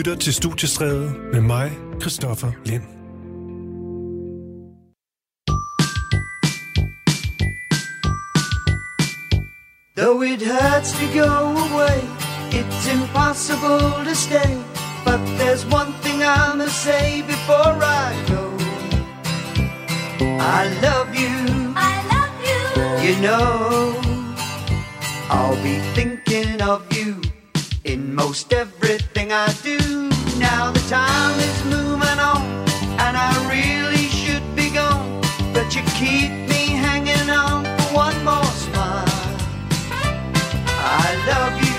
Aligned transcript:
lytter 0.00 0.16
til 0.16 0.34
Studiestræde 0.34 1.14
med 1.32 1.40
mig, 1.40 1.78
Christoffer 2.00 2.52
Lind. 2.64 2.82
Though 9.96 10.22
it 10.32 10.42
hurts 10.52 10.92
to 11.00 11.06
go 11.22 11.32
away, 11.66 11.98
it's 12.58 12.84
impossible 12.98 13.82
to 14.08 14.14
stay. 14.14 14.52
But 15.04 15.20
there's 15.38 15.64
one 15.80 15.92
thing 16.02 16.18
I 16.22 16.56
must 16.56 16.76
say 16.86 17.06
before 17.32 17.74
I 18.04 18.10
go. 18.32 18.44
I 20.58 20.62
love 20.86 21.08
you. 21.22 21.34
I 21.90 21.94
love 22.14 22.36
you. 22.50 22.62
You 23.06 23.14
know, 23.26 23.94
I'll 25.36 25.62
be 25.68 25.76
thinking 25.96 26.62
of 26.62 26.80
you 26.96 27.30
in 27.90 28.14
most 28.14 28.52
everything 28.52 29.32
I 29.32 29.52
do. 29.64 29.78
Now 30.38 30.70
the 30.70 30.84
time 30.88 31.36
is 31.40 31.64
moving 31.64 32.20
on, 32.32 32.42
and 33.04 33.16
I 33.16 33.30
really 33.50 34.06
should 34.20 34.46
be 34.54 34.70
gone. 34.70 35.20
But 35.52 35.74
you 35.74 35.82
keep 35.98 36.30
me 36.52 36.62
hanging 36.86 37.28
on 37.28 37.64
for 37.64 37.94
one 38.06 38.18
more 38.24 38.52
smile. 38.64 39.16
I 41.02 41.08
love 41.30 41.54
you, 41.64 41.69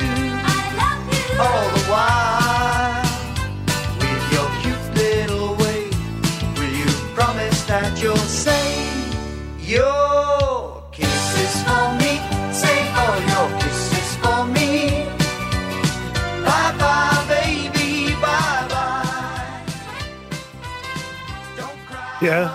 Ja, 22.23 22.49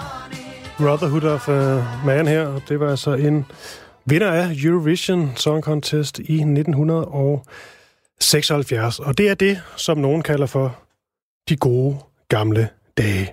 Brotherhood 0.78 1.22
of 1.22 1.48
uh, 1.48 2.06
Man 2.06 2.26
her, 2.26 2.46
og 2.46 2.62
det 2.68 2.80
var 2.80 2.90
altså 2.90 3.14
en 3.14 3.44
vinder 4.04 4.32
af 4.32 4.64
Eurovision 4.64 5.32
Song 5.36 5.62
Contest 5.62 6.18
i 6.18 6.34
1976. 6.34 8.98
Og 8.98 9.18
det 9.18 9.28
er 9.28 9.34
det, 9.34 9.62
som 9.76 9.98
nogen 9.98 10.22
kalder 10.22 10.46
for 10.46 10.78
de 11.48 11.56
gode 11.56 11.96
gamle 12.28 12.68
dage. 12.98 13.32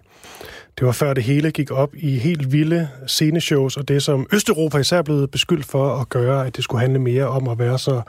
Det 0.80 0.86
var 0.86 0.92
før 0.92 1.14
det 1.14 1.24
hele 1.24 1.52
gik 1.52 1.72
op 1.72 1.96
i 1.96 2.18
helt 2.18 2.52
vilde 2.52 2.90
sceneshows, 3.08 3.78
og 3.78 3.88
det 3.88 4.04
som 4.04 4.28
Østeuropa 4.34 4.78
især 4.78 4.98
er 4.98 5.04
blevet 5.04 5.32
beskyldt 5.32 5.66
for 5.66 5.96
at 5.96 6.10
gøre, 6.10 6.48
at 6.48 6.56
det 6.56 6.64
skulle 6.64 6.82
handle 6.82 7.00
mere 7.00 7.28
om 7.28 7.48
at 7.48 7.60
være 7.60 7.80
så 7.80 8.02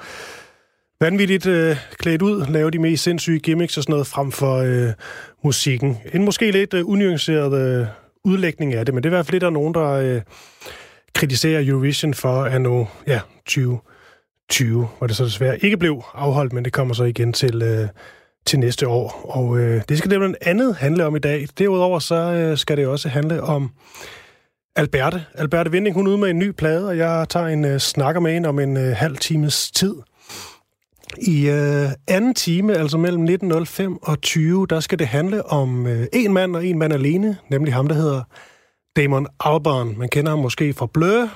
vanvittigt 1.00 1.46
øh, 1.46 1.76
klædt 1.98 2.22
ud, 2.22 2.46
lave 2.46 2.70
de 2.70 2.78
mest 2.78 3.02
sindssyge 3.02 3.38
gimmicks 3.38 3.76
og 3.76 3.82
sådan 3.82 3.92
noget 3.92 4.06
frem 4.06 4.32
for 4.32 4.56
øh, 4.56 4.92
musikken. 5.42 5.98
En 6.14 6.24
måske 6.24 6.50
lidt 6.50 6.74
øh, 6.74 6.88
unuanceret 6.88 7.80
øh, 7.80 7.86
udlægning 8.24 8.74
af 8.74 8.86
det, 8.86 8.94
men 8.94 9.02
det 9.02 9.08
er 9.08 9.12
i 9.12 9.16
hvert 9.16 9.26
fald 9.26 9.32
lidt, 9.32 9.40
der 9.40 9.46
er 9.46 9.52
nogen, 9.52 9.74
der 9.74 9.88
øh, 9.90 10.20
kritiserer 11.14 11.68
Eurovision 11.68 12.14
for 12.14 12.42
at 12.42 12.60
nu, 12.60 12.88
ja, 13.06 13.20
2020, 13.46 14.88
hvor 14.98 15.06
det 15.06 15.16
så 15.16 15.24
desværre 15.24 15.64
ikke 15.64 15.76
blev 15.76 16.02
afholdt, 16.14 16.52
men 16.52 16.64
det 16.64 16.72
kommer 16.72 16.94
så 16.94 17.04
igen 17.04 17.32
til, 17.32 17.62
øh, 17.62 17.88
til 18.46 18.58
næste 18.58 18.88
år. 18.88 19.30
Og 19.36 19.58
øh, 19.58 19.82
det 19.88 19.98
skal 19.98 20.10
det 20.10 20.18
blandt 20.18 20.36
andet 20.40 20.76
handle 20.76 21.06
om 21.06 21.16
i 21.16 21.18
dag. 21.18 21.48
Derudover 21.58 21.98
så 21.98 22.14
øh, 22.14 22.58
skal 22.58 22.76
det 22.76 22.86
også 22.86 23.08
handle 23.08 23.42
om 23.42 23.70
Alberte. 24.76 25.24
Alberte 25.34 25.70
Vinding, 25.70 25.96
hun 25.96 26.06
er 26.06 26.10
ude 26.10 26.18
med 26.18 26.30
en 26.30 26.38
ny 26.38 26.50
plade, 26.50 26.88
og 26.88 26.96
jeg 26.98 27.26
tager 27.28 27.46
en 27.46 27.64
øh, 27.64 27.78
snakker 27.78 28.20
med 28.20 28.32
hende 28.32 28.48
om 28.48 28.58
en 28.58 28.76
øh, 28.76 28.96
halv 28.96 29.16
times 29.16 29.70
tid. 29.70 29.94
I 31.18 31.48
øh, 31.48 31.88
anden 32.08 32.34
time, 32.34 32.74
altså 32.76 32.98
mellem 32.98 33.24
19.05 33.24 33.98
og 34.02 34.20
20, 34.20 34.66
der 34.70 34.80
skal 34.80 34.98
det 34.98 35.06
handle 35.06 35.46
om 35.46 35.86
øh, 35.86 36.06
en 36.12 36.32
mand 36.32 36.56
og 36.56 36.66
en 36.66 36.78
mand 36.78 36.92
alene, 36.92 37.36
nemlig 37.48 37.74
ham, 37.74 37.88
der 37.88 37.94
hedder 37.94 38.22
Damon 38.96 39.26
Albarn. 39.40 39.98
Man 39.98 40.08
kender 40.08 40.30
ham 40.30 40.38
måske 40.38 40.72
fra 40.72 40.86
Blur, 40.86 41.28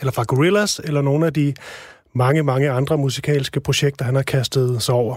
eller 0.00 0.12
fra 0.12 0.24
Gorillaz, 0.28 0.78
eller 0.78 1.02
nogle 1.02 1.26
af 1.26 1.32
de 1.32 1.54
mange, 2.14 2.42
mange 2.42 2.70
andre 2.70 2.98
musikalske 2.98 3.60
projekter, 3.60 4.04
han 4.04 4.14
har 4.14 4.22
kastet 4.22 4.82
sig 4.82 4.94
over. 4.94 5.16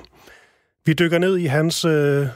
Vi 0.85 0.93
dykker 0.93 1.17
ned 1.17 1.37
i 1.37 1.45
hans 1.45 1.85
øh, 1.85 2.27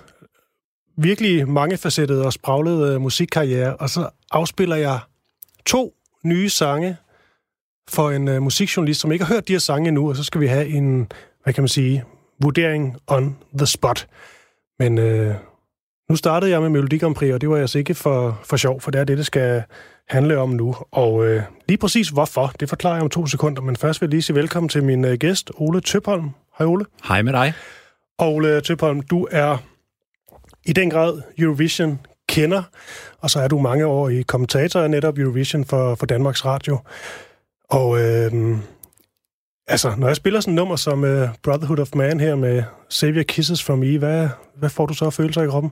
virkelig 0.97 1.49
mangefacettede 1.49 2.25
og 2.25 2.33
spraglede 2.33 2.93
øh, 2.93 3.01
musikkarriere, 3.01 3.75
og 3.75 3.89
så 3.89 4.09
afspiller 4.31 4.75
jeg 4.75 4.99
to 5.65 5.93
nye 6.23 6.49
sange 6.49 6.97
for 7.89 8.11
en 8.11 8.27
øh, 8.27 8.41
musikjournalist, 8.41 9.01
som 9.01 9.11
ikke 9.11 9.25
har 9.25 9.33
hørt 9.33 9.47
de 9.47 9.53
her 9.53 9.59
sange 9.59 9.87
endnu, 9.87 10.09
og 10.09 10.15
så 10.15 10.23
skal 10.23 10.41
vi 10.41 10.47
have 10.47 10.67
en, 10.67 11.11
hvad 11.43 11.53
kan 11.53 11.61
man 11.61 11.67
sige, 11.67 12.03
vurdering 12.41 12.97
on 13.07 13.37
the 13.57 13.65
spot. 13.65 14.07
Men 14.79 14.97
øh, 14.97 15.35
nu 16.09 16.15
startede 16.15 16.51
jeg 16.51 16.61
med 16.61 16.69
Melodi 16.69 16.97
Grand 16.97 17.15
Prix, 17.15 17.33
og 17.33 17.41
det 17.41 17.49
var 17.49 17.57
altså 17.57 17.77
ikke 17.77 17.93
for, 17.93 18.39
for 18.43 18.57
sjov, 18.57 18.81
for 18.81 18.91
det 18.91 19.01
er 19.01 19.03
det, 19.03 19.17
det 19.17 19.25
skal 19.25 19.63
handle 20.09 20.37
om 20.37 20.49
nu. 20.49 20.75
Og 20.91 21.25
øh, 21.25 21.43
lige 21.67 21.77
præcis 21.77 22.09
hvorfor, 22.09 22.51
det 22.59 22.69
forklarer 22.69 22.95
jeg 22.95 23.03
om 23.03 23.09
to 23.09 23.27
sekunder, 23.27 23.61
men 23.61 23.75
først 23.75 24.01
vil 24.01 24.07
jeg 24.07 24.11
lige 24.11 24.21
sige 24.21 24.35
velkommen 24.35 24.69
til 24.69 24.83
min 24.83 25.05
øh, 25.05 25.17
gæst, 25.17 25.51
Ole 25.55 25.81
Tøpholm. 25.81 26.29
Hej 26.57 26.67
Ole. 26.67 26.85
Hej 27.07 27.21
med 27.21 27.33
dig. 27.33 27.53
Og 28.17 28.33
Ole 28.33 28.61
Tøpholm, 28.61 29.01
du 29.01 29.27
er 29.31 29.57
i 30.65 30.73
den 30.73 30.89
grad 30.89 31.21
Eurovision 31.37 31.99
kender, 32.29 32.63
og 33.21 33.29
så 33.29 33.39
er 33.39 33.47
du 33.47 33.59
mange 33.59 33.85
år 33.85 34.09
i 34.09 34.21
kommentator 34.21 34.87
netop 34.87 35.17
Eurovision 35.17 35.65
for, 35.65 35.95
for 35.95 36.05
Danmarks 36.05 36.45
Radio. 36.45 36.79
Og 37.69 38.01
øh, 38.01 38.57
altså, 39.67 39.93
når 39.97 40.07
jeg 40.07 40.15
spiller 40.15 40.39
sådan 40.39 40.53
et 40.53 40.55
nummer 40.55 40.75
som 40.75 41.03
uh, 41.03 41.29
Brotherhood 41.43 41.79
of 41.79 41.89
Man 41.95 42.19
her 42.19 42.35
med 42.35 42.63
Savior 42.93 43.23
Kisses 43.23 43.63
from 43.63 43.79
Me, 43.79 43.97
hvad, 43.97 44.27
hvad 44.55 44.69
får 44.69 44.85
du 44.85 44.93
så 44.93 45.05
af 45.05 45.13
følelser 45.13 45.43
i 45.43 45.47
kroppen? 45.47 45.71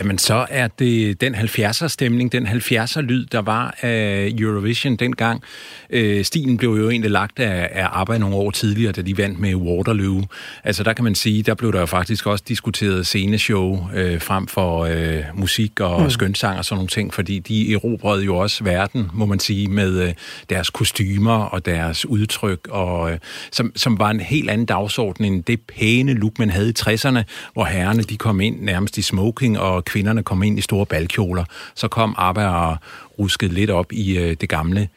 Jamen, 0.00 0.18
så 0.18 0.46
er 0.50 0.68
det 0.68 1.20
den 1.20 1.34
70'er-stemning, 1.34 2.32
den 2.32 2.46
70'er-lyd, 2.46 3.26
der 3.26 3.42
var 3.42 3.74
af 3.80 4.32
Eurovision 4.38 4.96
dengang. 4.96 5.42
Øh, 5.90 6.24
stilen 6.24 6.56
blev 6.56 6.70
jo 6.70 6.90
egentlig 6.90 7.10
lagt 7.10 7.38
af, 7.38 7.68
af 7.72 7.88
arbejde 7.92 8.20
nogle 8.20 8.36
år 8.36 8.50
tidligere, 8.50 8.92
da 8.92 9.02
de 9.02 9.18
vandt 9.18 9.38
med 9.38 9.54
Waterloo. 9.54 10.22
Altså, 10.64 10.82
der 10.82 10.92
kan 10.92 11.04
man 11.04 11.14
sige, 11.14 11.42
der 11.42 11.54
blev 11.54 11.72
der 11.72 11.80
jo 11.80 11.86
faktisk 11.86 12.26
også 12.26 12.44
diskuteret 12.48 13.06
sceneshow 13.06 13.78
øh, 13.94 14.20
frem 14.20 14.46
for 14.46 14.84
øh, 14.84 15.22
musik 15.34 15.80
og 15.80 16.02
mm. 16.02 16.10
skønsang 16.10 16.58
og 16.58 16.64
sådan 16.64 16.76
nogle 16.76 16.88
ting, 16.88 17.14
fordi 17.14 17.38
de 17.38 17.72
erobrede 17.72 18.24
jo 18.24 18.36
også 18.36 18.64
verden, 18.64 19.10
må 19.12 19.26
man 19.26 19.38
sige, 19.38 19.68
med 19.68 20.08
øh, 20.08 20.14
deres 20.50 20.70
kostymer 20.70 21.44
og 21.44 21.66
deres 21.66 22.06
udtryk, 22.06 22.68
og, 22.70 23.12
øh, 23.12 23.18
som, 23.52 23.72
som 23.76 23.98
var 23.98 24.10
en 24.10 24.20
helt 24.20 24.50
anden 24.50 24.66
dagsorden 24.66 25.24
end 25.24 25.44
det 25.44 25.60
pæne 25.60 26.14
look, 26.14 26.38
man 26.38 26.51
havde 26.52 26.68
i 26.68 26.74
60'erne, 26.78 27.22
hvor 27.52 27.64
herrerne 27.64 28.02
de 28.02 28.16
kom 28.16 28.40
ind 28.40 28.60
nærmest 28.60 28.98
i 28.98 29.02
smoking, 29.02 29.58
og 29.58 29.84
kvinderne 29.84 30.22
kom 30.22 30.42
ind 30.42 30.58
i 30.58 30.62
store 30.62 30.86
balkjoler. 30.86 31.44
Så 31.74 31.88
kom 31.88 32.14
ABBA 32.18 32.46
og 32.46 32.76
ruskede 33.18 33.54
lidt 33.54 33.70
op 33.70 33.92
i 33.92 34.18
øh, 34.18 34.36
det 34.40 34.48
gamle 34.48 34.88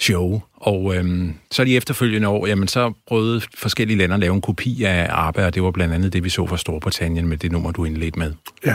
show. 0.00 0.42
Og 0.54 0.96
øhm, 0.96 1.34
så 1.50 1.64
de 1.64 1.76
efterfølgende 1.76 2.28
år, 2.28 2.46
jamen 2.46 2.68
så 2.68 2.92
prøvede 3.06 3.40
forskellige 3.54 3.98
lande 3.98 4.14
at 4.14 4.20
lave 4.20 4.34
en 4.34 4.40
kopi 4.40 4.84
af 4.84 5.06
ABBA, 5.10 5.46
og 5.46 5.54
det 5.54 5.62
var 5.62 5.70
blandt 5.70 5.94
andet 5.94 6.12
det, 6.12 6.24
vi 6.24 6.28
så 6.28 6.46
fra 6.46 6.56
Storbritannien 6.56 7.28
med 7.28 7.36
det 7.36 7.52
nummer, 7.52 7.70
du 7.70 7.84
indledte 7.84 8.18
med. 8.18 8.32
Ja, 8.66 8.74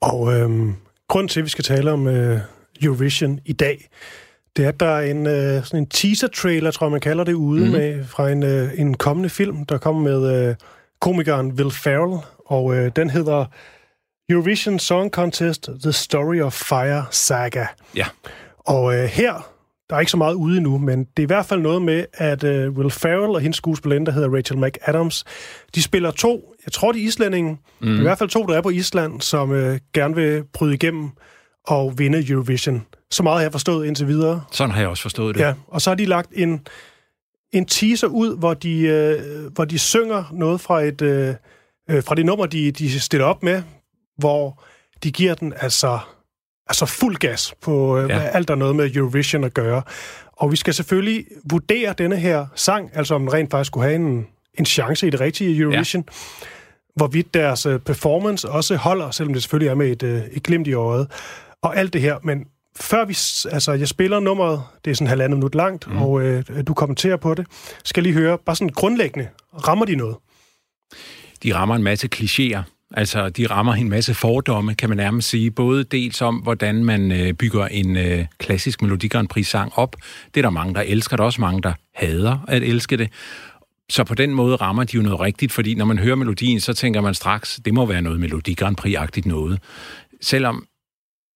og 0.00 0.34
øhm, 0.34 0.74
grund 1.08 1.28
til, 1.28 1.40
at 1.40 1.44
vi 1.44 1.50
skal 1.50 1.64
tale 1.64 1.92
om 1.92 2.06
øh, 2.06 2.40
Eurovision 2.82 3.40
i 3.44 3.52
dag, 3.52 3.88
det 4.56 4.64
er, 4.64 4.68
at 4.68 4.80
der 4.80 4.86
er 4.86 5.10
en, 5.10 5.26
øh, 5.26 5.64
sådan 5.64 5.78
en 5.78 5.86
teaser-trailer, 5.86 6.70
tror 6.70 6.86
jeg, 6.86 6.90
man 6.90 7.00
kalder 7.00 7.24
det, 7.24 7.32
ude 7.32 7.64
mm. 7.64 7.70
med, 7.70 8.04
fra 8.04 8.30
en, 8.30 8.42
øh, 8.42 8.70
en 8.76 8.94
kommende 8.94 9.28
film, 9.28 9.64
der 9.64 9.78
kommer 9.78 10.02
med 10.02 10.48
øh, 10.48 10.54
komikeren 11.00 11.52
Will 11.52 11.70
Ferrell, 11.70 12.20
og 12.46 12.76
øh, 12.76 12.90
den 12.96 13.10
hedder 13.10 13.44
Eurovision 14.30 14.78
Song 14.78 15.10
Contest 15.10 15.68
The 15.82 15.92
Story 15.92 16.40
of 16.40 16.52
Fire 16.52 17.04
Saga. 17.10 17.66
Ja. 17.96 18.06
Og 18.58 18.94
øh, 18.96 19.04
her, 19.04 19.50
der 19.90 19.96
er 19.96 20.00
ikke 20.00 20.10
så 20.10 20.16
meget 20.16 20.34
ude 20.34 20.56
endnu, 20.56 20.78
men 20.78 20.98
det 20.98 21.18
er 21.18 21.22
i 21.22 21.26
hvert 21.26 21.46
fald 21.46 21.60
noget 21.60 21.82
med, 21.82 22.04
at 22.12 22.44
øh, 22.44 22.70
Will 22.72 22.90
Ferrell 22.90 23.30
og 23.34 23.40
hendes 23.40 23.56
skuespillerinde, 23.56 24.06
der 24.06 24.12
hedder 24.12 24.36
Rachel 24.36 24.58
McAdams, 24.58 25.24
de 25.74 25.82
spiller 25.82 26.10
to, 26.10 26.54
jeg 26.66 26.72
tror 26.72 26.92
de 26.92 27.02
er 27.02 27.06
islændinge, 27.06 27.58
mm. 27.80 27.98
i 27.98 28.02
hvert 28.02 28.18
fald 28.18 28.28
to, 28.28 28.46
der 28.46 28.56
er 28.56 28.60
på 28.60 28.70
Island, 28.70 29.20
som 29.20 29.52
øh, 29.52 29.78
gerne 29.94 30.14
vil 30.14 30.44
bryde 30.52 30.74
igennem 30.74 31.10
og 31.66 31.98
vinde 31.98 32.30
Eurovision. 32.30 32.86
Så 33.10 33.22
meget 33.22 33.36
har 33.36 33.42
jeg 33.42 33.52
forstået 33.52 33.86
indtil 33.86 34.06
videre. 34.06 34.42
Sådan 34.52 34.70
har 34.70 34.80
jeg 34.80 34.88
også 34.88 35.02
forstået 35.02 35.34
det. 35.34 35.40
Ja, 35.40 35.54
og 35.66 35.82
så 35.82 35.90
har 35.90 35.94
de 35.94 36.04
lagt 36.04 36.30
en, 36.32 36.66
en 37.52 37.66
teaser 37.66 38.06
ud, 38.06 38.38
hvor 38.38 38.54
de, 38.54 38.80
øh, 38.80 39.52
hvor 39.52 39.64
de 39.64 39.78
synger 39.78 40.24
noget 40.32 40.60
fra 40.60 40.80
et 40.80 41.02
øh, 41.02 41.34
øh, 41.90 42.02
fra 42.02 42.14
det 42.14 42.26
nummer, 42.26 42.46
de, 42.46 42.72
de 42.72 43.00
stiller 43.00 43.26
op 43.26 43.42
med, 43.42 43.62
hvor 44.18 44.62
de 45.02 45.12
giver 45.12 45.34
den 45.34 45.52
altså, 45.56 45.98
altså 46.66 46.86
fuld 46.86 47.16
gas 47.16 47.54
på 47.62 47.98
øh, 47.98 48.10
ja. 48.10 48.20
alt, 48.20 48.48
der 48.48 48.54
er 48.54 48.58
noget 48.58 48.76
med 48.76 48.96
Eurovision 48.96 49.44
at 49.44 49.54
gøre. 49.54 49.82
Og 50.32 50.50
vi 50.50 50.56
skal 50.56 50.74
selvfølgelig 50.74 51.24
vurdere 51.50 51.94
denne 51.98 52.16
her 52.16 52.46
sang, 52.54 52.90
altså 52.94 53.14
om 53.14 53.22
den 53.22 53.32
rent 53.32 53.50
faktisk 53.50 53.68
skulle 53.68 53.84
have 53.84 53.96
en, 53.96 54.26
en 54.54 54.66
chance 54.66 55.06
i 55.06 55.10
det 55.10 55.20
rigtige 55.20 55.58
Eurovision. 55.58 56.04
Ja. 56.08 56.14
Hvorvidt 56.96 57.34
deres 57.34 57.66
øh, 57.66 57.80
performance 57.80 58.48
også 58.48 58.76
holder, 58.76 59.10
selvom 59.10 59.32
det 59.32 59.42
selvfølgelig 59.42 59.70
er 59.70 59.74
med 59.74 59.88
et, 59.88 60.02
øh, 60.02 60.22
et 60.32 60.42
glimt 60.42 60.66
i 60.66 60.72
øjet. 60.72 61.10
Og 61.62 61.76
alt 61.76 61.92
det 61.92 62.00
her, 62.00 62.18
men 62.22 62.46
før 62.76 63.04
vi, 63.04 63.16
altså 63.54 63.72
jeg 63.72 63.88
spiller 63.88 64.20
nummeret, 64.20 64.62
det 64.84 64.90
er 64.90 64.94
sådan 64.94 65.06
halvandet 65.06 65.38
minut 65.38 65.54
langt, 65.54 65.86
mm. 65.90 66.02
og 66.02 66.22
øh, 66.22 66.44
du 66.66 66.74
kommenterer 66.74 67.16
på 67.16 67.34
det, 67.34 67.46
skal 67.84 68.02
lige 68.02 68.12
høre, 68.12 68.38
bare 68.46 68.56
sådan 68.56 68.68
grundlæggende, 68.68 69.28
rammer 69.68 69.84
de 69.84 69.96
noget? 69.96 70.16
De 71.42 71.54
rammer 71.54 71.76
en 71.76 71.82
masse 71.82 72.08
klichéer, 72.14 72.62
Altså, 72.96 73.28
de 73.28 73.46
rammer 73.46 73.74
en 73.74 73.88
masse 73.88 74.14
fordomme, 74.14 74.74
kan 74.74 74.88
man 74.88 74.96
nærmest 74.96 75.28
sige. 75.28 75.50
Både 75.50 75.84
dels 75.84 76.22
om, 76.22 76.36
hvordan 76.36 76.84
man 76.84 77.12
øh, 77.12 77.32
bygger 77.32 77.66
en 77.66 77.96
øh, 77.96 78.26
klassisk 78.38 78.82
Melodi 78.82 79.08
Grand 79.08 79.28
Prix-sang 79.28 79.72
op. 79.76 79.96
Det 80.34 80.40
er 80.40 80.42
der 80.42 80.50
mange, 80.50 80.74
der 80.74 80.80
elsker. 80.80 81.16
Der 81.16 81.22
er 81.22 81.26
også 81.26 81.40
mange, 81.40 81.62
der 81.62 81.72
hader 81.94 82.38
at 82.48 82.62
elske 82.62 82.96
det. 82.96 83.08
Så 83.90 84.04
på 84.04 84.14
den 84.14 84.34
måde 84.34 84.56
rammer 84.56 84.84
de 84.84 84.96
jo 84.96 85.02
noget 85.02 85.20
rigtigt, 85.20 85.52
fordi 85.52 85.74
når 85.74 85.84
man 85.84 85.98
hører 85.98 86.16
melodien, 86.16 86.60
så 86.60 86.72
tænker 86.72 87.00
man 87.00 87.14
straks, 87.14 87.60
det 87.64 87.74
må 87.74 87.86
være 87.86 88.02
noget 88.02 88.20
Melodi 88.20 88.54
Grand 88.54 88.76
Prix-agtigt 88.76 89.28
noget. 89.28 89.58
Selvom 90.20 90.66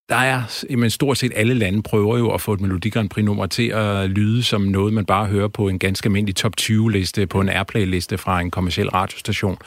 der 0.08 0.16
er, 0.16 0.64
jamen 0.70 0.90
stort 0.90 1.18
set 1.18 1.32
alle 1.36 1.54
lande 1.54 1.82
prøver 1.82 2.18
jo 2.18 2.30
at 2.30 2.40
få 2.40 2.52
et 2.52 2.60
Melodi 2.60 2.88
Grand 2.88 3.08
Prix-nummer 3.08 3.46
til 3.46 3.68
at 3.68 4.10
lyde 4.10 4.42
som 4.42 4.60
noget, 4.60 4.92
man 4.92 5.04
bare 5.04 5.26
hører 5.26 5.48
på 5.48 5.68
en 5.68 5.78
ganske 5.78 6.06
almindelig 6.06 6.36
top 6.36 6.52
20-liste, 6.60 7.26
på 7.26 7.40
en 7.40 7.48
Airplay-liste 7.48 8.18
fra 8.18 8.40
en 8.40 8.50
kommersiel 8.50 8.88
radiostation. 8.88 9.58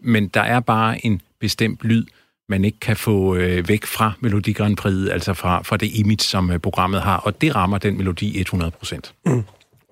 Men 0.00 0.28
der 0.28 0.40
er 0.40 0.60
bare 0.60 1.06
en 1.06 1.20
bestemt 1.40 1.84
lyd, 1.84 2.04
man 2.48 2.64
ikke 2.64 2.80
kan 2.80 2.96
få 2.96 3.34
øh, 3.34 3.68
væk 3.68 3.86
fra 3.86 4.12
Melodi 4.20 4.52
Grand 4.52 4.76
Prix, 4.76 5.08
altså 5.10 5.34
fra, 5.34 5.62
fra 5.62 5.76
det 5.76 5.90
image, 5.94 6.22
som 6.22 6.50
øh, 6.50 6.58
programmet 6.58 7.02
har, 7.02 7.16
og 7.16 7.40
det 7.40 7.54
rammer 7.54 7.78
den 7.78 7.96
melodi 7.96 8.40
100 8.40 8.70
procent. 8.70 9.14
Mm. 9.26 9.42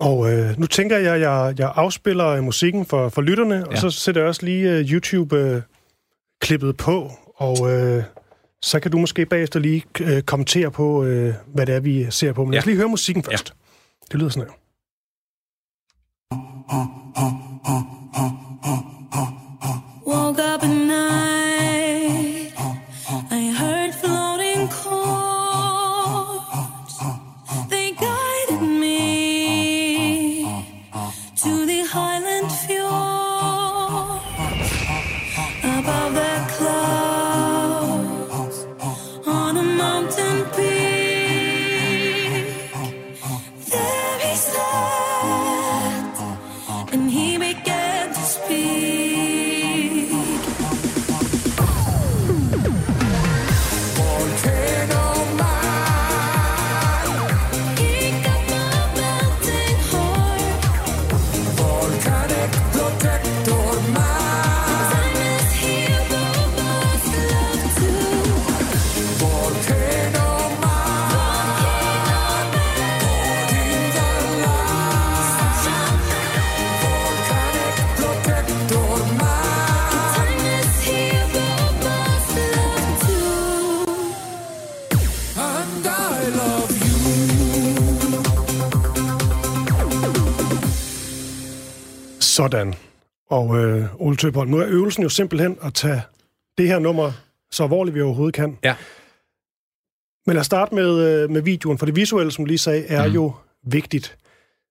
Og 0.01 0.33
øh, 0.33 0.59
nu 0.59 0.67
tænker 0.67 0.99
jeg, 0.99 1.15
at 1.15 1.21
jeg, 1.21 1.55
jeg 1.59 1.73
afspiller 1.77 2.27
øh, 2.27 2.43
musikken 2.43 2.87
for, 2.87 3.09
for 3.09 3.23
lytterne, 3.23 3.55
ja. 3.55 3.63
og 3.63 3.79
så 3.79 3.91
sætter 3.91 4.21
jeg 4.21 4.29
også 4.29 4.47
lige 4.47 4.81
uh, 4.81 4.91
YouTube-klippet 4.91 6.69
uh, 6.69 6.77
på, 6.77 7.11
og 7.37 7.61
uh, 7.61 8.03
så 8.63 8.81
kan 8.81 8.91
du 8.91 8.99
måske 8.99 9.27
bagefter 9.27 9.61
lige 9.61 9.83
uh, 10.01 10.21
kommentere 10.21 10.71
på, 10.71 11.01
uh, 11.01 11.07
hvad 11.55 11.67
det 11.67 11.75
er, 11.75 11.81
vi 11.81 12.07
ser 12.11 12.33
på. 12.33 12.45
Men 12.45 12.53
ja. 12.53 12.57
lad 12.57 12.63
os 12.63 12.67
lige 12.67 12.77
høre 12.77 12.89
musikken 12.89 13.25
først. 13.25 13.49
Ja. 13.51 14.07
Det 14.13 14.21
lyder 14.21 14.31
sådan 14.31 14.49
her. 14.49 14.57
Woke 20.07 20.43
up 20.55 20.63
at 20.63 20.69
night, 20.69 21.32
Sådan. 92.33 92.75
Og 93.31 93.59
øh, 93.59 93.85
Ole 93.99 94.17
Tøbholm, 94.17 94.51
nu 94.51 94.59
er 94.59 94.67
øvelsen 94.67 95.03
jo 95.03 95.09
simpelthen 95.09 95.57
at 95.63 95.75
tage 95.75 96.03
det 96.59 96.69
her 96.69 96.79
nummer 96.79 97.13
så 97.51 97.63
alvorligt, 97.63 97.95
vi 97.95 98.01
overhovedet 98.01 98.35
kan. 98.35 98.59
Ja. 98.65 98.75
Men 100.27 100.35
lad 100.35 100.41
os 100.41 100.47
starte 100.47 100.75
med, 100.75 101.23
øh, 101.23 101.31
med 101.31 101.43
videoen, 101.43 101.79
for 101.79 101.87
det 101.87 101.97
visuelle, 101.97 102.33
som 102.33 102.45
du 102.45 102.49
lige 102.49 102.59
sagde, 102.59 102.85
er 102.87 103.09
mm. 103.09 103.15
jo 103.15 103.33
vigtigt. 103.67 104.17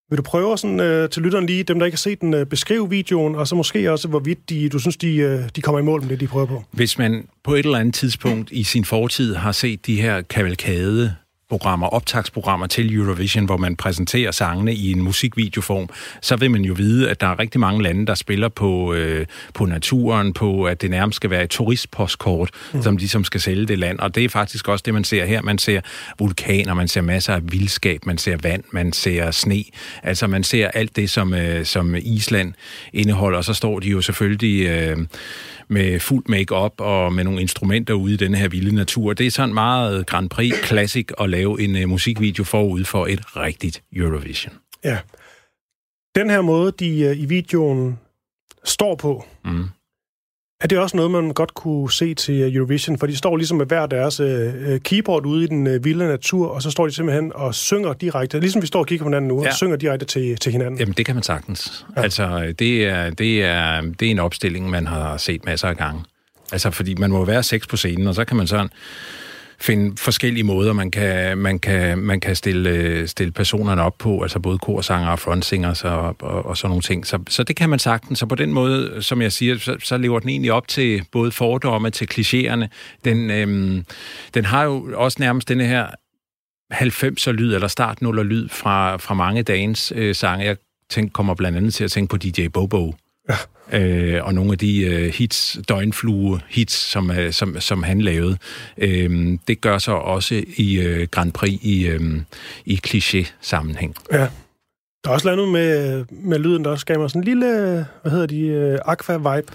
Vil 0.09 0.17
du 0.17 0.23
prøve 0.23 0.57
sådan, 0.57 0.79
øh, 0.79 1.09
til 1.09 1.21
lytteren 1.21 1.45
lige, 1.45 1.63
dem 1.63 1.79
der 1.79 1.85
ikke 1.85 1.95
har 1.95 1.97
set 1.97 2.21
den, 2.21 2.33
øh, 2.33 2.45
beskrive 2.45 2.89
videoen, 2.89 3.35
og 3.35 3.47
så 3.47 3.55
måske 3.55 3.91
også, 3.91 4.07
hvorvidt 4.07 4.49
de, 4.49 4.69
du 4.69 4.79
synes, 4.79 4.97
de, 4.97 5.15
øh, 5.15 5.49
de 5.55 5.61
kommer 5.61 5.79
i 5.79 5.83
mål 5.83 6.01
med 6.01 6.09
det, 6.09 6.19
de 6.19 6.27
prøver 6.27 6.45
på? 6.45 6.63
Hvis 6.71 6.97
man 6.97 7.27
på 7.43 7.53
et 7.53 7.65
eller 7.65 7.77
andet 7.77 7.95
tidspunkt 7.95 8.51
i 8.51 8.63
sin 8.63 8.85
fortid 8.85 9.35
har 9.35 9.51
set 9.51 9.85
de 9.85 10.01
her 10.01 10.21
kavalkade 10.21 11.15
programmer, 11.51 11.87
optagsprogrammer 11.87 12.67
til 12.67 12.95
Eurovision, 12.95 13.45
hvor 13.45 13.57
man 13.57 13.75
præsenterer 13.75 14.31
sangene 14.31 14.73
i 14.73 14.91
en 14.91 15.01
musikvideoform, 15.01 15.89
så 16.21 16.35
vil 16.35 16.51
man 16.51 16.61
jo 16.61 16.73
vide, 16.73 17.09
at 17.09 17.21
der 17.21 17.27
er 17.27 17.39
rigtig 17.39 17.59
mange 17.59 17.83
lande, 17.83 18.05
der 18.05 18.15
spiller 18.15 18.49
på, 18.49 18.93
øh, 18.93 19.25
på 19.53 19.65
naturen, 19.65 20.33
på 20.33 20.63
at 20.63 20.81
det 20.81 20.89
nærmest 20.89 21.15
skal 21.15 21.29
være 21.29 21.43
et 21.43 21.49
turistpostkort, 21.49 22.49
mm. 22.73 22.81
som 22.81 22.97
ligesom 22.97 23.23
skal 23.23 23.41
sælge 23.41 23.65
det 23.65 23.79
land. 23.79 23.99
Og 23.99 24.15
det 24.15 24.25
er 24.25 24.29
faktisk 24.29 24.67
også 24.67 24.83
det, 24.85 24.93
man 24.93 25.03
ser 25.03 25.25
her. 25.25 25.41
Man 25.41 25.57
ser 25.57 25.81
vulkaner, 26.19 26.73
man 26.73 26.87
ser 26.87 27.01
masser 27.01 27.33
af 27.33 27.41
vildskab, 27.51 28.05
man 28.05 28.17
ser 28.17 28.37
vand, 28.43 28.63
man 28.71 28.93
ser 28.93 29.31
sne. 29.31 29.63
Altså 30.03 30.27
man 30.27 30.43
ser 30.43 30.67
alt 30.67 30.95
det, 30.95 31.09
som, 31.09 31.33
øh, 31.33 31.65
som 31.65 31.95
Island 31.95 32.53
indeholder, 32.93 33.37
og 33.37 33.45
så 33.45 33.53
står 33.53 33.79
de 33.79 33.89
jo 33.89 34.01
selvfølgelig... 34.01 34.67
Øh, 34.67 34.97
med 35.71 35.99
fuld 35.99 36.23
make-up 36.27 36.73
og 36.77 37.13
med 37.13 37.23
nogle 37.23 37.41
instrumenter 37.41 37.93
ude 37.93 38.13
i 38.13 38.17
den 38.17 38.35
her 38.35 38.49
vilde 38.49 38.75
natur. 38.75 39.13
Det 39.13 39.27
er 39.27 39.31
sådan 39.31 39.53
meget 39.53 40.07
Grand 40.07 40.29
Prix 40.29 40.53
Classic 40.67 41.07
at 41.19 41.29
lave 41.29 41.61
en 41.61 41.83
uh, 41.83 41.89
musikvideo 41.89 42.43
forud 42.43 42.83
for 42.83 43.07
et 43.07 43.37
rigtigt 43.37 43.83
Eurovision. 43.93 44.53
Ja. 44.83 44.99
Den 46.15 46.29
her 46.29 46.41
måde, 46.41 46.71
de 46.79 47.01
øh, 47.01 47.19
i 47.19 47.25
videoen 47.25 47.99
står 48.63 48.95
på, 48.95 49.25
Mm. 49.45 49.65
Er 50.61 50.67
det 50.67 50.77
også 50.77 50.97
noget, 50.97 51.11
man 51.11 51.33
godt 51.33 51.53
kunne 51.53 51.91
se 51.91 52.13
til 52.13 52.41
øh, 52.41 52.55
Eurovision? 52.55 52.97
For 52.99 53.07
de 53.07 53.17
står 53.17 53.37
ligesom 53.37 53.57
med 53.57 53.65
hver 53.65 53.85
deres 53.85 54.19
øh, 54.19 54.79
keyboard 54.79 55.25
ude 55.25 55.43
i 55.43 55.47
den 55.47 55.67
øh, 55.67 55.85
vilde 55.85 56.07
natur, 56.07 56.47
og 56.47 56.61
så 56.61 56.71
står 56.71 56.85
de 56.85 56.91
simpelthen 56.93 57.31
og 57.35 57.55
synger 57.55 57.93
direkte, 57.93 58.39
ligesom 58.39 58.61
vi 58.61 58.67
står 58.67 58.79
og 58.79 58.87
kigger 58.87 59.03
på 59.03 59.09
hinanden 59.09 59.27
nu, 59.27 59.43
ja. 59.43 59.47
Og 59.47 59.53
synger 59.53 59.75
direkte 59.75 60.05
til, 60.05 60.37
til 60.37 60.51
hinanden. 60.51 60.79
Jamen, 60.79 60.93
det 60.93 61.05
kan 61.05 61.15
man 61.15 61.23
sagtens. 61.23 61.85
Ja. 61.95 62.01
Altså, 62.01 62.53
det 62.59 62.85
er, 62.85 63.09
det, 63.09 63.43
er, 63.43 63.81
det 63.81 64.07
er 64.07 64.11
en 64.11 64.19
opstilling, 64.19 64.69
man 64.69 64.87
har 64.87 65.17
set 65.17 65.45
masser 65.45 65.67
af 65.67 65.77
gange. 65.77 66.03
Altså, 66.51 66.71
fordi 66.71 66.95
man 66.95 67.11
må 67.11 67.25
være 67.25 67.43
seks 67.43 67.67
på 67.67 67.77
scenen, 67.77 68.07
og 68.07 68.15
så 68.15 68.25
kan 68.25 68.37
man 68.37 68.47
sådan 68.47 68.69
finde 69.61 69.97
forskellige 69.97 70.43
måder, 70.43 70.73
man 70.73 70.91
kan, 70.91 71.37
man 71.37 71.59
kan, 71.59 71.97
man 71.97 72.19
kan 72.19 72.35
stille, 72.35 72.69
øh, 72.69 73.07
stille 73.07 73.31
personerne 73.31 73.83
op 73.83 73.97
på, 73.97 74.21
altså 74.21 74.39
både 74.39 74.57
korsanger 74.57 75.09
og 75.09 75.19
frontsingers 75.19 75.83
og, 75.83 76.15
og, 76.21 76.45
og 76.45 76.57
sådan 76.57 76.69
nogle 76.69 76.81
ting. 76.81 77.07
Så, 77.07 77.19
så 77.29 77.43
det 77.43 77.55
kan 77.55 77.69
man 77.69 77.79
sagtens. 77.79 78.19
Så 78.19 78.25
på 78.25 78.35
den 78.35 78.53
måde, 78.53 79.03
som 79.03 79.21
jeg 79.21 79.31
siger, 79.31 79.57
så, 79.57 79.75
så 79.83 79.97
lever 79.97 80.19
den 80.19 80.29
egentlig 80.29 80.51
op 80.51 80.67
til 80.67 81.03
både 81.11 81.31
fordomme, 81.31 81.89
til 81.89 82.07
klichéerne. 82.13 82.67
Den, 83.05 83.31
øhm, 83.31 83.85
den 84.33 84.45
har 84.45 84.63
jo 84.63 84.89
også 84.93 85.17
nærmest 85.19 85.49
denne 85.49 85.65
her 85.65 85.87
90'er 86.73 87.31
lyd, 87.31 87.53
eller 87.53 87.67
start 87.67 87.97
0'er 88.03 88.21
lyd 88.21 88.49
fra, 88.49 88.97
fra 88.97 89.13
mange 89.13 89.43
dagens 89.43 89.93
øh, 89.95 90.15
sange. 90.15 90.45
Jeg 90.45 90.57
tænk, 90.89 91.13
kommer 91.13 91.33
blandt 91.35 91.57
andet 91.57 91.73
til 91.73 91.83
at 91.83 91.91
tænke 91.91 92.09
på 92.09 92.17
DJ 92.17 92.47
Bobo. 92.47 92.93
Ja. 93.29 93.35
Øh, 93.79 94.25
og 94.25 94.33
nogle 94.33 94.51
af 94.51 94.57
de 94.57 94.85
øh, 94.85 95.13
hits, 95.13 95.57
døgnflue 95.69 96.41
hits, 96.49 96.73
som, 96.73 97.11
øh, 97.11 97.33
som, 97.33 97.59
som 97.59 97.83
han 97.83 98.01
lavede. 98.01 98.37
Øh, 98.77 99.37
det 99.47 99.61
gør 99.61 99.77
sig 99.77 99.93
også 99.93 100.43
i 100.57 100.81
øh, 100.81 101.07
Grand 101.07 101.31
Prix 101.31 101.59
i, 101.61 101.87
øh, 101.87 102.01
i 102.65 102.79
kliché-sammenhæng. 102.87 103.95
Ja. 104.11 104.27
Der 105.03 105.09
er 105.09 105.13
også 105.13 105.29
landet 105.29 105.49
med, 105.49 106.05
med 106.09 106.39
lyden, 106.39 106.65
der 106.65 106.71
også 106.71 106.85
gav 106.85 106.99
mig 106.99 107.09
sådan 107.09 107.21
en 107.21 107.25
lille, 107.25 107.85
hvad 108.01 108.11
hedder 108.11 108.25
de, 108.25 108.39
øh, 108.41 108.79
aqua-vibe. 108.87 109.51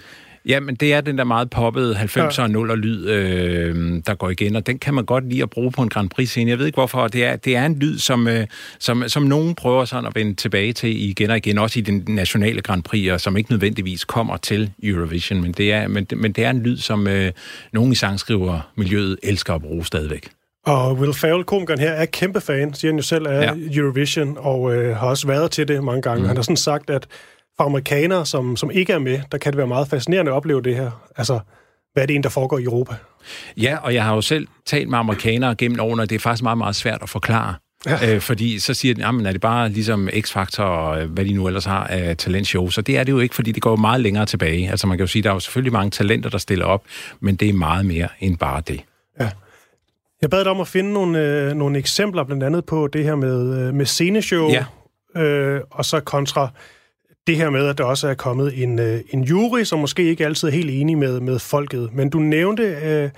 Ja, 0.47 0.61
men 0.61 0.75
det 0.75 0.93
er 0.93 1.01
den 1.01 1.19
der 1.19 1.25
meget 1.25 1.51
poppede 1.51 1.97
90'er 1.97 2.43
og 2.43 2.49
0'er 2.49 2.75
lyd, 2.75 3.09
øh, 3.09 4.03
der 4.07 4.15
går 4.15 4.31
igen, 4.31 4.57
og 4.57 4.67
den 4.67 4.79
kan 4.79 4.95
man 4.95 5.05
godt 5.05 5.29
lide 5.29 5.43
at 5.43 5.51
bruge 5.51 5.73
på 5.73 5.83
en 5.83 5.89
Grand 5.89 6.11
Prix-scene. 6.11 6.51
Jeg 6.51 6.59
ved 6.59 6.67
ikke 6.67 6.77
hvorfor. 6.77 7.09
Det 7.09 7.25
er, 7.25 7.37
det 7.37 7.57
er 7.57 7.67
en 7.67 7.79
lyd, 7.79 7.99
som, 7.99 8.29
øh, 8.29 8.47
som, 8.79 9.09
som 9.09 9.23
nogen 9.23 9.55
prøver 9.55 9.85
sådan 9.85 10.07
at 10.07 10.15
vende 10.15 10.35
tilbage 10.35 10.73
til 10.73 11.09
igen 11.11 11.31
og 11.31 11.37
igen, 11.37 11.59
også 11.59 11.79
i 11.79 11.83
den 11.83 12.05
nationale 12.09 12.63
Grand 12.63 12.83
Prix, 12.83 13.11
og 13.11 13.21
som 13.21 13.37
ikke 13.37 13.51
nødvendigvis 13.51 14.05
kommer 14.05 14.37
til 14.37 14.71
Eurovision, 14.83 15.43
men 15.43 15.53
det 15.53 15.73
er, 15.73 15.89
men, 15.89 16.07
men 16.17 16.33
det 16.33 16.45
er 16.45 16.51
en 16.51 16.63
lyd, 16.63 16.77
som 16.77 17.07
øh, 17.07 17.33
nogen 17.73 17.93
i 17.93 17.95
sangskrivermiljøet 17.95 19.19
elsker 19.23 19.55
at 19.55 19.63
bruge 19.63 19.85
stadigvæk. 19.87 20.29
Og 20.67 20.95
Will 20.95 21.15
Ferrell, 21.15 21.45
komikeren 21.45 21.81
her, 21.81 21.91
er 21.91 22.07
kæmpe 22.07 22.41
fan, 22.41 22.75
siger 22.75 22.93
han 22.93 22.97
jo 22.97 23.03
selv, 23.03 23.27
af 23.27 23.43
ja. 23.43 23.81
Eurovision, 23.81 24.37
og 24.39 24.75
øh, 24.75 24.97
har 24.97 25.07
også 25.07 25.27
været 25.27 25.51
til 25.51 25.69
det 25.69 25.85
mange 25.85 26.03
gange. 26.03 26.21
Mm. 26.21 26.27
Han 26.27 26.37
har 26.37 26.43
sådan 26.43 26.57
sagt, 26.57 26.91
at 26.91 27.07
for 27.57 27.65
amerikanere, 27.65 28.27
som, 28.27 28.57
som 28.57 28.71
ikke 28.71 28.93
er 28.93 28.99
med, 28.99 29.21
der 29.33 29.39
kan 29.39 29.53
det 29.53 29.59
være 29.59 29.67
meget 29.67 29.89
fascinerende 29.89 30.31
at 30.31 30.37
opleve 30.37 30.63
det 30.63 30.77
her. 30.77 30.91
Altså, 31.17 31.39
hvad 31.93 32.03
er 32.03 32.07
det 32.07 32.17
en, 32.17 32.23
der 32.23 32.29
foregår 32.29 32.59
i 32.59 32.65
Europa? 32.65 32.95
Ja, 33.57 33.77
og 33.83 33.95
jeg 33.95 34.05
har 34.05 34.15
jo 34.15 34.21
selv 34.21 34.49
talt 34.67 34.89
med 34.89 34.99
amerikanere 34.99 35.55
gennem 35.55 35.81
årene, 35.81 36.03
og 36.03 36.11
det 36.11 36.17
er 36.17 36.21
faktisk 36.21 36.43
meget, 36.43 36.59
meget 36.59 36.77
svært 36.77 36.99
at 37.03 37.09
forklare. 37.09 37.55
Ja. 37.87 38.15
Øh, 38.15 38.21
fordi 38.21 38.59
så 38.59 38.75
siger 38.75 38.95
de, 38.95 39.01
jamen 39.01 39.27
er 39.27 39.33
det 39.33 39.41
bare 39.41 39.69
ligesom 39.69 40.09
X-Factor 40.09 40.63
og 40.63 41.03
øh, 41.03 41.11
hvad 41.11 41.25
de 41.25 41.33
nu 41.33 41.47
ellers 41.47 41.65
har 41.65 41.85
af 41.87 42.17
talentshow. 42.17 42.69
Så 42.71 42.81
det 42.81 42.99
er 42.99 43.05
det 43.05 43.13
jo 43.13 43.19
ikke, 43.19 43.35
fordi 43.35 43.53
det 43.53 43.63
går 43.63 43.77
meget 43.77 44.01
længere 44.01 44.27
tilbage. 44.27 44.71
Altså 44.71 44.87
man 44.87 44.99
kan 44.99 45.03
jo 45.03 45.07
sige, 45.07 45.23
der 45.23 45.31
er 45.31 45.35
jo 45.35 45.41
selvfølgelig 45.41 45.73
mange 45.73 45.91
talenter, 45.91 46.31
der 46.31 46.39
stiller 46.39 46.65
op, 46.65 46.83
men 47.21 47.37
det 47.37 47.49
er 47.49 47.53
meget 47.53 47.87
mere 47.87 48.09
end 48.21 48.39
bare 48.39 48.63
det. 48.69 48.81
Ja. 49.21 49.31
Jeg 50.23 50.31
bad 50.31 50.45
dig 50.45 50.51
om 50.53 50.61
at 50.61 50.69
finde 50.69 50.93
nogle, 50.93 51.19
øh, 51.21 51.55
nogle 51.55 51.79
eksempler, 51.79 52.25
blandt 52.25 52.43
andet 52.45 52.65
på 52.65 52.87
det 52.87 53.05
her 53.05 53.15
med, 53.15 53.59
øh, 53.69 53.75
med 53.75 53.87
sceneshow, 53.87 54.51
Ja. 54.51 54.65
øh, 55.23 55.61
og 55.71 55.85
så 55.85 56.01
kontra 56.01 56.49
det 57.27 57.37
her 57.37 57.51
med, 57.51 57.67
at 57.69 57.79
der 57.79 57.85
også 57.85 58.09
er 58.09 58.15
kommet 58.15 58.63
en, 58.63 58.79
øh, 58.79 59.01
en 59.11 59.25
jury, 59.25 59.63
som 59.65 59.79
måske 59.79 60.03
ikke 60.03 60.25
altid 60.27 60.49
er 60.49 60.53
helt 60.53 60.71
enig 60.71 60.99
med, 60.99 61.21
med 61.21 61.39
folket. 61.39 61.91
Men 61.93 62.11
du 62.11 62.19
nævnte 62.19 62.63
øh, 62.63 63.11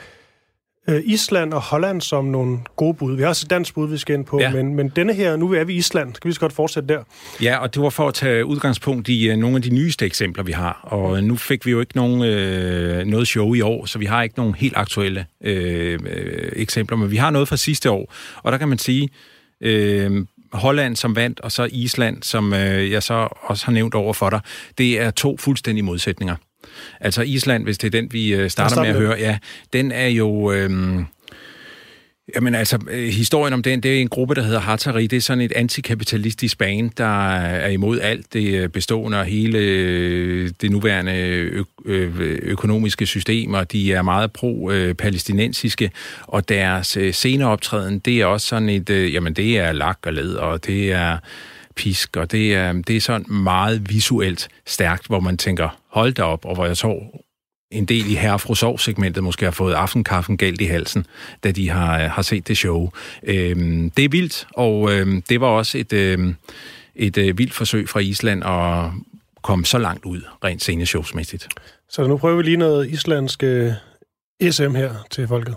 øh, 0.88 1.02
Island 1.04 1.52
og 1.52 1.60
Holland 1.60 2.00
som 2.00 2.24
nogle 2.24 2.58
gode 2.76 2.94
bud. 2.94 3.16
Vi 3.16 3.22
har 3.22 3.28
også 3.28 3.44
et 3.46 3.50
dansk 3.50 3.74
bud, 3.74 3.88
vi 3.88 3.96
skal 3.98 4.14
ind 4.14 4.24
på, 4.24 4.40
Ja. 4.40 4.52
men, 4.52 4.74
men 4.74 4.88
denne 4.96 5.14
her, 5.14 5.36
nu 5.36 5.52
er 5.52 5.64
vi 5.64 5.72
i 5.72 5.76
Island. 5.76 6.14
Skal 6.14 6.28
vi 6.28 6.32
så 6.34 6.40
godt 6.40 6.52
fortsætte 6.52 6.88
der? 6.94 7.02
Ja, 7.42 7.56
og 7.58 7.74
det 7.74 7.82
var 7.82 7.90
for 7.90 8.08
at 8.08 8.14
tage 8.14 8.44
udgangspunkt 8.44 9.08
i 9.08 9.30
uh, 9.32 9.36
nogle 9.38 9.56
af 9.56 9.62
de 9.62 9.70
nyeste 9.70 10.06
eksempler, 10.06 10.44
vi 10.44 10.52
har. 10.52 10.80
Og 10.82 11.24
nu 11.24 11.36
fik 11.36 11.66
vi 11.66 11.70
jo 11.70 11.80
ikke 11.80 11.96
nogen, 11.96 12.20
uh, 12.20 13.06
noget 13.06 13.28
show 13.28 13.54
i 13.54 13.60
år, 13.60 13.86
så 13.86 13.98
vi 13.98 14.04
har 14.04 14.22
ikke 14.22 14.38
nogen 14.38 14.54
helt 14.54 14.76
aktuelle 14.76 15.26
uh, 15.40 15.50
uh, 15.50 15.98
eksempler, 16.52 16.96
men 16.96 17.10
vi 17.10 17.16
har 17.16 17.30
noget 17.30 17.48
fra 17.48 17.56
sidste 17.56 17.90
år. 17.90 18.14
Og 18.42 18.52
der 18.52 18.58
kan 18.58 18.68
man 18.68 18.78
sige, 18.78 19.08
uh, 19.64 19.68
Holland 20.52 20.96
som 20.96 21.16
vandt, 21.16 21.40
og 21.40 21.52
så 21.52 21.68
Island, 21.72 22.22
som 22.22 22.52
uh, 22.52 22.90
jeg 22.90 23.02
så 23.02 23.28
også 23.40 23.64
har 23.64 23.72
nævnt 23.72 23.94
over 23.94 24.12
for 24.12 24.30
dig, 24.30 24.40
det 24.78 25.00
er 25.00 25.10
to 25.10 25.36
fuldstændige 25.36 25.84
modsætninger. 25.84 26.36
Altså 27.00 27.22
Island, 27.22 27.64
hvis 27.64 27.78
det 27.78 27.86
er 27.86 28.00
den, 28.00 28.12
vi 28.12 28.42
uh, 28.42 28.48
starter 28.48 28.80
med 28.80 28.88
at 28.88 28.96
høre, 28.96 29.18
ja, 29.18 29.38
den 29.72 29.92
er 29.92 30.08
jo... 30.08 30.52
Øh, 30.52 31.00
Jamen 32.34 32.54
altså, 32.54 32.78
øh, 32.90 33.08
historien 33.08 33.54
om 33.54 33.62
den, 33.62 33.80
det 33.80 33.96
er 33.96 34.00
en 34.00 34.08
gruppe, 34.08 34.34
der 34.34 34.42
hedder 34.42 34.60
Hatari. 34.60 35.06
Det 35.06 35.16
er 35.16 35.20
sådan 35.20 35.44
et 35.44 35.52
antikapitalistisk 35.52 36.58
bane, 36.58 36.90
der 36.96 37.36
er 37.36 37.68
imod 37.68 38.00
alt 38.00 38.32
det 38.32 38.54
øh, 38.54 38.68
bestående 38.68 39.18
og 39.18 39.24
hele 39.24 39.58
øh, 39.58 40.50
det 40.60 40.70
nuværende 40.70 41.12
ø- 41.12 41.62
ø- 41.84 42.38
økonomiske 42.42 43.06
system, 43.06 43.54
og 43.54 43.72
de 43.72 43.92
er 43.92 44.02
meget 44.02 44.32
pro-palæstinensiske, 44.32 45.90
og 46.22 46.48
deres 46.48 46.86
senere 46.86 47.12
sceneoptræden, 47.12 47.98
det 47.98 48.20
er 48.20 48.26
også 48.26 48.46
sådan 48.46 48.68
et, 48.68 48.90
jamen 48.90 49.32
det 49.32 49.58
er 49.58 49.72
lak 49.72 49.98
og 50.06 50.12
led, 50.12 50.34
og 50.34 50.66
det 50.66 50.92
er 50.92 51.18
pisk, 51.76 52.16
og 52.16 52.32
det 52.32 52.54
er, 52.54 52.72
det 52.72 52.96
er 52.96 53.00
sådan 53.00 53.32
meget 53.32 53.90
visuelt 53.90 54.48
stærkt, 54.66 55.06
hvor 55.06 55.20
man 55.20 55.36
tænker, 55.36 55.78
hold 55.90 56.12
da 56.12 56.22
op, 56.22 56.44
og 56.44 56.54
hvor 56.54 56.66
jeg 56.66 56.76
tror, 56.76 57.24
en 57.70 57.84
del 57.84 58.10
i 58.10 58.14
herre 58.14 58.38
fru 58.38 58.76
segmentet 58.76 59.24
måske 59.24 59.44
har 59.44 59.52
fået 59.52 59.74
aftenkaffen 59.74 60.36
galt 60.36 60.60
i 60.60 60.64
halsen, 60.64 61.06
da 61.44 61.50
de 61.50 61.68
har, 61.68 62.02
øh, 62.02 62.10
har 62.10 62.22
set 62.22 62.48
det 62.48 62.56
show. 62.56 62.90
Øhm, 63.22 63.90
det 63.90 64.04
er 64.04 64.08
vildt, 64.08 64.46
og 64.54 64.92
øhm, 64.92 65.22
det 65.22 65.40
var 65.40 65.46
også 65.46 65.78
et, 65.78 65.92
øhm, 65.92 66.36
et 66.94 67.18
øh, 67.18 67.38
vildt 67.38 67.54
forsøg 67.54 67.88
fra 67.88 68.00
Island 68.00 68.44
at 68.44 68.90
komme 69.42 69.64
så 69.64 69.78
langt 69.78 70.04
ud, 70.04 70.20
rent 70.44 70.62
sceneshowsmæssigt. 70.62 71.48
Så 71.88 72.06
nu 72.06 72.16
prøver 72.16 72.36
vi 72.36 72.42
lige 72.42 72.56
noget 72.56 72.90
islandsk 72.90 73.42
øh, 73.42 73.72
SM 74.50 74.74
her 74.74 74.94
til 75.10 75.28
folket. 75.28 75.54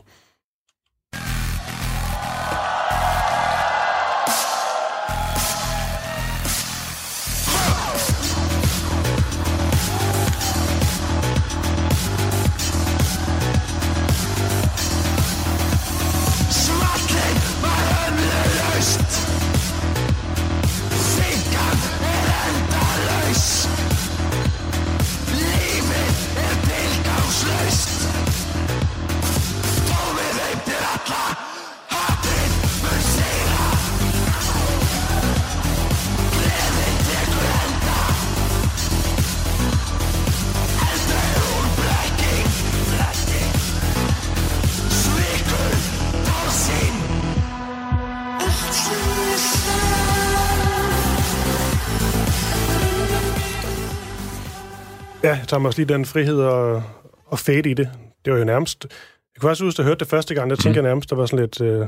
Tager 55.51 55.62
mig 55.62 55.67
også 55.67 55.79
lige 55.81 55.93
den 55.93 56.05
frihed 56.05 56.39
og, 56.41 56.84
og 57.25 57.39
fade 57.39 57.70
i 57.70 57.74
det. 57.74 57.89
Det 58.25 58.34
var 58.34 58.39
jo 58.39 58.46
nærmest... 58.46 58.88
Jeg 59.36 59.41
kunne 59.41 59.51
også 59.51 59.63
huske, 59.63 59.75
at 59.75 59.79
jeg 59.79 59.86
hørte 59.86 60.00
det 60.00 60.08
første 60.08 60.36
gang, 60.36 60.50
der 60.50 60.55
tænkte 60.55 60.77
jeg 60.77 60.89
nærmest, 60.89 61.10
der 61.10 61.15
var 61.15 61.25
sådan 61.25 61.39
lidt... 61.46 61.62
Øh, 61.62 61.88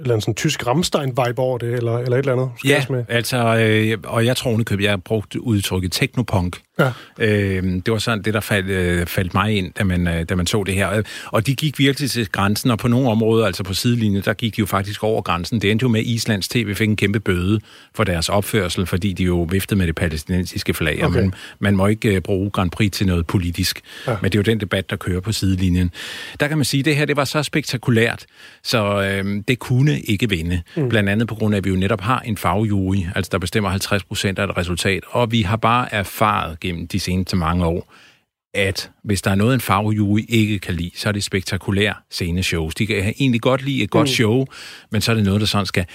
eller 0.00 0.14
andet 0.14 0.22
sådan 0.22 0.34
tysk 0.34 0.66
Rammstein-vibe 0.66 1.38
over 1.38 1.58
det, 1.58 1.74
eller, 1.74 1.98
eller 1.98 2.16
et 2.16 2.18
eller 2.18 2.32
andet. 2.32 2.50
Skal 2.58 2.68
Ja, 2.70 2.84
med? 2.90 3.04
altså, 3.08 3.56
øh, 3.56 3.98
og 4.04 4.26
jeg 4.26 4.36
tror 4.36 4.48
ovenikøbet, 4.50 4.84
jeg 4.84 4.92
har 4.92 4.96
brugt 4.96 5.36
udtrykket 5.36 5.92
teknopunk. 5.92 6.56
Ja. 6.78 6.92
Øh, 7.18 7.62
det 7.62 7.92
var 7.92 7.98
sådan 7.98 8.22
det, 8.24 8.34
der 8.34 8.40
faldt, 8.40 8.68
øh, 8.70 9.06
faldt 9.06 9.34
mig 9.34 9.56
ind, 9.56 9.72
da 9.78 9.84
man, 9.84 10.08
øh, 10.08 10.24
da 10.28 10.34
man 10.34 10.46
så 10.46 10.64
det 10.64 10.74
her. 10.74 10.92
Øh, 10.96 11.04
Og 11.26 11.46
de 11.46 11.54
gik 11.54 11.78
virkelig 11.78 12.10
til 12.10 12.28
grænsen, 12.32 12.70
og 12.70 12.78
på 12.78 12.88
nogle 12.88 13.10
områder, 13.10 13.46
altså 13.46 13.62
på 13.64 13.74
sidelinjen, 13.74 14.22
der 14.24 14.32
gik 14.32 14.56
de 14.56 14.60
jo 14.60 14.66
faktisk 14.66 15.04
over 15.04 15.22
grænsen. 15.22 15.60
Det 15.60 15.70
endte 15.70 15.82
jo 15.82 15.88
med, 15.88 16.00
at 16.00 16.06
Islands 16.06 16.48
TV 16.48 16.74
fik 16.74 16.88
en 16.88 16.96
kæmpe 16.96 17.20
bøde 17.20 17.60
for 17.94 18.04
deres 18.04 18.28
opførsel, 18.28 18.86
fordi 18.86 19.12
de 19.12 19.24
jo 19.24 19.42
viftede 19.50 19.78
med 19.78 19.86
det 19.86 19.94
palæstinensiske 19.94 20.74
flag, 20.74 20.94
okay. 20.94 21.04
og 21.04 21.12
man, 21.12 21.34
man 21.58 21.76
må 21.76 21.86
ikke 21.86 22.14
øh, 22.14 22.20
bruge 22.20 22.50
Grand 22.50 22.70
Prix 22.70 22.92
til 22.92 23.06
noget 23.06 23.26
politisk. 23.26 23.80
Ja. 24.06 24.16
Men 24.22 24.32
det 24.32 24.38
er 24.38 24.42
jo 24.42 24.52
den 24.52 24.60
debat, 24.60 24.90
der 24.90 24.96
kører 24.96 25.20
på 25.20 25.32
sidelinjen. 25.32 25.90
Der 26.40 26.48
kan 26.48 26.58
man 26.58 26.64
sige, 26.64 26.78
at 26.78 26.84
det 26.84 26.96
her 26.96 27.04
det 27.04 27.16
var 27.16 27.24
så 27.24 27.42
spektakulært, 27.42 28.26
så 28.62 29.02
øh, 29.02 29.42
det 29.48 29.58
kunne 29.58 29.69
ikke 30.04 30.28
vinde. 30.28 30.62
Mm. 30.76 30.88
Blandt 30.88 31.08
andet 31.08 31.28
på 31.28 31.34
grund 31.34 31.54
af, 31.54 31.58
at 31.58 31.64
vi 31.64 31.70
jo 31.70 31.76
netop 31.76 32.00
har 32.00 32.20
en 32.20 32.36
fagjury, 32.36 32.96
altså 33.14 33.28
der 33.32 33.38
bestemmer 33.38 33.70
50 33.70 34.04
procent 34.04 34.38
af 34.38 34.44
et 34.44 34.56
resultat, 34.56 35.02
og 35.10 35.32
vi 35.32 35.42
har 35.42 35.56
bare 35.56 35.94
erfaret 35.94 36.60
gennem 36.60 36.88
de 36.88 37.00
seneste 37.00 37.36
mange 37.36 37.66
år, 37.66 37.92
at 38.54 38.90
hvis 39.04 39.22
der 39.22 39.30
er 39.30 39.34
noget, 39.34 39.54
en 39.54 39.60
fagjury 39.60 40.20
ikke 40.28 40.58
kan 40.58 40.74
lide, 40.74 40.90
så 40.94 41.08
er 41.08 41.12
det 41.12 41.24
spektakulære 41.24 41.94
sceneshows. 42.10 42.74
De 42.74 42.86
kan 42.86 42.96
egentlig 42.96 43.40
godt 43.40 43.62
lide 43.62 43.82
et 43.82 43.90
godt 43.90 44.08
mm. 44.08 44.14
show, 44.14 44.46
men 44.90 45.00
så 45.00 45.10
er 45.10 45.14
det 45.14 45.24
noget, 45.24 45.40
der 45.40 45.46
sådan 45.46 45.66
skal 45.66 45.86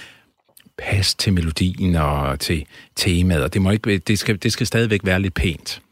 passe 0.78 1.16
til 1.16 1.32
melodien 1.32 1.96
og 1.96 2.40
til 2.40 2.66
temaet, 2.96 3.42
og 3.42 3.54
det, 3.54 3.62
må 3.62 3.70
ikke, 3.70 3.98
det, 3.98 4.18
skal, 4.18 4.42
det 4.42 4.52
skal 4.52 4.66
stadigvæk 4.66 5.00
være 5.04 5.20
lidt 5.20 5.34
pænt. 5.34 5.82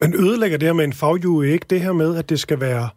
Men 0.00 0.14
ødelægger 0.14 0.58
det 0.58 0.68
her 0.68 0.72
med 0.72 0.84
en 0.84 0.92
fagjury 0.92 1.44
ikke 1.44 1.66
det 1.70 1.80
her 1.80 1.92
med, 1.92 2.16
at 2.16 2.28
det 2.28 2.40
skal 2.40 2.60
være 2.60 2.88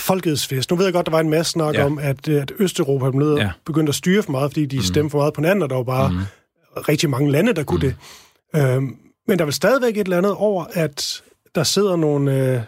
folkets 0.00 0.46
fest? 0.46 0.70
Nu 0.70 0.76
ved 0.76 0.84
jeg 0.84 0.92
godt, 0.92 1.06
der 1.06 1.12
var 1.12 1.20
en 1.20 1.30
masse 1.30 1.52
snak 1.52 1.74
Ja. 1.74 1.84
om, 1.84 1.98
at, 1.98 2.28
øh, 2.28 2.42
at 2.42 2.52
Østeuropa 2.58 3.10
blev 3.10 3.36
Ja. 3.40 3.50
begyndt 3.66 3.88
at 3.88 3.94
styre 3.94 4.22
for 4.22 4.30
meget, 4.32 4.50
fordi 4.50 4.66
de 4.66 4.76
mm. 4.76 4.82
stemte 4.82 5.10
for 5.10 5.18
meget 5.18 5.34
på 5.34 5.40
hinanden, 5.40 5.62
og 5.62 5.70
der 5.70 5.76
var 5.76 5.82
bare 5.82 6.10
mm. 6.10 6.18
rigtig 6.88 7.10
mange 7.10 7.30
lande, 7.30 7.52
der 7.52 7.62
kunne 7.64 7.88
mm. 7.88 7.94
det. 8.54 8.62
Øhm, 8.62 8.96
men 9.28 9.38
der 9.38 9.42
er 9.44 9.46
vel 9.46 9.52
stadigvæk 9.54 9.96
et 9.96 10.04
eller 10.04 10.18
andet 10.18 10.32
over, 10.32 10.64
at 10.72 11.22
der 11.54 11.62
sidder 11.62 11.96
nogle, 11.96 12.32
øh, 12.54 12.60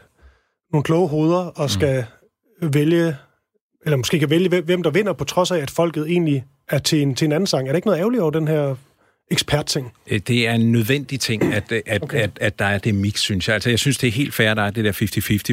nogle 0.73 0.83
kloge 0.85 1.09
hoveder 1.09 1.39
og 1.45 1.71
skal 1.71 2.05
mm. 2.63 2.75
vælge, 2.75 3.17
eller 3.85 3.97
måske 3.97 4.19
kan 4.19 4.31
vælge, 4.31 4.49
hvem- 4.49 4.65
hvem 4.65 4.83
der 4.83 4.91
vinder, 4.91 5.13
på 5.13 5.25
trods 5.25 5.51
af, 5.51 5.59
at 5.59 5.71
folket 5.71 6.07
egentlig 6.11 6.45
er 6.69 6.79
til 6.79 7.03
en, 7.03 7.15
til 7.15 7.25
en 7.25 7.33
anden 7.33 7.47
sang. 7.47 7.69
Er 7.69 7.73
det 7.73 7.77
ikke 7.79 7.89
noget 7.89 7.99
ærgerligt 7.99 8.21
over 8.23 8.31
den 8.31 8.49
her 8.49 8.75
ekspertting? 9.31 9.93
Øh, 10.07 10.21
Det 10.29 10.49
er 10.49 10.53
en 10.53 10.73
nødvendig 10.73 11.21
ting, 11.21 11.55
at, 11.55 11.73
at, 11.87 12.03
okay. 12.03 12.19
At, 12.19 12.31
at 12.41 12.59
der 12.59 12.65
er 12.65 12.79
det 12.79 12.95
mix, 12.95 13.21
synes 13.21 13.49
jeg. 13.49 13.55
Altså, 13.55 13.71
jeg 13.71 13.79
synes, 13.79 13.99
det 13.99 14.09
er 14.09 14.13
helt 14.13 14.35
fair, 14.35 14.55
der 14.55 14.63
er 14.63 14.71
det 14.71 14.85
der 14.85 14.93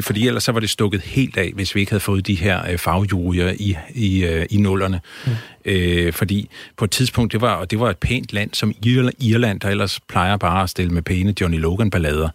fordi 0.06 0.26
ellers 0.26 0.44
så 0.44 0.52
var 0.52 0.60
det 0.60 0.70
stukket 0.70 1.00
helt 1.00 1.36
af, 1.36 1.52
hvis 1.54 1.74
vi 1.74 1.80
ikke 1.80 1.92
havde 1.92 2.00
fået 2.00 2.26
de 2.26 2.34
her 2.34 2.70
øh, 2.70 2.78
fagjurier 2.78 3.52
i, 3.58 3.76
i, 3.94 4.24
øh, 4.24 4.46
i 4.50 4.56
nullerne. 4.56 5.00
Mm. 5.26 5.32
Øh, 5.64 6.12
fordi 6.12 6.50
på 6.76 6.84
et 6.84 6.90
tidspunkt, 6.90 7.32
det 7.32 7.40
var, 7.40 7.54
og 7.54 7.70
det 7.70 7.80
var 7.80 7.90
et 7.90 7.98
pænt 7.98 8.32
land 8.32 8.50
som 8.54 8.74
Irland, 9.20 9.60
der 9.60 9.68
ellers 9.68 10.00
plejer 10.00 10.36
bare 10.36 10.62
at 10.62 10.70
stille 10.70 10.92
med 10.92 11.02
pæne 11.02 11.34
Johnny 11.40 11.58
Logan-ballader, 11.58 12.28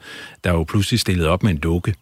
der 0.43 0.51
jo 0.51 0.63
pludselig 0.63 0.99
stillet 0.99 1.27
op 1.27 1.43
med 1.43 1.51
en 1.51 1.57
dukke. 1.57 1.93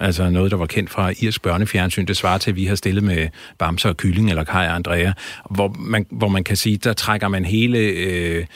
Altså 0.00 0.30
noget, 0.30 0.50
der 0.50 0.56
var 0.56 0.66
kendt 0.66 0.90
fra 0.90 1.12
irsk 1.20 1.42
børnefjernsyn. 1.42 2.06
Det 2.06 2.16
svarer 2.16 2.38
til, 2.38 2.50
at 2.50 2.56
vi 2.56 2.64
har 2.64 2.74
stillet 2.74 3.04
med 3.04 3.28
Bamse 3.58 3.88
og 3.88 3.96
Kylling 3.96 4.30
eller 4.30 4.44
Kaj 4.44 4.66
og 4.66 4.74
Andrea, 4.74 5.12
hvor 5.50 5.76
man, 5.78 6.06
hvor 6.10 6.28
man 6.28 6.44
kan 6.44 6.56
sige, 6.56 6.76
der 6.76 6.92
trækker 6.92 7.28
man 7.28 7.44
hele... 7.44 7.78
Øh, 7.78 8.46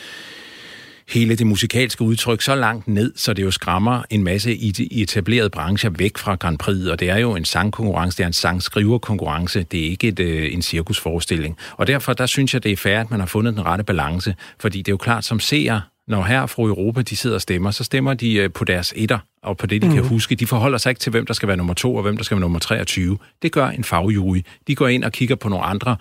hele 1.09 1.37
det 1.37 1.47
musikalske 1.47 2.02
udtryk 2.02 2.43
så 2.43 2.55
langt 2.55 2.88
ned, 2.88 3.12
så 3.16 3.33
det 3.33 3.43
jo 3.43 3.50
skræmmer 3.50 4.02
en 4.11 4.25
masse 4.25 4.55
i 4.55 4.71
de 4.71 5.02
etablerede 5.02 5.50
brancher 5.50 5.90
væk 5.90 6.19
fra 6.19 6.35
Grand 6.35 6.59
Prix, 6.59 6.87
og 6.87 7.00
det 7.00 7.11
er 7.11 7.16
jo 7.16 7.37
en 7.37 7.45
sangkonkurrence, 7.45 8.16
det 8.16 8.23
er 8.23 8.26
en 8.26 8.33
sangskriverkonkurrence, 8.33 9.62
det 9.62 9.81
er 9.81 9.90
ikke 9.90 10.09
et, 10.09 10.21
øh, 10.21 10.55
en 10.55 10.62
cirkusforestilling. 10.62 11.57
Og 11.76 11.87
derfor, 11.87 12.12
der 12.12 12.26
synes 12.26 12.55
jeg, 12.55 12.62
det 12.62 12.73
er 12.73 12.76
fair, 12.76 13.00
at 13.00 13.11
man 13.11 13.21
har 13.21 13.26
fundet 13.26 13.55
den 13.55 13.66
rette 13.66 13.85
balance, 13.85 14.35
fordi 14.61 14.78
det 14.78 14.88
er 14.88 14.93
jo 14.93 14.97
klart, 14.97 15.25
som 15.25 15.40
seer, 15.40 15.81
når 16.08 16.22
her 16.22 16.46
fru 16.46 16.66
Europa, 16.66 17.02
de 17.02 17.16
sidder 17.16 17.36
og 17.36 17.42
stemmer, 17.42 17.70
så 17.70 17.84
stemmer 17.84 18.14
de 18.14 18.34
øh, 18.34 18.50
på 18.52 18.64
deres 18.64 18.92
etter, 18.96 19.18
og 19.42 19.56
på 19.56 19.66
det, 19.66 19.82
de 19.82 19.88
mm. 19.88 19.94
kan 19.94 20.04
huske. 20.04 20.34
De 20.34 20.46
forholder 20.46 20.78
sig 20.78 20.90
ikke 20.90 21.00
til, 21.00 21.10
hvem 21.10 21.26
der 21.26 21.34
skal 21.34 21.48
være 21.48 21.56
nummer 21.56 21.75
to, 21.75 21.96
og 21.96 22.02
hvem 22.02 22.16
der 22.16 22.25
skal 22.25 22.34
være 22.34 22.40
nummer 22.40 22.58
23. 22.58 23.18
Det 23.42 23.52
gør 23.52 23.66
en 23.66 23.84
fagjury. 23.84 24.42
De 24.66 24.75
går 24.75 24.88
ind 24.88 25.04
og 25.04 25.12
kigger 25.12 25.36
på 25.36 25.48
nogle 25.48 25.64
andre 25.64 25.96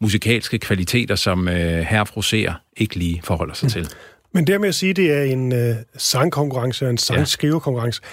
musikalske 0.00 0.58
kvaliteter, 0.58 1.14
som 1.14 1.48
øh, 1.48 1.54
herre 1.78 2.06
fru 2.06 2.22
Seer 2.22 2.54
ikke 2.76 2.96
lige 2.96 3.20
forholder 3.24 3.54
sig 3.54 3.66
mm. 3.66 3.70
til. 3.70 3.88
Men 4.34 4.46
det 4.46 4.60
med 4.60 4.68
at 4.68 4.74
sige, 4.74 4.90
at 4.90 4.96
det 4.96 5.12
er 5.12 5.22
en 5.22 5.52
øh, 5.52 5.76
sangkonkurrence 5.96 6.84
og 6.84 6.90
en 6.90 6.98
sangskrivekonkurrence, 6.98 8.00
ja. 8.04 8.08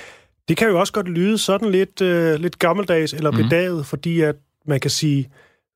det 0.47 0.57
kan 0.57 0.67
jo 0.67 0.79
også 0.79 0.93
godt 0.93 1.09
lyde 1.09 1.37
sådan 1.37 1.71
lidt, 1.71 2.01
øh, 2.01 2.39
lidt 2.39 2.59
gammeldags 2.59 3.13
eller 3.13 3.31
mhm. 3.31 3.43
bedaget, 3.43 3.77
mm. 3.77 3.83
fordi 3.83 4.21
at 4.21 4.35
man 4.65 4.79
kan 4.79 4.91
sige, 4.91 5.29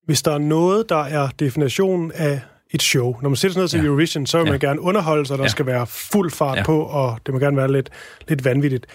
hvis 0.06 0.22
der 0.22 0.32
er 0.32 0.38
noget, 0.38 0.90
der 0.90 1.04
er 1.04 1.30
definitionen 1.40 2.12
af 2.16 2.42
et 2.74 2.82
show. 2.82 3.16
Når 3.22 3.30
man 3.30 3.36
sætter 3.36 3.54
sådan 3.54 3.60
noget 3.60 3.70
til 3.70 3.80
ja. 3.80 3.86
Eurovision, 3.86 4.26
så 4.26 4.38
vil 4.38 4.46
ja. 4.46 4.52
man 4.52 4.60
gerne 4.60 4.82
underholde 4.82 5.26
sig, 5.26 5.38
der 5.38 5.44
ja. 5.44 5.50
skal 5.50 5.66
være 5.66 5.88
fuld 5.88 6.32
fart 6.32 6.58
ja. 6.58 6.64
på, 6.64 6.82
og 6.82 7.20
det 7.26 7.34
må 7.34 7.40
gerne 7.40 7.58
være 7.58 7.72
lidt, 7.72 7.90
lidt 8.28 8.46
vanvittigt. 8.46 8.86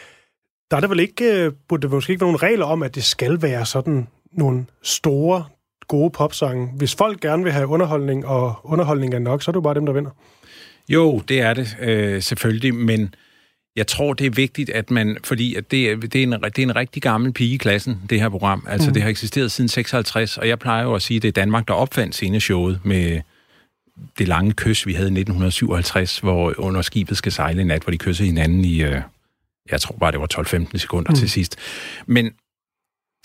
Der 0.70 0.76
er 0.76 0.80
der 0.80 0.88
vel 0.88 1.00
ikke, 1.00 1.44
øh, 1.44 1.52
burde 1.68 1.82
der 1.82 1.94
måske 1.94 2.10
ikke 2.10 2.20
være 2.20 2.32
nogen 2.32 2.42
regler 2.42 2.66
om, 2.66 2.82
at 2.82 2.94
det 2.94 3.04
skal 3.04 3.42
være 3.42 3.66
sådan 3.66 4.06
nogle 4.32 4.66
store, 4.82 5.44
gode 5.88 6.10
popsange. 6.10 6.68
Hvis 6.76 6.94
folk 6.94 7.20
gerne 7.20 7.42
vil 7.42 7.52
have 7.52 7.66
underholdning, 7.66 8.26
og 8.26 8.54
underholdning 8.64 9.14
er 9.14 9.18
nok, 9.18 9.42
så 9.42 9.50
er 9.50 9.52
det 9.52 9.56
jo 9.56 9.60
bare 9.60 9.74
dem, 9.74 9.86
der 9.86 9.92
vinder. 9.92 10.10
Jo, 10.88 11.22
det 11.28 11.40
er 11.40 11.54
det 11.54 11.76
øh, 11.80 12.22
selvfølgelig, 12.22 12.74
men 12.74 13.14
jeg 13.76 13.86
tror, 13.86 14.12
det 14.12 14.26
er 14.26 14.30
vigtigt, 14.30 14.70
at 14.70 14.90
man, 14.90 15.16
fordi 15.24 15.54
at 15.54 15.70
det, 15.70 15.90
er, 15.90 15.96
det, 15.96 16.14
er 16.14 16.22
en, 16.22 16.32
det 16.32 16.58
er 16.58 16.62
en 16.62 16.76
rigtig 16.76 17.02
gammel 17.02 17.32
pige 17.32 17.54
i 17.54 17.56
klassen, 17.56 18.00
det 18.10 18.20
her 18.20 18.28
program. 18.28 18.66
Altså, 18.68 18.90
mm. 18.90 18.94
det 18.94 19.02
har 19.02 19.10
eksisteret 19.10 19.52
siden 19.52 19.68
56, 19.68 20.38
og 20.38 20.48
jeg 20.48 20.58
plejer 20.58 20.84
jo 20.84 20.94
at 20.94 21.02
sige, 21.02 21.16
at 21.16 21.22
det 21.22 21.28
er 21.28 21.32
Danmark, 21.32 21.68
der 21.68 21.74
opfandt 21.74 22.14
sceneshowet 22.14 22.80
med 22.84 23.20
det 24.18 24.28
lange 24.28 24.52
kys, 24.52 24.86
vi 24.86 24.92
havde 24.92 25.08
i 25.08 25.20
1957, 25.20 26.18
hvor 26.18 26.54
under 26.58 26.82
skibet 26.82 27.16
skal 27.16 27.32
sejle 27.32 27.60
en 27.60 27.66
nat, 27.66 27.82
hvor 27.82 27.90
de 27.90 27.98
kysser 27.98 28.24
hinanden 28.24 28.64
i, 28.64 28.82
øh, 28.82 29.00
jeg 29.70 29.80
tror 29.80 29.96
bare, 30.00 30.12
det 30.12 30.20
var 30.20 30.28
12-15 30.34 30.78
sekunder 30.78 31.10
mm. 31.10 31.16
til 31.16 31.30
sidst. 31.30 31.56
Men 32.06 32.30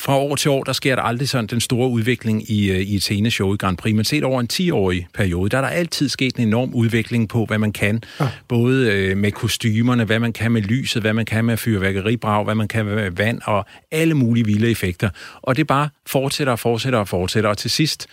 fra 0.02 0.18
år 0.18 0.36
til 0.36 0.52
år, 0.52 0.64
der 0.64 0.74
sker 0.74 0.96
der 0.96 1.02
aldrig 1.02 1.30
sådan 1.30 1.48
den 1.48 1.62
store 1.62 1.90
udvikling 1.90 2.52
i, 2.52 2.72
øh, 2.72 2.80
i 2.80 2.96
et 2.96 3.02
sceneshow 3.02 3.54
i 3.54 3.58
Grand 3.58 3.78
Prix. 3.78 3.96
Men 3.96 4.06
set 4.06 4.24
over 4.24 4.42
en 4.42 4.50
10-årig 4.54 5.08
periode, 5.14 5.50
der 5.50 5.58
er 5.58 5.62
der 5.62 5.68
altid 5.68 6.10
sket 6.10 6.36
en 6.36 6.48
enorm 6.48 6.74
udvikling 6.74 7.30
på, 7.30 7.46
hvad 7.46 7.58
man 7.58 7.74
kan. 7.74 8.04
Ja. 8.20 8.30
Både 8.48 8.92
øh, 8.92 9.18
med 9.18 9.32
kostymerne, 9.32 10.06
hvad 10.06 10.20
man 10.20 10.34
kan 10.34 10.52
med 10.52 10.62
lyset, 10.62 11.02
hvad 11.02 11.14
man 11.14 11.26
kan 11.26 11.46
med 11.46 11.58
fyrværkeribrag, 11.58 12.44
hvad 12.44 12.56
man 12.56 12.68
kan 12.68 12.86
med 12.86 13.12
vand 13.12 13.42
og 13.46 13.66
alle 13.92 14.14
mulige 14.14 14.46
vilde 14.46 14.72
effekter. 14.72 15.10
Og 15.42 15.58
det 15.58 15.68
bare 15.68 15.90
fortsætter 16.08 16.52
og 16.52 16.60
fortsætter 16.60 17.00
og 17.00 17.08
fortsætter. 17.08 17.50
Og 17.50 17.58
til 17.58 17.72
sidst, 17.72 18.08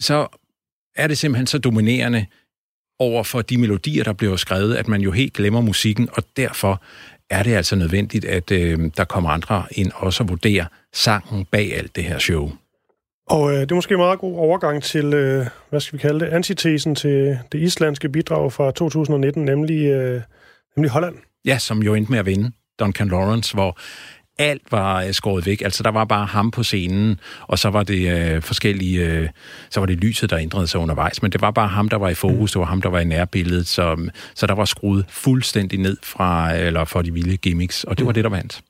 så 0.00 0.26
er 0.96 1.06
det 1.06 1.18
simpelthen 1.18 1.46
så 1.46 1.58
dominerende 1.58 2.26
over 2.98 3.22
for 3.22 3.42
de 3.42 3.58
melodier, 3.58 4.04
der 4.04 4.12
bliver 4.12 4.36
skrevet, 4.36 4.76
at 4.76 4.88
man 4.88 5.00
jo 5.00 5.10
helt 5.10 5.32
glemmer 5.32 5.60
musikken, 5.60 6.08
og 6.12 6.22
derfor 6.36 6.82
er 7.30 7.42
det 7.42 7.54
altså 7.54 7.76
nødvendigt, 7.76 8.24
at 8.24 8.50
øh, 8.50 8.90
der 8.96 9.04
kommer 9.04 9.30
andre 9.30 9.64
ind 9.70 9.92
og 9.94 10.12
så 10.12 10.24
vurderer 10.24 10.66
sangen 10.92 11.44
bag 11.44 11.76
alt 11.76 11.96
det 11.96 12.04
her 12.04 12.18
show. 12.18 12.52
Og 13.26 13.52
øh, 13.52 13.60
det 13.60 13.70
er 13.70 13.74
måske 13.74 13.94
en 13.94 14.00
meget 14.00 14.18
god 14.18 14.36
overgang 14.36 14.82
til, 14.82 15.14
øh, 15.14 15.46
hvad 15.70 15.80
skal 15.80 15.98
vi 15.98 16.02
kalde 16.02 16.20
det, 16.20 16.32
antitesen 16.32 16.94
til 16.94 17.38
det 17.52 17.60
islandske 17.60 18.08
bidrag 18.08 18.52
fra 18.52 18.70
2019, 18.70 19.44
nemlig, 19.44 19.86
øh, 19.86 20.22
nemlig 20.76 20.90
Holland. 20.90 21.14
Ja, 21.44 21.58
som 21.58 21.82
jo 21.82 21.94
endte 21.94 22.12
med 22.12 22.18
at 22.18 22.26
vinde 22.26 22.52
Duncan 22.78 23.08
Lawrence, 23.08 23.54
hvor 23.54 23.78
alt 24.38 24.62
var 24.70 25.02
øh, 25.02 25.12
skåret 25.12 25.46
væk. 25.46 25.62
Altså, 25.62 25.82
der 25.82 25.90
var 25.90 26.04
bare 26.04 26.26
ham 26.26 26.50
på 26.50 26.62
scenen, 26.62 27.20
og 27.40 27.58
så 27.58 27.70
var 27.70 27.82
det 27.82 28.34
øh, 28.34 28.42
forskellige... 28.42 29.06
Øh, 29.06 29.28
så 29.70 29.80
var 29.80 29.86
det 29.86 29.98
lyset, 29.98 30.30
der 30.30 30.38
ændrede 30.38 30.66
sig 30.66 30.80
undervejs, 30.80 31.22
men 31.22 31.32
det 31.32 31.40
var 31.40 31.50
bare 31.50 31.68
ham, 31.68 31.88
der 31.88 31.96
var 31.96 32.08
i 32.08 32.14
fokus, 32.14 32.52
det 32.52 32.60
var 32.60 32.66
ham, 32.66 32.82
der 32.82 32.88
var 32.88 33.00
i 33.00 33.04
nærbilledet, 33.04 33.66
så, 33.66 34.10
så 34.34 34.46
der 34.46 34.54
var 34.54 34.64
skruet 34.64 35.04
fuldstændig 35.08 35.78
ned 35.78 35.96
fra, 36.02 36.54
eller 36.54 36.84
for 36.84 37.02
de 37.02 37.12
vilde 37.12 37.36
gimmicks, 37.36 37.84
og 37.84 37.98
det 37.98 38.06
var 38.06 38.10
mm. 38.10 38.14
det, 38.14 38.24
der 38.24 38.30
vandt. 38.30 38.62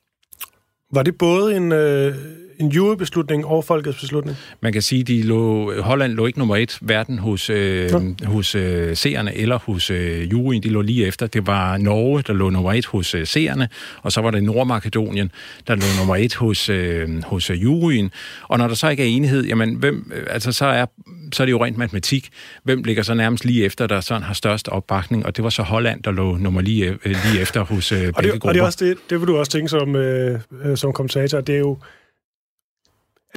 Var 0.93 1.03
det 1.03 1.17
både 1.17 1.57
en, 1.57 1.71
øh, 1.71 2.15
en 2.59 2.69
jurybeslutning 2.69 3.45
og 3.45 3.65
folkets 3.65 3.99
beslutning? 3.99 4.37
Man 4.61 4.73
kan 4.73 4.81
sige, 4.81 5.03
de 5.03 5.21
lå, 5.23 5.73
Holland 5.81 6.13
lå 6.13 6.25
ikke 6.25 6.39
nummer 6.39 6.55
et, 6.55 6.77
hverken 6.81 7.19
hos, 7.19 7.49
øh, 7.49 7.91
hos 8.25 8.55
øh, 8.55 8.95
seerne 8.95 9.37
eller 9.37 9.57
hos 9.57 9.89
øh, 9.89 10.31
juryen. 10.31 10.63
De 10.63 10.69
lå 10.69 10.81
lige 10.81 11.07
efter. 11.07 11.27
Det 11.27 11.47
var 11.47 11.77
Norge, 11.77 12.21
der 12.27 12.33
lå 12.33 12.49
nummer 12.49 12.73
et 12.73 12.85
hos 12.85 13.15
øh, 13.15 13.27
seerne, 13.27 13.69
og 14.01 14.11
så 14.11 14.21
var 14.21 14.31
det 14.31 14.43
Nordmakedonien, 14.43 15.31
der 15.67 15.75
lå 15.75 15.85
nummer 15.99 16.15
et 16.15 16.35
hos, 16.35 16.69
øh, 16.69 17.23
hos 17.23 17.49
øh, 17.49 17.63
juryen. 17.63 18.11
Og 18.47 18.57
når 18.57 18.67
der 18.67 18.75
så 18.75 18.89
ikke 18.89 19.03
er 19.03 19.07
enighed, 19.07 19.45
jamen, 19.45 19.75
hvem, 19.75 20.11
øh, 20.15 20.23
altså, 20.29 20.51
så, 20.51 20.65
er, 20.65 20.85
så 21.33 21.43
er 21.43 21.45
det 21.45 21.51
jo 21.51 21.65
rent 21.65 21.77
matematik. 21.77 22.29
Hvem 22.63 22.83
ligger 22.83 23.03
så 23.03 23.13
nærmest 23.13 23.45
lige 23.45 23.65
efter, 23.65 23.87
der 23.87 24.01
sådan 24.01 24.23
har 24.23 24.33
størst 24.33 24.67
opbakning? 24.67 25.25
Og 25.25 25.35
det 25.35 25.43
var 25.43 25.49
så 25.49 25.63
Holland, 25.63 26.03
der 26.03 26.11
lå 26.11 26.37
nummer 26.37 26.61
lige, 26.61 26.97
øh, 27.05 27.15
lige 27.31 27.41
efter 27.41 27.61
hos 27.61 27.91
øh, 27.91 28.11
og 28.15 28.23
det. 28.23 28.31
Og 28.43 28.53
det 28.53 28.59
er 28.59 28.65
også 28.65 28.85
det, 28.85 28.97
det 29.09 29.19
vil 29.19 29.27
du 29.27 29.37
også 29.37 29.51
tænke 29.51 29.69
som, 29.69 29.95
øh, 29.95 30.39
øh 30.63 30.77
som 30.77 30.93
kommentator, 30.93 31.41
det 31.41 31.55
er 31.55 31.59
jo 31.59 31.77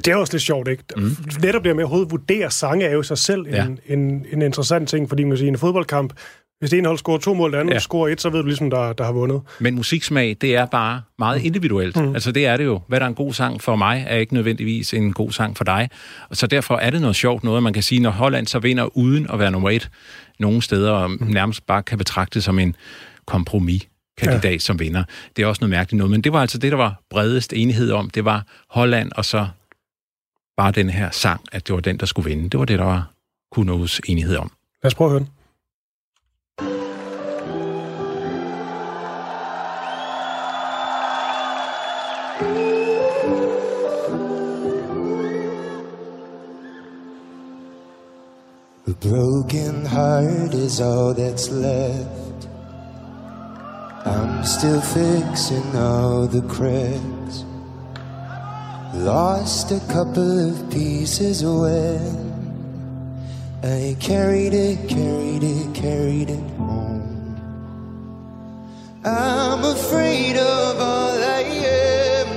det 0.05 0.07
er 0.07 0.15
også 0.15 0.33
lidt 0.33 0.43
sjovt, 0.43 0.67
ikke? 0.67 0.83
Mm. 0.97 1.15
Netop 1.41 1.63
det 1.63 1.75
med 1.75 1.83
at 1.83 1.85
overhovedet 1.85 2.11
vurdere 2.11 2.51
sange 2.51 2.85
er 2.85 2.93
jo 2.93 3.03
sig 3.03 3.17
selv 3.17 3.39
en, 3.39 3.53
ja. 3.53 3.65
en, 3.93 4.25
en 4.31 4.41
interessant 4.41 4.89
ting, 4.89 5.09
fordi 5.09 5.23
man 5.23 5.31
kan 5.31 5.37
sige, 5.37 5.47
en 5.47 5.57
fodboldkamp, 5.57 6.13
hvis 6.59 6.69
det 6.69 6.77
ene 6.77 6.87
hold 6.87 6.97
scorer 6.97 7.17
to 7.17 7.33
mål, 7.33 7.51
det 7.51 7.57
andet 7.57 7.73
ja. 7.73 7.79
scorer 7.79 8.07
et, 8.07 8.21
så 8.21 8.29
ved 8.29 8.39
du 8.39 8.45
ligesom, 8.45 8.69
der, 8.69 8.93
der 8.93 9.03
har 9.03 9.11
vundet. 9.11 9.41
Men 9.59 9.75
musiksmag, 9.75 10.37
det 10.41 10.55
er 10.55 10.65
bare 10.65 11.01
meget 11.19 11.41
individuelt. 11.41 11.95
Mm. 11.95 12.13
Altså 12.13 12.31
det 12.31 12.45
er 12.45 12.57
det 12.57 12.65
jo. 12.65 12.81
Hvad 12.87 12.99
der 12.99 13.05
er 13.05 13.09
en 13.09 13.15
god 13.15 13.33
sang 13.33 13.61
for 13.61 13.75
mig, 13.75 14.05
er 14.07 14.17
ikke 14.17 14.33
nødvendigvis 14.33 14.93
en 14.93 15.13
god 15.13 15.31
sang 15.31 15.57
for 15.57 15.63
dig. 15.63 15.89
Så 16.31 16.47
derfor 16.47 16.77
er 16.77 16.89
det 16.89 17.01
noget 17.01 17.15
sjovt 17.15 17.43
noget, 17.43 17.63
man 17.63 17.73
kan 17.73 17.83
sige, 17.83 18.01
når 18.01 18.09
Holland 18.09 18.47
så 18.47 18.59
vinder 18.59 18.97
uden 18.97 19.27
at 19.33 19.39
være 19.39 19.51
nummer 19.51 19.69
et 19.69 19.89
nogle 20.39 20.61
steder, 20.61 20.91
og 20.91 21.11
mm. 21.11 21.27
nærmest 21.27 21.67
bare 21.67 21.83
kan 21.83 21.97
betragte 21.97 22.41
som 22.41 22.59
en 22.59 22.75
kompromis 23.25 23.87
kandidat 24.17 24.53
ja. 24.53 24.59
som 24.59 24.79
vinder. 24.79 25.03
Det 25.35 25.43
er 25.43 25.47
også 25.47 25.59
noget 25.61 25.69
mærkeligt 25.69 25.97
noget, 25.97 26.11
men 26.11 26.21
det 26.21 26.33
var 26.33 26.41
altså 26.41 26.57
det, 26.57 26.71
der 26.71 26.77
var 26.77 27.01
bredest 27.09 27.53
enighed 27.53 27.91
om. 27.91 28.09
Det 28.09 28.25
var 28.25 28.45
Holland 28.69 29.11
og 29.15 29.25
så 29.25 29.47
bare 30.59 30.71
den 30.71 30.89
her 30.89 31.09
sang, 31.11 31.41
at 31.51 31.67
det 31.67 31.75
var 31.75 31.81
den, 31.81 31.97
der 31.97 32.05
skulle 32.05 32.29
vinde. 32.29 32.49
Det 32.49 32.59
var 32.59 32.65
det, 32.65 32.79
der 32.79 32.85
var 32.85 33.11
kunne 33.51 33.65
nås 33.65 34.01
enighed 34.07 34.35
om. 34.35 34.51
Lad 34.83 34.91
os 34.91 34.95
prøve 34.95 35.07
at 35.07 35.11
høre 35.11 35.19
den. 35.19 35.29
A 48.87 48.93
broken 49.01 49.85
heart 49.85 50.53
is 50.53 50.79
all 50.79 51.13
that's 51.13 51.47
left. 51.51 52.49
I'm 54.05 54.43
still 54.43 54.81
fixing 54.81 55.75
all 55.75 56.27
the 56.27 56.43
cracks. 56.49 57.18
Lost 58.93 59.71
a 59.71 59.79
couple 59.91 60.49
of 60.49 60.69
pieces 60.71 61.43
when 61.45 62.29
I 63.63 63.95
carried 63.99 64.53
it, 64.53 64.89
carried 64.89 65.43
it, 65.43 65.75
carried 65.75 66.29
it 66.31 66.49
home. 66.57 67.35
I'm 69.05 69.63
afraid 69.63 70.37
of 70.37 70.79
all 70.79 71.21
I 71.23 71.41
am. 71.43 72.27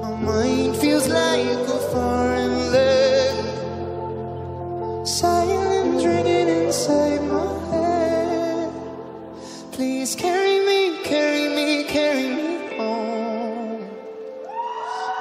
My 0.00 0.16
mind 0.22 0.76
feels 0.76 1.06
like 1.06 1.46
a 1.46 1.78
foreign 1.92 2.72
land. 2.72 3.46
Silence 5.06 6.02
ringing 6.02 6.48
inside 6.48 7.22
my 7.24 7.58
head. 7.70 8.72
Please 9.70 10.16
carry 10.16 10.60
me, 10.60 10.63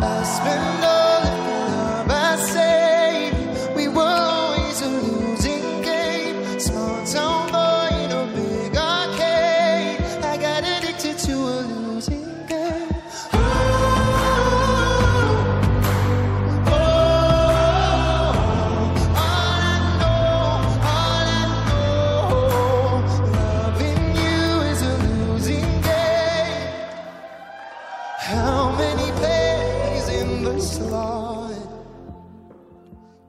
I 0.06 0.22
spend 0.24 0.84
all 0.84 1.03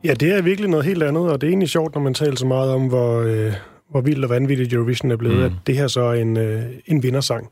Ja, 0.04 0.14
det 0.14 0.32
er 0.32 0.42
virkelig 0.42 0.70
noget 0.70 0.86
helt 0.86 1.02
andet, 1.02 1.30
og 1.32 1.40
det 1.40 1.46
er 1.46 1.50
egentlig 1.50 1.68
sjovt, 1.68 1.94
når 1.94 2.02
man 2.02 2.14
taler 2.14 2.36
så 2.36 2.46
meget 2.46 2.70
om, 2.70 2.88
hvor, 2.88 3.20
øh, 3.20 3.52
hvor 3.90 4.00
vildt 4.00 4.24
og 4.24 4.30
vanvittigt 4.30 4.72
Eurovision 4.72 5.10
er 5.10 5.16
blevet, 5.16 5.38
mm. 5.38 5.44
at 5.44 5.52
det 5.66 5.76
her 5.76 5.88
så 5.88 6.00
er 6.00 6.14
en, 6.14 6.36
øh, 6.36 6.62
en 6.86 7.02
vindersang. 7.02 7.48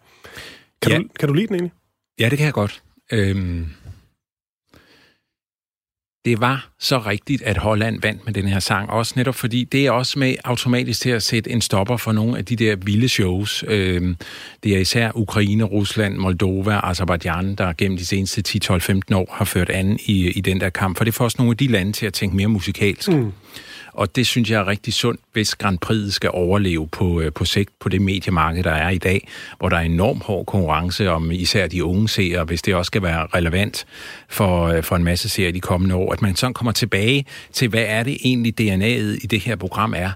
Kan, 0.83 0.93
ja. 0.93 0.99
du, 0.99 1.05
kan 1.19 1.29
du 1.29 1.35
lide 1.35 1.47
den 1.47 1.55
egentlig? 1.55 1.73
Ja, 2.21 2.29
det 2.29 2.39
kan 2.39 2.45
jeg 2.45 2.55
godt. 2.55 2.83
Øhm, 3.13 3.67
det 6.25 6.41
var 6.41 6.69
så 6.79 6.99
rigtigt, 6.99 7.43
at 7.43 7.57
Holland 7.57 8.01
vandt 8.03 8.25
med 8.25 8.35
den 8.35 8.49
her 8.49 8.61
sang. 8.61 8.91
Også 8.91 9.13
netop 9.17 9.35
fordi 9.35 9.65
det 9.65 9.87
er 9.87 9.91
også 9.91 10.19
med 10.19 10.35
automatisk 10.45 11.01
til 11.01 11.11
at 11.11 11.23
sætte 11.23 11.51
en 11.51 11.61
stopper 11.61 11.97
for 11.97 12.13
nogle 12.13 12.39
af 12.39 12.45
de 12.45 12.57
der 12.57 12.77
vilde 12.77 13.09
shows. 13.09 13.65
Øhm, 13.69 14.17
det 14.63 14.75
er 14.77 14.79
især 14.79 15.11
Ukraine, 15.15 15.65
Rusland, 15.65 16.17
Moldova, 16.17 16.81
Azerbaijan, 16.83 17.55
der 17.55 17.73
gennem 17.73 17.99
de 17.99 18.07
seneste 18.07 18.43
10-12-15 18.49 19.15
år 19.15 19.29
har 19.31 19.45
ført 19.45 19.71
an 19.71 19.99
i, 20.07 20.31
i 20.31 20.41
den 20.41 20.61
der 20.61 20.71
kamp. 20.71 20.97
For 20.97 21.05
det 21.05 21.15
får 21.15 21.25
også 21.25 21.37
nogle 21.39 21.51
af 21.51 21.57
de 21.57 21.67
lande 21.67 21.93
til 21.93 22.07
at 22.07 22.13
tænke 22.13 22.37
mere 22.37 22.49
musikalsk. 22.49 23.09
Mm. 23.09 23.33
Og 23.93 24.17
det 24.17 24.27
synes 24.27 24.51
jeg 24.51 24.61
er 24.61 24.67
rigtig 24.67 24.95
sundt, 24.95 25.21
hvis 25.33 25.55
Grand 25.55 25.79
Prix 25.79 26.13
skal 26.13 26.31
overleve 26.33 26.89
på, 26.89 27.21
øh, 27.21 27.33
på 27.33 27.45
sigt 27.45 27.71
på 27.81 27.89
det 27.89 28.03
mediemarked, 28.03 28.63
der 28.65 28.71
er 28.71 28.91
i 28.91 28.99
dag, 28.99 29.29
hvor 29.59 29.69
der 29.69 29.77
er 29.77 29.81
enorm 29.81 30.21
hård 30.21 30.47
konkurrence 30.47 31.11
om 31.11 31.31
især 31.31 31.67
de 31.67 31.85
unge 31.85 32.09
seere, 32.09 32.45
hvis 32.45 32.63
det 32.63 32.75
også 32.75 32.87
skal 32.87 33.03
være 33.03 33.27
relevant 33.35 33.87
for, 34.29 34.67
øh, 34.67 34.83
for 34.83 34.97
en 34.97 35.05
masse 35.05 35.29
seere 35.29 35.53
de 35.53 35.61
kommende 35.61 35.95
år. 35.95 36.13
At 36.13 36.23
man 36.23 36.37
sådan 36.37 36.55
kommer 36.55 36.73
tilbage 36.73 37.25
til, 37.53 37.69
hvad 37.69 37.85
er 37.87 38.03
det 38.03 38.17
egentlig 38.25 38.61
DNA'et 38.61 39.19
i 39.25 39.27
det 39.31 39.41
her 39.41 39.57
program 39.57 39.95
er, 39.97 40.11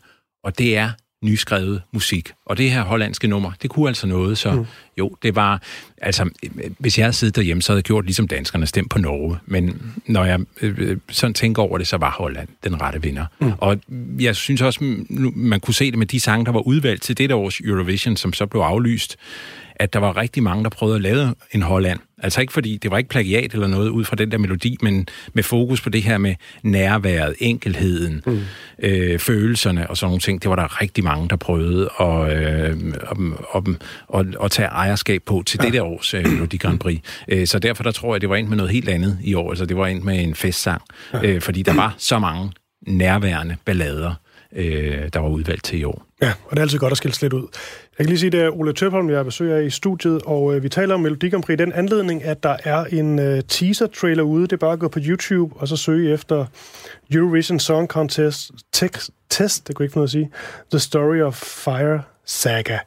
og 0.45 0.59
det 0.59 0.77
er 0.77 0.91
nyskrevet 1.25 1.83
musik. 1.93 2.33
Og 2.47 2.59
det 2.59 2.71
her 2.71 2.83
hollandske 2.83 3.29
nummer, 3.29 3.53
det 3.63 3.71
kunne 3.71 3.89
altså 3.89 4.07
noget, 4.07 4.39
så 4.39 4.53
mm. 4.53 4.67
jo, 4.99 5.17
det 5.23 5.37
var... 5.37 5.63
Altså, 6.03 6.31
hvis 6.79 6.99
jeg 6.99 7.05
havde 7.05 7.13
siddet 7.13 7.37
derhjemme, 7.37 7.63
så 7.63 7.73
havde 7.73 7.79
jeg 7.79 7.85
gjort 7.85 8.05
ligesom 8.05 8.29
danskerne, 8.29 8.67
stemt 8.67 8.91
på 8.91 8.99
Norge. 8.99 9.39
Men 9.47 9.93
når 10.07 10.25
jeg 10.25 10.41
øh, 10.63 10.97
sådan 11.11 11.35
tænker 11.35 11.63
over 11.63 11.79
det, 11.79 11.87
så 11.87 11.97
var 11.97 12.11
Holland 12.11 12.49
den 12.65 12.81
rette 12.81 13.03
vinder. 13.03 13.27
Mm. 13.41 13.53
Og 13.59 13.79
jeg 14.19 14.37
synes 14.37 14.63
også, 14.63 14.85
man 15.35 15.61
kunne 15.61 15.75
se 15.75 15.91
det 15.91 15.99
med 15.99 16.07
de 16.07 16.21
sange, 16.21 16.45
der 16.45 16.53
var 16.53 16.61
udvalgt 16.61 17.03
til 17.03 17.19
dette 17.19 17.35
års 17.35 17.61
Eurovision, 17.61 18.17
som 18.17 18.33
så 18.33 18.47
blev 18.47 18.61
aflyst, 18.61 19.17
at 19.77 19.93
der 19.93 19.99
var 19.99 20.17
rigtig 20.17 20.43
mange, 20.43 20.65
der 20.65 20.71
prøvede 20.71 20.97
at 20.97 21.03
lave 21.03 21.35
en 21.53 21.63
Holland. 21.63 21.99
Altså 22.23 22.41
ikke 22.41 22.53
fordi, 22.53 22.77
det 22.77 22.91
var 22.91 22.99
ikke 22.99 23.11
plagiat 23.11 23.53
eller 23.53 23.67
noget 23.67 23.89
ud 23.89 24.05
fra 24.05 24.17
den 24.17 24.31
der 24.31 24.39
melodi, 24.39 24.77
men 24.83 25.09
med 25.33 25.43
fokus 25.43 25.81
på 25.81 25.89
det 25.91 26.03
her 26.03 26.19
med 26.19 26.35
nærværet, 26.63 27.35
enkelheden, 27.39 28.23
mm. 28.27 28.41
øh, 28.83 29.19
følelserne 29.19 29.91
og 29.91 29.97
sådan 29.97 30.09
nogle 30.11 30.21
ting. 30.21 30.43
Det 30.43 30.51
var 30.51 30.57
der 30.57 30.81
rigtig 30.81 31.05
mange, 31.05 31.29
der 31.29 31.37
prøvede 31.37 31.91
at, 32.01 32.33
øh, 32.33 32.77
at, 33.55 33.63
at, 34.15 34.27
at 34.45 34.51
tage 34.51 34.69
ejerskab 34.69 35.23
på 35.27 35.43
til 35.47 35.59
ja. 35.63 35.67
det 35.67 35.75
der 35.75 35.83
års 35.83 36.15
øh, 36.15 36.27
Melodi 36.27 36.57
Grand 36.57 36.79
Prix. 36.79 37.01
Øh, 37.29 37.47
så 37.47 37.59
derfor 37.59 37.83
der 37.83 37.91
tror 37.91 38.15
jeg, 38.15 38.21
det 38.21 38.29
var 38.29 38.37
ind 38.37 38.49
med 38.49 38.57
noget 38.57 38.73
helt 38.73 38.89
andet 38.89 39.19
i 39.23 39.35
år. 39.35 39.51
Altså 39.51 39.67
det 39.67 39.77
var 39.77 39.87
ind 39.87 40.03
med 40.03 40.23
en 40.23 40.35
festsang, 40.35 40.83
ja. 41.13 41.23
øh, 41.23 41.41
fordi 41.41 41.63
der 41.63 41.75
var 41.75 41.95
så 41.99 42.19
mange 42.19 42.53
nærværende 42.87 43.57
ballader, 43.65 44.15
øh, 44.57 45.09
der 45.13 45.19
var 45.19 45.29
udvalgt 45.29 45.65
til 45.65 45.81
i 45.81 45.85
år. 45.85 46.07
Ja, 46.23 46.33
og 46.45 46.51
det 46.51 46.59
er 46.59 46.63
altid 46.63 46.79
godt 46.79 46.91
at 46.91 46.97
skille 46.97 47.17
lidt 47.23 47.33
ud. 47.33 47.47
Jeg 47.99 48.05
kan 48.05 48.07
lige 48.07 48.19
sige, 48.19 48.31
det 48.31 48.41
er 48.41 48.51
Ole 48.51 48.73
Tøpholm, 48.73 49.11
jeg 49.11 49.25
besøger 49.25 49.59
i 49.59 49.71
studiet, 49.71 50.23
og 50.23 50.55
øh, 50.55 50.63
vi 50.63 50.69
taler 50.69 50.95
om 50.95 51.01
Melodi 51.01 51.29
Grand 51.29 51.43
Prix 51.43 51.55
i 51.55 51.57
den 51.57 51.73
anledning, 51.73 52.25
at 52.25 52.43
der 52.43 52.57
er 52.65 52.85
en 52.85 53.19
øh, 53.19 53.43
teaser-trailer 53.49 54.23
ude. 54.23 54.43
Det 54.43 54.53
er 54.53 54.57
bare 54.57 54.73
at 54.73 54.79
gå 54.79 54.89
på 54.89 54.99
YouTube 55.03 55.55
og 55.57 55.69
så 55.69 55.77
søge 55.77 56.13
efter 56.13 56.47
Eurovision 57.13 57.59
Song 57.59 57.89
Contest 57.89 58.51
text, 58.73 59.11
Test, 59.31 59.69
det 59.69 59.77
kunne 59.77 59.85
ikke 59.85 59.93
finde 59.93 60.05
at 60.05 60.11
sige, 60.11 60.31
The 60.71 60.79
Story 60.79 61.21
of 61.21 61.35
Fire 61.35 62.03
Saga. 62.25 62.79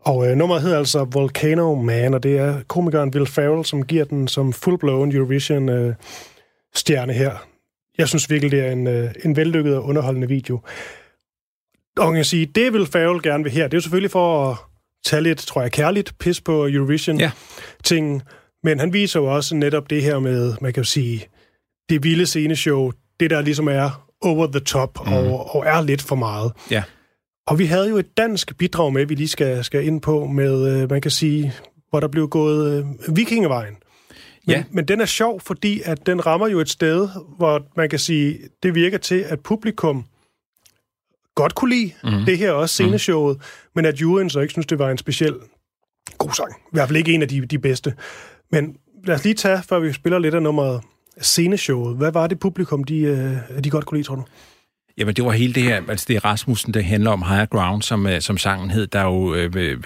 Og 0.00 0.30
øh, 0.30 0.36
nummeret 0.36 0.62
hedder 0.62 0.78
altså 0.78 1.04
Volcano 1.04 1.74
Man, 1.74 2.14
og 2.14 2.22
det 2.22 2.38
er 2.38 2.60
komikeren 2.68 3.10
Will 3.14 3.26
Ferrell, 3.26 3.64
som 3.64 3.84
giver 3.84 4.04
den 4.04 4.28
som 4.28 4.52
full-blown 4.52 5.16
Eurovision-stjerne 5.16 7.12
øh, 7.12 7.18
her. 7.18 7.46
Jeg 7.98 8.08
synes 8.08 8.30
virkelig, 8.30 8.50
det 8.50 8.60
er 8.60 8.70
en, 8.70 8.86
øh, 8.86 9.10
en 9.24 9.36
vellykket 9.36 9.76
og 9.76 9.84
underholdende 9.84 10.28
video. 10.28 10.60
Og 11.96 12.16
jeg 12.16 12.26
sige, 12.26 12.46
det 12.46 12.72
vil 12.72 12.86
Farrell 12.86 13.22
gerne 13.22 13.44
vil 13.44 13.52
her. 13.52 13.62
Det 13.64 13.74
er 13.74 13.76
jo 13.76 13.80
selvfølgelig 13.80 14.10
for 14.10 14.50
at 14.50 14.56
tage 15.04 15.22
lidt, 15.22 15.38
tror 15.38 15.62
jeg, 15.62 15.72
kærligt 15.72 16.18
pis 16.18 16.40
på 16.40 16.66
Eurovision-ting. 16.66 18.12
Ja. 18.12 18.20
Men 18.64 18.80
han 18.80 18.92
viser 18.92 19.20
jo 19.20 19.26
også 19.26 19.56
netop 19.56 19.90
det 19.90 20.02
her 20.02 20.18
med, 20.18 20.54
man 20.60 20.72
kan 20.72 20.80
jo 20.80 20.88
sige, 20.88 21.26
det 21.88 22.04
vilde 22.04 22.26
sceneshow, 22.26 22.90
det 23.20 23.30
der 23.30 23.40
ligesom 23.40 23.68
er 23.68 24.06
over 24.20 24.46
the 24.46 24.60
top 24.60 25.06
mm. 25.06 25.12
og, 25.12 25.56
og 25.56 25.66
er 25.66 25.82
lidt 25.82 26.02
for 26.02 26.16
meget. 26.16 26.52
Ja. 26.70 26.82
Og 27.46 27.58
vi 27.58 27.64
havde 27.64 27.88
jo 27.88 27.96
et 27.96 28.16
dansk 28.16 28.56
bidrag 28.58 28.92
med, 28.92 29.06
vi 29.06 29.14
lige 29.14 29.28
skal, 29.28 29.64
skal 29.64 29.86
ind 29.86 30.00
på, 30.00 30.26
med, 30.26 30.82
øh, 30.82 30.90
man 30.90 31.00
kan 31.00 31.10
sige, 31.10 31.52
hvor 31.90 32.00
der 32.00 32.08
blev 32.08 32.28
gået 32.28 32.78
øh, 32.78 33.16
vikingevejen. 33.16 33.76
Men, 34.46 34.56
ja. 34.56 34.64
men 34.70 34.88
den 34.88 35.00
er 35.00 35.04
sjov, 35.04 35.40
fordi 35.40 35.82
at 35.84 36.06
den 36.06 36.26
rammer 36.26 36.48
jo 36.48 36.60
et 36.60 36.68
sted, 36.68 37.08
hvor 37.36 37.62
man 37.76 37.88
kan 37.88 37.98
sige, 37.98 38.38
det 38.62 38.74
virker 38.74 38.98
til, 38.98 39.24
at 39.28 39.40
publikum 39.40 40.04
godt 41.34 41.54
kunne 41.54 41.74
lide 41.74 41.92
mm. 42.04 42.24
det 42.26 42.38
her 42.38 42.50
også 42.50 42.72
sceneshowet, 42.72 43.36
mm. 43.36 43.42
men 43.74 43.84
at 43.84 44.00
juryen 44.00 44.30
så 44.30 44.40
ikke 44.40 44.52
synes, 44.52 44.66
det 44.66 44.78
var 44.78 44.90
en 44.90 44.98
speciel 44.98 45.34
god 46.18 46.30
sang. 46.32 46.52
I 46.52 46.72
hvert 46.72 46.88
fald 46.88 46.96
ikke 46.96 47.12
en 47.12 47.22
af 47.22 47.28
de, 47.28 47.46
de 47.46 47.58
bedste. 47.58 47.94
Men 48.52 48.76
lad 49.04 49.14
os 49.14 49.24
lige 49.24 49.34
tage, 49.34 49.62
før 49.68 49.78
vi 49.78 49.92
spiller 49.92 50.18
lidt 50.18 50.34
af 50.34 50.42
nummeret 50.42 50.82
sceneshowet. 51.20 51.96
Hvad 51.96 52.12
var 52.12 52.26
det 52.26 52.40
publikum, 52.40 52.84
de, 52.84 52.98
øh, 52.98 53.64
de 53.64 53.70
godt 53.70 53.86
kunne 53.86 53.98
lide, 53.98 54.06
tror 54.06 54.14
du? 54.14 54.24
Jamen, 54.98 55.14
det 55.14 55.24
var 55.24 55.30
hele 55.30 55.52
det 55.52 55.62
her, 55.62 55.82
altså 55.88 56.04
det 56.08 56.16
er 56.16 56.24
Rasmussen, 56.24 56.74
der 56.74 56.82
handler 56.82 57.10
om 57.10 57.22
Higher 57.22 57.46
Ground, 57.46 57.82
som, 57.82 58.06
øh, 58.06 58.20
som 58.20 58.38
sangen 58.38 58.70
hed, 58.70 58.86
der 58.86 59.02
jo 59.02 59.34
øh, 59.34 59.52
øh, 59.56 59.78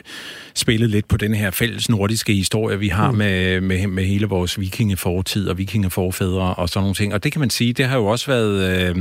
spillet 0.55 0.91
lidt 0.91 1.09
på 1.09 1.17
den 1.17 1.35
her 1.35 1.51
fælles 1.51 1.89
nordiske 1.89 2.33
historie, 2.33 2.79
vi 2.79 2.89
har 2.89 3.11
mm. 3.11 3.19
med, 3.19 3.61
med, 3.61 3.87
med 3.87 4.05
hele 4.05 4.27
vores 4.27 4.61
vikingefortid 4.61 5.49
og 5.49 5.59
vikingeforfædre 5.59 6.55
og 6.55 6.69
sådan 6.69 6.83
nogle 6.83 6.95
ting. 6.95 7.15
Og 7.15 7.25
det 7.25 7.33
kan 7.33 7.41
man 7.41 7.51
sige, 7.51 7.73
det 7.73 7.85
har 7.87 7.97
jo 7.97 8.07
også 8.07 8.27
været... 8.27 8.89
Øh, 8.89 8.97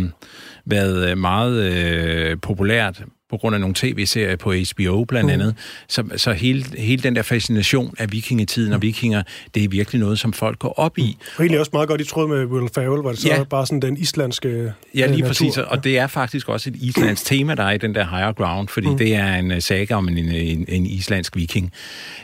været 0.66 1.18
meget 1.18 1.64
øh, 1.64 2.38
populært 2.42 3.04
på 3.34 3.38
grund 3.38 3.56
af 3.56 3.60
nogle 3.60 3.76
tv-serier 3.76 4.36
på 4.36 4.54
HBO 4.54 5.04
blandt 5.04 5.28
mm. 5.28 5.34
andet. 5.34 5.56
Så, 5.88 6.04
så 6.18 6.34
hele, 6.34 6.66
hele 6.78 7.04
den 7.04 7.16
der 7.16 7.22
fascination 7.22 7.96
af 7.98 8.12
vikingetiden 8.12 8.74
og 8.74 8.82
vikinger, 8.82 9.24
det 9.56 9.64
er 9.64 9.70
virkelig 9.70 10.02
noget, 10.02 10.20
som 10.20 10.34
folk 10.34 10.60
går 10.60 10.80
op 10.80 10.98
i. 10.98 11.18
Og 11.36 11.42
egentlig 11.42 11.60
også 11.60 11.70
meget 11.74 11.90
godt 11.90 12.02
i 12.02 12.04
tråd 12.04 12.28
med 12.28 12.46
Will 12.46 12.70
Ferrell, 12.76 13.04
var 13.04 13.10
det 13.10 13.20
så 13.20 13.28
ja. 13.28 13.44
bare 13.44 13.66
sådan 13.66 13.80
den 13.80 13.98
islandske 13.98 14.74
Ja, 14.96 15.06
lige 15.06 15.12
natur. 15.12 15.28
præcis, 15.28 15.58
og 15.58 15.84
det 15.84 15.98
er 15.98 16.08
faktisk 16.08 16.50
også 16.50 16.70
et 16.70 16.76
islandsk 16.76 17.26
tema, 17.26 17.56
der 17.56 17.64
er 17.64 17.72
i 17.72 17.78
den 17.78 17.96
der 17.96 18.08
Higher 18.08 18.34
Ground, 18.34 18.68
fordi 18.68 18.88
mm. 18.88 18.98
det 18.98 19.16
er 19.16 19.36
en 19.36 19.52
øh, 19.52 19.62
saga 19.62 19.96
om 19.96 20.08
en, 20.08 20.18
en, 20.18 20.66
en 20.68 20.86
islandsk 20.86 21.36
viking. 21.36 21.72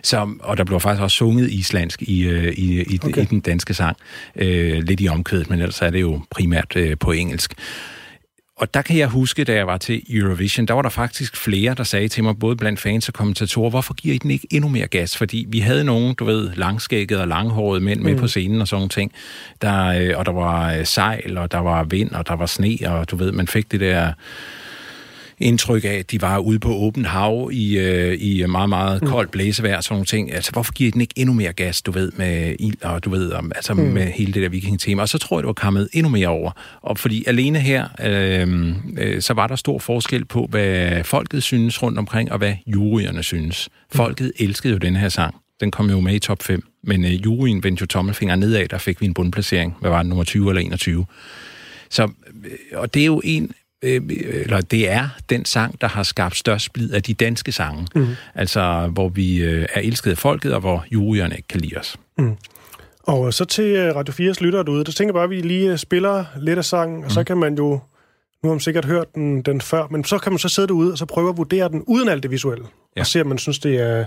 Så, 0.04 0.28
og 0.40 0.58
der 0.58 0.64
bliver 0.64 0.80
faktisk 0.80 1.02
også 1.02 1.18
sunget 1.18 1.52
islandsk 1.52 2.02
i, 2.02 2.22
øh, 2.22 2.54
i, 2.54 2.82
i, 2.82 3.00
okay. 3.04 3.22
i 3.22 3.26
den 3.26 3.40
danske 3.40 3.74
sang. 3.74 3.98
Øh, 4.36 4.84
lidt 4.84 5.02
i 5.02 5.08
omkvædet, 5.08 5.50
men 5.50 5.60
ellers 5.60 5.82
er 5.82 5.90
det 5.90 6.02
jo 6.02 6.22
primært 6.30 6.76
øh, 6.76 6.98
på 7.00 7.12
engelsk. 7.12 7.54
Og 8.60 8.74
der 8.74 8.82
kan 8.82 8.98
jeg 8.98 9.08
huske, 9.08 9.44
da 9.44 9.54
jeg 9.54 9.68
var 9.68 9.78
til 9.78 10.04
Eurovision, 10.10 10.66
der 10.66 10.74
var 10.74 10.82
der 10.82 10.90
faktisk 10.90 11.38
flere, 11.38 11.74
der 11.74 11.84
sagde 11.84 12.08
til 12.08 12.24
mig, 12.24 12.40
både 12.40 12.56
blandt 12.56 12.80
fans 12.80 13.08
og 13.08 13.14
kommentatorer, 13.14 13.70
hvorfor 13.70 13.94
giver 13.94 14.16
I 14.16 14.18
den 14.18 14.32
ikke 14.32 14.48
endnu 14.52 14.70
mere 14.70 14.88
gas? 14.88 15.18
Fordi 15.18 15.46
vi 15.50 15.60
havde 15.60 15.84
nogen, 15.84 16.16
du 16.16 16.26
ved, 16.26 16.52
langskægget 16.56 17.20
og 17.20 17.28
langhårede 17.28 17.84
mænd 17.84 18.02
med 18.02 18.14
mm. 18.14 18.20
på 18.20 18.28
scenen 18.28 18.62
og 18.62 18.68
sådan 18.68 18.80
nogle 18.80 18.90
ting. 18.90 19.12
Der, 19.62 19.86
øh, 19.86 20.18
og 20.18 20.26
der 20.26 20.32
var 20.32 20.74
øh, 20.74 20.86
sejl, 20.86 21.38
og 21.38 21.52
der 21.52 21.58
var 21.60 21.84
vind, 21.84 22.12
og 22.12 22.28
der 22.28 22.36
var 22.36 22.46
sne, 22.46 22.78
og 22.88 23.12
du 23.12 23.16
ved, 23.16 23.32
man 23.32 23.48
fik 23.48 23.72
det 23.72 23.80
der 23.80 24.12
indtryk 25.40 25.86
af, 25.86 25.94
at 25.94 26.12
de 26.12 26.22
var 26.22 26.38
ude 26.38 26.60
på 26.60 26.74
åbent 26.74 27.08
hav 27.08 27.50
i, 27.54 27.78
øh, 27.78 28.18
i 28.22 28.46
meget, 28.46 28.70
meget 28.70 29.02
mm. 29.02 29.08
koldt 29.08 29.32
blæsevejr 29.32 29.78
og 29.78 29.84
sådan 29.84 29.94
nogle 29.94 30.06
ting. 30.06 30.34
Altså, 30.34 30.52
hvorfor 30.52 30.74
giver 30.74 30.92
den 30.92 31.02
ikke 31.02 31.14
endnu 31.18 31.34
mere 31.34 31.54
gas, 31.54 31.82
du 31.82 31.92
ved, 31.92 32.12
med 32.16 32.56
ild 32.60 32.84
og 32.84 33.06
du 33.06 33.10
ved, 33.10 33.32
om, 33.32 33.52
altså 33.56 33.74
mm. 33.74 33.82
med 33.82 34.06
hele 34.06 34.34
det 34.34 34.42
der 34.42 34.50
viking-tema? 34.50 35.02
Og 35.02 35.10
så 35.10 35.18
tror 35.18 35.38
jeg, 35.38 35.44
det 35.44 35.48
var 35.48 35.54
kommet 35.54 35.90
endnu 35.94 36.10
mere 36.10 36.28
over. 36.28 36.52
Og 36.82 36.98
fordi 36.98 37.24
alene 37.28 37.60
her, 37.60 37.88
øh, 38.04 38.76
øh, 38.98 39.22
så 39.22 39.34
var 39.34 39.48
der 39.48 39.56
stor 39.56 39.80
forskel 39.80 40.26
på, 40.26 40.48
hvad 40.50 41.04
folket 41.04 41.44
synes 41.44 41.84
rundt 41.84 41.98
omkring, 41.98 42.32
og 42.32 42.38
hvad 42.38 42.54
juryerne 42.68 43.24
synes. 43.24 43.70
Mm. 43.72 43.98
Folket 43.98 44.32
elskede 44.40 44.74
jo 44.74 44.80
den 44.80 44.96
her 44.96 45.10
sang. 45.10 45.36
Den 45.60 45.72
kom 45.72 45.90
jo 45.90 46.00
med 46.00 46.16
i 46.16 46.20
top 46.20 46.44
5. 46.44 46.64
Men 46.84 47.06
øh, 47.06 47.26
juryen 47.26 47.64
vendte 47.64 47.82
jo 47.82 47.88
tommelfinger 47.88 48.36
nedad, 48.36 48.68
der 48.68 48.78
fik 48.78 49.02
vi 49.02 49.06
en 49.06 49.14
bundplacering. 49.14 49.76
Hvad 49.82 49.90
var 49.90 49.98
det, 49.98 50.10
nummer 50.10 50.24
20 50.24 50.50
eller 50.50 50.62
21? 50.62 51.06
Så, 51.90 52.04
øh, 52.04 52.10
og 52.74 52.94
det 52.94 53.02
er 53.02 53.06
jo 53.06 53.22
en 53.24 53.52
eller 53.82 54.62
det 54.62 54.90
er 54.90 55.10
den 55.30 55.46
sang, 55.46 55.82
der 55.82 55.88
har 55.88 56.04
skabt 56.04 56.38
størst 56.38 56.66
splid 56.66 56.94
af 56.94 57.04
de 57.04 57.14
danske 57.14 57.52
sange. 57.52 57.88
Mm. 57.96 58.08
Altså, 58.36 58.90
hvor 58.94 59.10
vi 59.10 59.38
øh, 59.38 59.66
er 59.74 59.82
elsket 59.82 60.12
af 60.12 60.18
folket, 60.18 60.54
og 60.54 60.60
hvor 60.60 60.86
juryerne 60.92 61.36
ikke 61.36 61.48
kan 61.48 61.62
lide 61.62 61.78
os. 61.78 61.96
Mm. 62.18 62.38
Og 63.04 63.34
så 63.34 63.46
til 63.46 63.66
øh, 63.66 63.96
Radio 63.96 64.32
4's 64.32 64.44
lyttere 64.44 64.64
derude, 64.64 64.84
der 64.84 64.92
tænker 64.92 65.14
bare, 65.14 65.24
at 65.24 65.30
vi 65.30 65.42
lige 65.42 65.72
øh, 65.72 65.78
spiller 65.78 66.26
lidt 66.40 66.58
af 66.58 66.66
sangen, 66.66 66.98
og 66.98 67.04
mm. 67.04 67.10
så 67.10 67.24
kan 67.24 67.38
man 67.38 67.56
jo, 67.56 67.70
nu 68.44 68.50
har 68.50 68.54
man 68.54 68.60
sikkert 68.60 68.86
hørt 68.86 69.16
den, 69.16 69.42
den 69.42 69.62
før, 69.62 69.88
men 69.92 70.04
så 70.04 70.18
kan 70.18 70.32
man 70.32 70.40
så 70.40 70.50
sidde 70.50 70.68
derude 70.68 70.92
og 70.92 70.98
så 70.98 71.06
prøve 71.06 71.30
at 71.30 71.38
vurdere 71.38 71.70
den 71.70 71.84
uden 71.88 72.10
alt 72.10 72.24
det 72.24 72.32
visuelle, 72.32 72.66
ja. 72.96 73.02
og 73.02 73.08
se, 73.08 73.22
om 73.22 73.28
man 73.28 73.38
synes, 73.38 73.60
det 73.60 73.76
er, 73.82 74.06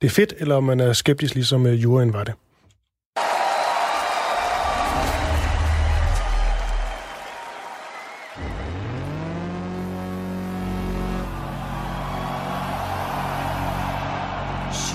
det 0.00 0.06
er 0.06 0.10
fedt, 0.10 0.34
eller 0.38 0.54
om 0.54 0.64
man 0.64 0.80
er 0.80 0.92
skeptisk, 0.92 1.34
ligesom 1.34 1.66
juryen 1.66 2.12
var 2.12 2.24
det. 2.24 2.34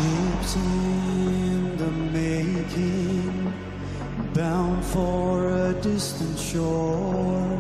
keeps 0.04 0.56
in 0.56 1.78
the 1.78 1.92
making, 2.20 3.54
bound 4.34 4.84
for 4.84 5.48
a 5.48 5.74
distant 5.82 6.38
shore, 6.38 7.58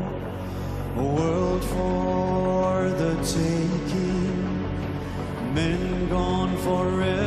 a 0.97 1.03
world 1.03 1.63
for 1.63 2.89
the 3.01 3.13
taking, 3.37 4.43
men 5.53 6.09
gone 6.09 6.57
forever. 6.57 7.22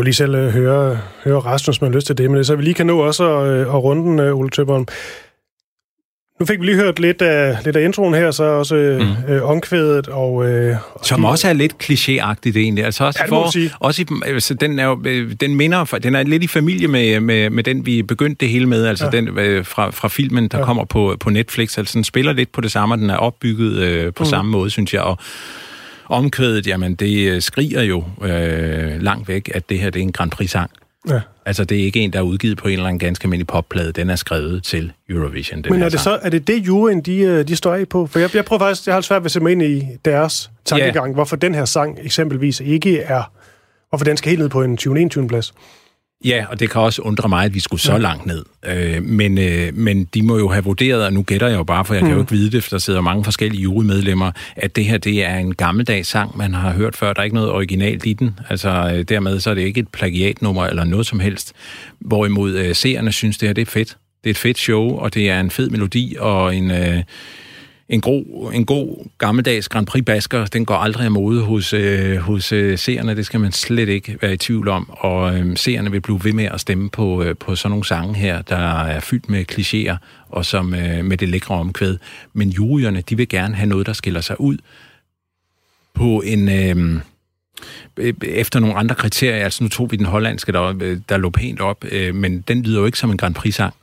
Jo 0.00 0.04
lige 0.04 0.14
selv 0.14 0.34
øh, 0.34 0.48
høre, 0.52 0.98
høre 1.24 1.40
resten, 1.40 1.72
hvis 1.72 1.80
man 1.80 1.90
har 1.90 1.96
lyst 1.96 2.06
til 2.06 2.18
det, 2.18 2.30
men 2.30 2.44
så 2.44 2.56
vi 2.56 2.62
lige 2.62 2.74
kan 2.74 2.86
nå 2.86 2.98
også 2.98 3.38
at, 3.38 3.46
øh, 3.52 3.60
at 3.60 3.74
runde 3.82 4.02
den, 4.02 4.18
øh, 4.18 4.36
Ole 4.36 4.50
Tøbholm. 4.50 4.86
Nu 6.40 6.46
fik 6.46 6.60
vi 6.60 6.66
lige 6.66 6.76
hørt 6.76 6.98
lidt 6.98 7.22
af, 7.22 7.56
lidt 7.64 7.76
af 7.76 7.84
introen 7.84 8.14
her, 8.14 8.30
så 8.30 8.44
også 8.44 8.74
mm. 9.26 9.34
øh, 9.34 9.42
omkvædet 9.50 10.08
og... 10.08 10.48
Øh, 10.50 10.76
Som 11.02 11.24
også 11.24 11.48
er 11.48 11.52
lidt 11.52 11.72
klichéagtigt 11.82 12.58
egentlig. 12.58 12.84
Altså 12.84 13.04
også 13.04 13.18
Ja, 13.22 13.24
det 13.24 13.30
må 13.32 13.44
for, 13.44 13.50
sige. 13.50 13.70
også 13.80 14.02
i, 14.02 14.06
altså, 14.26 14.54
den, 14.54 14.78
er 14.78 14.84
jo, 14.84 14.94
den 15.40 15.54
minder, 15.54 15.84
den 16.02 16.14
er 16.14 16.22
lidt 16.22 16.42
i 16.42 16.46
familie 16.46 16.88
med, 16.88 17.20
med, 17.20 17.50
med 17.50 17.64
den, 17.64 17.86
vi 17.86 18.02
begyndte 18.02 18.40
det 18.40 18.48
hele 18.48 18.66
med, 18.66 18.86
altså 18.86 19.04
Ja. 19.04 19.10
den 19.10 19.38
øh, 19.38 19.64
fra, 19.64 19.90
fra 19.90 20.08
filmen, 20.08 20.48
der 20.48 20.58
Ja. 20.58 20.64
kommer 20.64 20.84
på, 20.84 21.16
på 21.20 21.30
Netflix. 21.30 21.78
Altså 21.78 21.94
den 21.94 22.04
spiller 22.04 22.32
lidt 22.32 22.52
på 22.52 22.60
det 22.60 22.72
samme, 22.72 22.96
den 22.96 23.10
er 23.10 23.16
opbygget 23.16 23.76
øh, 23.76 24.12
på 24.12 24.22
mm. 24.24 24.30
samme 24.30 24.50
måde, 24.50 24.70
synes 24.70 24.94
jeg. 24.94 25.02
Og 25.02 25.18
omkvædet, 26.10 26.66
jamen 26.66 26.94
det 26.94 27.30
øh, 27.30 27.42
skriger 27.42 27.82
jo 27.82 28.04
øh, 28.22 29.02
langt 29.02 29.28
væk, 29.28 29.50
at 29.54 29.68
det 29.68 29.78
her 29.78 29.90
det 29.90 30.00
er 30.00 30.02
en 30.02 30.12
Grand 30.12 30.30
Prix-sang. 30.30 30.70
ja. 31.08 31.20
Altså, 31.46 31.64
det 31.64 31.80
er 31.80 31.84
ikke 31.84 32.00
en, 32.00 32.12
der 32.12 32.18
er 32.18 32.22
udgivet 32.22 32.58
på 32.58 32.68
en 32.68 32.72
eller 32.72 32.86
anden 32.86 32.98
ganske 32.98 33.24
almindelig 33.24 33.46
popplade. 33.46 33.92
Den 33.92 34.10
er 34.10 34.16
skrevet 34.16 34.64
til 34.64 34.92
Eurovision. 35.08 35.62
Den 35.62 35.72
Men 35.72 35.82
er 35.82 35.88
det 35.88 36.00
så 36.00 36.18
er 36.22 36.30
det, 36.30 36.46
det 36.46 36.66
juryen, 36.66 37.00
de, 37.00 37.16
øh, 37.18 37.48
de 37.48 37.56
står 37.56 37.74
af 37.74 37.88
på? 37.88 38.06
For 38.06 38.18
jeg, 38.18 38.34
jeg 38.34 38.44
prøver 38.44 38.60
faktisk, 38.60 38.86
jeg 38.86 38.94
har 38.94 39.00
svært 39.00 39.22
ved 39.22 39.24
at 39.24 39.30
sætte 39.30 39.42
mig 39.42 39.52
ind 39.52 39.62
i 39.62 39.86
deres 40.04 40.50
tankegang, 40.64 41.06
yeah. 41.06 41.14
hvorfor 41.14 41.36
den 41.36 41.54
her 41.54 41.64
sang 41.64 41.98
eksempelvis 42.02 42.60
ikke 42.60 42.98
er... 42.98 43.22
Hvorfor 43.88 44.04
den 44.04 44.16
skal 44.16 44.30
helt 44.30 44.40
ned 44.40 44.48
på 44.48 44.62
en 44.62 44.76
20. 44.76 45.00
21. 45.00 45.28
plads. 45.28 45.54
Ja, 46.24 46.44
og 46.50 46.60
det 46.60 46.70
kan 46.70 46.80
også 46.80 47.02
undre 47.02 47.28
mig, 47.28 47.44
at 47.44 47.54
vi 47.54 47.60
skulle 47.60 47.80
så 47.80 47.92
Ja. 47.92 47.98
langt 47.98 48.26
ned. 48.26 48.44
Øh, 48.66 49.02
men, 49.02 49.38
øh, 49.38 49.74
men 49.74 50.04
de 50.04 50.22
må 50.22 50.38
jo 50.38 50.48
have 50.48 50.64
vurderet, 50.64 51.04
og 51.04 51.12
nu 51.12 51.22
gætter 51.22 51.46
jeg 51.48 51.56
jo 51.56 51.64
bare, 51.64 51.84
for 51.84 51.94
jeg 51.94 52.02
mm. 52.02 52.08
kan 52.08 52.14
jo 52.14 52.22
ikke 52.22 52.32
vide 52.32 52.50
det, 52.50 52.64
for 52.64 52.70
der 52.70 52.78
sidder 52.78 53.00
mange 53.00 53.24
forskellige 53.24 53.62
jurymedlemmer, 53.62 54.30
at 54.56 54.76
det 54.76 54.84
her 54.84 54.98
det 54.98 55.24
er 55.24 55.36
en 55.36 55.54
gammeldags 55.54 56.08
sang, 56.08 56.38
man 56.38 56.54
har 56.54 56.72
hørt 56.72 56.96
før. 56.96 57.12
Der 57.12 57.20
er 57.20 57.24
ikke 57.24 57.34
noget 57.36 57.50
originalt 57.50 58.06
i 58.06 58.12
den. 58.12 58.38
Altså 58.48 58.92
øh, 58.94 59.02
dermed 59.02 59.40
så 59.40 59.50
er 59.50 59.54
det 59.54 59.62
ikke 59.62 59.80
et 59.80 59.88
plagiatnummer 59.88 60.66
eller 60.66 60.84
noget 60.84 61.06
som 61.06 61.20
helst. 61.20 61.52
Hvorimod 61.98 62.52
øh, 62.52 62.74
seerne 62.74 63.12
synes, 63.12 63.38
det 63.38 63.48
her 63.48 63.52
det 63.54 63.62
er 63.62 63.66
fedt. 63.70 63.96
Det 64.24 64.30
er 64.30 64.34
et 64.34 64.38
fedt 64.38 64.58
show, 64.58 64.96
og 64.98 65.14
det 65.14 65.30
er 65.30 65.40
en 65.40 65.50
fed 65.50 65.70
melodi 65.70 66.16
og 66.18 66.56
en... 66.56 66.70
Øh, 66.70 67.02
en, 67.90 68.00
god, 68.00 68.52
en 68.54 68.66
god 68.66 69.08
gammeldags 69.18 69.68
Grand 69.68 69.86
Prix-basker, 69.86 70.46
den 70.46 70.64
går 70.64 70.74
aldrig 70.74 71.04
af 71.04 71.10
mode 71.10 71.42
hos, 71.42 71.72
øh, 71.72 72.16
hos 72.16 72.52
øh, 72.52 72.78
seerne, 72.78 73.16
det 73.16 73.26
skal 73.26 73.40
man 73.40 73.52
slet 73.52 73.88
ikke 73.88 74.18
være 74.22 74.34
i 74.34 74.36
tvivl 74.36 74.68
om, 74.68 74.90
og 74.90 75.38
øh, 75.38 75.56
seerne 75.56 75.90
vil 75.90 76.00
blive 76.00 76.24
ved 76.24 76.32
med 76.32 76.44
at 76.44 76.60
stemme 76.60 76.90
på, 76.90 77.22
øh, 77.22 77.36
på 77.36 77.56
sådan 77.56 77.70
nogle 77.70 77.84
sange 77.84 78.14
her, 78.14 78.42
der 78.42 78.82
er 78.82 79.00
fyldt 79.00 79.28
med 79.28 79.44
klichéer, 79.52 79.96
og 80.28 80.44
som 80.44 80.74
øh, 80.74 81.04
med 81.04 81.16
det 81.16 81.28
lækre 81.28 81.54
omkvæd. 81.54 81.96
Men 82.32 82.48
juryerne, 82.48 83.02
de 83.08 83.16
vil 83.16 83.28
gerne 83.28 83.54
have 83.54 83.68
noget, 83.68 83.86
der 83.86 83.92
skiller 83.92 84.20
sig 84.20 84.40
ud 84.40 84.58
på 85.94 86.22
en... 86.26 86.48
Øh, 86.48 87.00
øh 87.96 88.14
efter 88.22 88.60
nogle 88.60 88.76
andre 88.76 88.94
kriterier, 88.94 89.44
altså 89.44 89.64
nu 89.64 89.68
tog 89.68 89.90
vi 89.90 89.96
den 89.96 90.06
hollandske, 90.06 90.52
der, 90.52 90.98
der 91.08 91.16
lå 91.16 91.30
pænt 91.30 91.60
op, 91.60 91.84
øh, 91.92 92.14
men 92.14 92.40
den 92.40 92.62
lyder 92.62 92.80
jo 92.80 92.86
ikke 92.86 92.98
som 92.98 93.10
en 93.10 93.16
Grand 93.16 93.34
Prix-sang, 93.34 93.74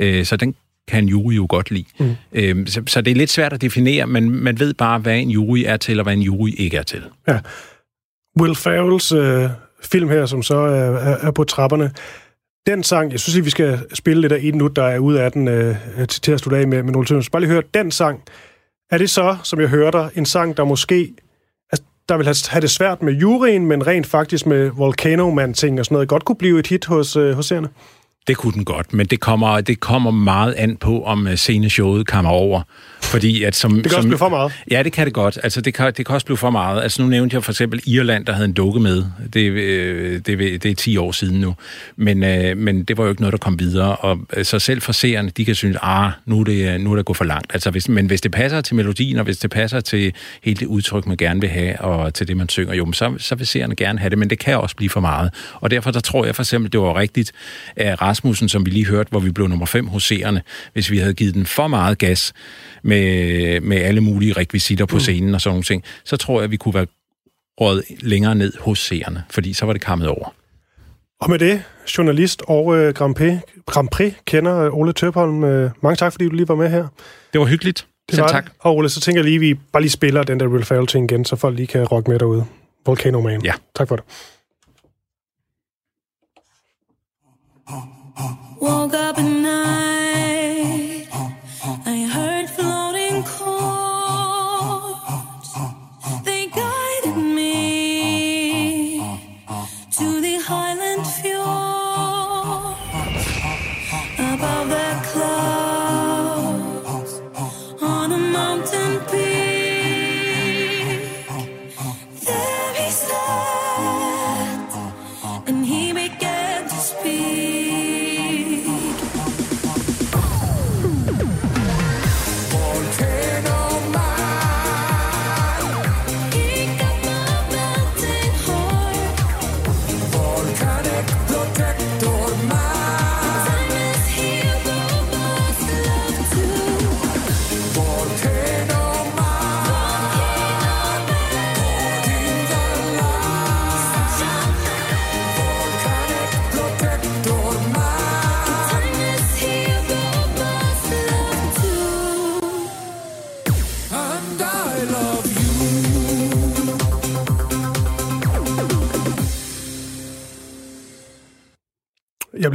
øh, 0.00 0.24
så 0.24 0.36
den 0.36 0.54
kan 0.88 1.04
en 1.04 1.08
jury 1.08 1.32
jo 1.32 1.46
godt 1.48 1.70
lide. 1.70 1.84
Mm. 1.98 2.14
Øh, 2.32 2.66
så, 2.66 2.82
så 2.86 3.00
det 3.00 3.10
er 3.10 3.14
lidt 3.14 3.30
svært 3.30 3.52
at 3.52 3.60
definere, 3.60 4.06
men 4.06 4.30
man 4.30 4.58
ved 4.58 4.74
bare, 4.74 4.98
hvad 4.98 5.18
en 5.18 5.30
jury 5.30 5.62
er 5.66 5.76
til, 5.76 5.98
og 5.98 6.02
hvad 6.02 6.12
en 6.12 6.22
jury 6.22 6.50
ikke 6.56 6.76
er 6.76 6.82
til. 6.82 7.02
Ja. 7.28 7.38
Will 8.40 8.54
Ferrells 8.54 9.12
øh, 9.12 9.50
film 9.82 10.08
her, 10.08 10.26
som 10.26 10.42
så 10.42 10.56
er, 10.56 10.90
er, 10.90 11.16
er 11.26 11.30
på 11.30 11.44
trapperne, 11.44 11.90
den 12.66 12.82
sang, 12.82 13.12
jeg 13.12 13.20
synes, 13.20 13.38
at 13.38 13.44
vi 13.44 13.50
skal 13.50 13.78
spille 13.92 14.20
lidt 14.20 14.32
af 14.32 14.40
en 14.42 14.54
nu, 14.54 14.66
der 14.66 14.84
er 14.84 14.98
ude 14.98 15.22
af 15.22 15.32
den 15.32 15.48
øh, 15.48 15.76
til, 16.08 16.22
til 16.22 16.32
at 16.32 16.40
slutte 16.40 16.58
af 16.58 16.68
med, 16.68 16.82
med 16.82 16.96
Ole 16.96 17.06
Tønnes. 17.06 17.30
Bare 17.30 17.42
lige 17.42 17.50
høre, 17.50 17.62
den 17.74 17.90
sang, 17.90 18.22
er 18.90 18.98
det 18.98 19.10
så, 19.10 19.36
som 19.42 19.60
jeg 19.60 19.68
hører 19.68 19.90
dig, 19.90 20.10
en 20.14 20.26
sang, 20.26 20.56
der 20.56 20.64
måske 20.64 21.14
altså, 21.72 21.84
der 22.08 22.16
vil 22.16 22.26
have, 22.26 22.60
det 22.60 22.70
svært 22.70 23.02
med 23.02 23.12
juryen, 23.12 23.66
men 23.66 23.86
rent 23.86 24.06
faktisk 24.06 24.46
med 24.46 24.70
Volcano 24.70 25.30
Man-ting 25.30 25.78
og 25.78 25.84
sådan 25.84 25.94
noget, 25.94 26.08
godt 26.08 26.24
kunne 26.24 26.36
blive 26.36 26.58
et 26.58 26.66
hit 26.66 26.84
hos, 26.84 27.16
øh, 27.16 27.34
hos 27.34 27.46
seerne? 27.46 27.68
Det 28.26 28.36
kunne 28.36 28.52
den 28.52 28.64
godt, 28.64 28.92
men 28.92 29.06
det 29.06 29.20
kommer, 29.20 29.60
det 29.60 29.80
kommer 29.80 30.10
meget 30.10 30.52
an 30.52 30.76
på, 30.76 31.04
om 31.04 31.26
øh, 31.26 31.34
sceneshowet 31.34 32.06
kommer 32.06 32.30
over. 32.30 32.62
Fordi 33.04 33.42
at 33.42 33.56
som, 33.56 33.74
Det 33.74 33.82
kan 33.82 33.90
som, 33.90 33.96
også 33.96 34.08
blive 34.08 34.18
for 34.18 34.28
meget. 34.28 34.52
Ja, 34.70 34.82
det 34.82 34.92
kan 34.92 35.06
det 35.06 35.14
godt. 35.14 35.38
Altså, 35.42 35.60
det 35.60 35.74
kan, 35.74 35.92
det 35.96 36.06
kan 36.06 36.14
også 36.14 36.26
blive 36.26 36.36
for 36.36 36.50
meget. 36.50 36.82
Altså, 36.82 37.02
nu 37.02 37.08
nævnte 37.08 37.34
jeg 37.34 37.44
for 37.44 37.52
eksempel 37.52 37.80
Irland, 37.86 38.26
der 38.26 38.32
havde 38.32 38.44
en 38.44 38.52
dukke 38.52 38.80
med. 38.80 39.04
Det, 39.32 39.40
øh, 39.40 40.20
det, 40.26 40.62
det 40.62 40.70
er 40.70 40.74
10 40.74 40.96
år 40.96 41.12
siden 41.12 41.40
nu. 41.40 41.54
Men, 41.96 42.22
øh, 42.22 42.56
men 42.56 42.84
det 42.84 42.98
var 42.98 43.04
jo 43.04 43.10
ikke 43.10 43.22
noget, 43.22 43.32
der 43.32 43.38
kom 43.38 43.58
videre. 43.58 43.96
Og 43.96 44.18
øh, 44.36 44.44
så 44.44 44.58
selv 44.58 44.80
for 44.80 44.92
seerne, 44.92 45.30
de 45.36 45.44
kan 45.44 45.54
synes, 45.54 45.76
ah, 45.82 46.10
nu 46.26 46.40
er 46.40 46.44
det, 46.44 46.80
nu 46.80 46.92
er 46.92 46.96
det 46.96 47.04
gået 47.04 47.16
for 47.16 47.24
langt. 47.24 47.54
Altså, 47.54 47.70
hvis, 47.70 47.88
men 47.88 48.06
hvis 48.06 48.20
det 48.20 48.32
passer 48.32 48.60
til 48.60 48.76
melodien, 48.76 49.18
og 49.18 49.24
hvis 49.24 49.38
det 49.38 49.50
passer 49.50 49.80
til 49.80 50.12
hele 50.42 50.56
det 50.56 50.66
udtryk, 50.66 51.06
man 51.06 51.16
gerne 51.16 51.40
vil 51.40 51.50
have, 51.50 51.80
og 51.80 52.14
til 52.14 52.28
det, 52.28 52.36
man 52.36 52.48
synger, 52.48 52.74
jo, 52.74 52.84
men 52.84 52.94
så, 52.94 53.14
så 53.18 53.34
vil 53.34 53.46
seerne 53.46 53.76
gerne 53.76 53.98
have 53.98 54.10
det, 54.10 54.18
men 54.18 54.30
det 54.30 54.38
kan 54.38 54.58
også 54.58 54.76
blive 54.76 54.90
for 54.90 55.00
meget. 55.00 55.30
Og 55.60 55.70
derfor 55.70 55.90
der 55.90 56.00
tror 56.00 56.24
jeg 56.24 56.34
for 56.34 56.42
eksempel, 56.42 56.72
det 56.72 56.80
var 56.80 56.96
rigtigt 56.96 57.32
af 57.76 58.02
Rasmussen, 58.02 58.48
som 58.48 58.66
vi 58.66 58.70
lige 58.70 58.86
hørte, 58.86 59.10
hvor 59.10 59.20
vi 59.20 59.30
blev 59.30 59.48
nummer 59.48 59.66
5 59.66 59.86
hos 59.86 60.02
seerne. 60.02 60.42
Hvis 60.72 60.90
vi 60.90 60.98
havde 60.98 61.14
givet 61.14 61.34
den 61.34 61.46
for 61.46 61.68
meget 61.68 61.98
gas, 61.98 62.32
med, 62.94 63.60
med 63.60 63.76
alle 63.76 64.00
mulige 64.00 64.32
rekvisitter 64.32 64.86
på 64.86 64.98
scenen 64.98 65.34
og 65.34 65.40
sådan 65.40 65.52
nogle 65.52 65.64
ting, 65.64 65.82
så 66.04 66.16
tror 66.16 66.40
jeg, 66.40 66.44
at 66.44 66.50
vi 66.50 66.56
kunne 66.56 66.74
være 66.74 66.86
råd 67.60 67.82
længere 68.00 68.34
ned 68.34 68.52
hos 68.60 68.78
seerne, 68.78 69.24
fordi 69.30 69.52
så 69.52 69.66
var 69.66 69.72
det 69.72 69.82
kammet 69.82 70.08
over. 70.08 70.34
Og 71.20 71.30
med 71.30 71.38
det, 71.38 71.62
journalist 71.98 72.42
og 72.48 72.76
øh, 72.76 72.94
Grand, 72.94 73.14
Prix, 73.14 73.38
Grand 73.66 73.88
Prix 73.88 74.12
kender 74.24 74.58
øh, 74.58 74.78
Ole 74.78 74.92
Tøpholm. 74.92 75.44
Øh, 75.44 75.70
mange 75.82 75.96
tak, 75.96 76.12
fordi 76.12 76.24
du 76.24 76.34
lige 76.34 76.48
var 76.48 76.54
med 76.54 76.70
her. 76.70 76.86
Det 77.32 77.40
var 77.40 77.46
hyggeligt. 77.46 77.86
Det 78.10 78.20
var 78.20 78.28
tak. 78.28 78.44
Det. 78.44 78.52
Og 78.58 78.76
Ole, 78.76 78.88
så 78.88 79.00
tænker 79.00 79.20
jeg 79.20 79.24
lige, 79.24 79.34
at 79.34 79.40
vi 79.40 79.54
bare 79.72 79.82
lige 79.82 79.90
spiller 79.90 80.22
den 80.22 80.40
der 80.40 80.46
Will 80.46 80.64
Ferrell 80.64 80.86
ting 80.86 81.10
igen, 81.10 81.24
så 81.24 81.36
folk 81.36 81.56
lige 81.56 81.66
kan 81.66 81.84
rocke 81.84 82.10
med 82.10 82.18
derude. 82.18 82.44
Volcano 82.86 83.20
Man. 83.20 83.44
Ja. 83.44 83.52
Tak 83.74 83.88
for 83.88 83.96
det. 83.96 84.04
Woke 88.62 88.96
up 89.10 89.18
at 89.18 89.24
night. 89.24 89.83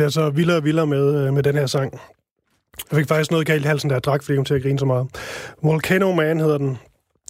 Bliver 0.09 0.29
så 0.29 0.29
vildere 0.29 0.57
og 0.57 0.63
vildere 0.63 0.87
med, 0.87 1.27
øh, 1.27 1.33
med 1.33 1.43
den 1.43 1.55
her 1.55 1.65
sang. 1.65 1.99
Jeg 2.91 2.97
fik 2.97 3.07
faktisk 3.07 3.31
noget 3.31 3.47
galt 3.47 3.65
i 3.65 3.67
halsen, 3.67 3.89
der 3.89 3.95
jeg 3.95 4.03
drak, 4.03 4.23
fordi 4.23 4.35
hun 4.35 4.45
til 4.45 4.53
at 4.53 4.61
grine 4.61 4.79
så 4.79 4.85
meget. 4.85 5.07
Volcano 5.63 6.13
Man 6.13 6.39
hedder 6.39 6.57
den. 6.57 6.77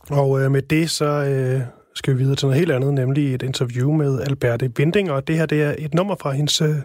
Og 0.10 0.42
øh, 0.42 0.52
med 0.52 0.62
det, 0.62 0.90
så 0.90 1.06
øh, 1.06 1.62
skal 1.96 2.14
vi 2.14 2.18
videre 2.18 2.36
til 2.36 2.46
noget 2.46 2.60
helt 2.60 2.72
andet, 2.72 2.94
nemlig 2.94 3.36
et 3.36 3.44
interview 3.44 3.92
med 3.92 4.22
Alberte 4.22 4.72
Winding. 4.80 5.12
Og 5.12 5.28
det 5.28 5.38
her, 5.38 5.46
det 5.46 5.64
er 5.64 5.76
et 5.78 5.94
nummer 5.94 6.16
fra 6.22 6.32
hendes 6.32 6.62
øh, 6.62 6.76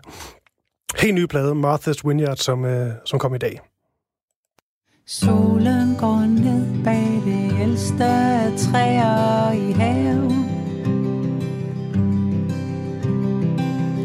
helt 1.00 1.14
nye 1.14 1.26
plade, 1.26 1.52
Martha's 1.52 2.08
Vineyard, 2.08 2.36
som, 2.36 2.64
øh, 2.64 2.90
som 3.04 3.18
kom 3.18 3.34
i 3.34 3.38
dag. 3.38 3.60
Solen 5.06 5.96
går 5.98 6.26
ned 6.26 6.84
bag 6.84 7.22
det 7.24 7.60
ældste 7.62 7.96
træer 8.56 9.52
i 9.52 9.72
haven. 9.72 10.44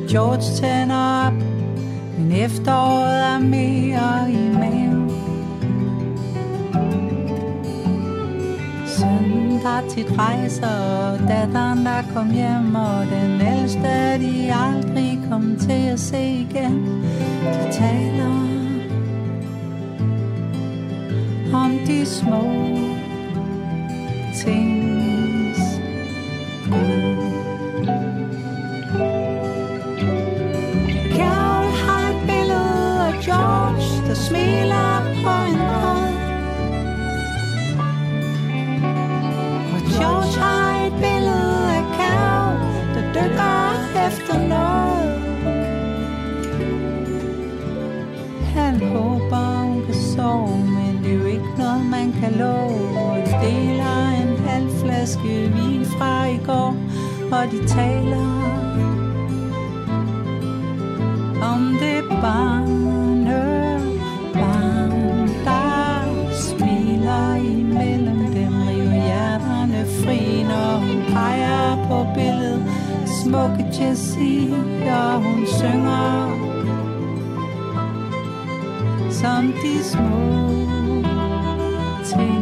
George 0.09 0.55
tænder 0.61 1.25
op, 1.27 1.58
men 2.19 2.31
efteråret 2.31 3.23
er 3.23 3.39
mere 3.39 4.31
i 4.31 4.49
maven. 4.53 5.09
Sønnen 8.87 9.59
tager 9.61 9.89
tit 9.89 10.17
rejser, 10.17 10.67
og 10.67 11.19
datteren, 11.27 11.85
der 11.85 12.01
kom 12.13 12.31
hjem, 12.31 12.75
og 12.75 13.05
den 13.05 13.41
ældste, 13.41 14.19
de 14.19 14.53
aldrig 14.53 15.19
kom 15.29 15.57
til 15.59 15.87
at 15.91 15.99
se 15.99 16.23
igen. 16.23 16.85
De 17.43 17.71
taler 17.71 18.29
om 21.53 21.71
de 21.87 22.05
små 22.05 22.43
tings 24.35 25.59
Gud. 26.71 27.38
Smiler 34.29 34.91
på 35.23 35.33
en 35.51 35.59
båd. 35.81 36.13
Og 39.73 39.81
George 39.95 40.33
har 40.41 40.85
et 40.85 40.93
billede 41.03 41.61
af 41.77 41.83
Carol, 41.97 42.55
der 42.93 43.03
dykker 43.15 43.59
efter 44.07 44.37
noget. 44.47 45.09
Han 48.55 48.81
håber, 48.81 49.63
hun 49.63 49.85
kan 49.85 49.93
sove, 49.93 50.57
men 50.57 51.03
det 51.03 51.11
er 51.11 51.17
jo 51.19 51.25
ikke 51.25 51.51
noget, 51.57 51.85
man 51.85 52.13
kan 52.21 52.31
love. 52.31 52.99
Og 52.99 53.17
de 53.17 53.31
deler 53.45 54.09
en 54.21 54.37
halv 54.47 54.69
flaske 54.83 55.51
vin 55.55 55.85
fra 55.85 56.25
i 56.25 56.39
går, 56.45 56.75
og 57.31 57.51
de 57.51 57.67
taler 57.67 58.29
om 61.41 61.77
det 61.81 62.03
barn, 62.21 62.98
Smukke 73.23 73.65
og 74.91 75.21
hun 75.23 75.47
synger 75.47 76.29
som 79.11 79.53
de 79.63 79.83
små 79.83 80.49
tings 82.05 82.38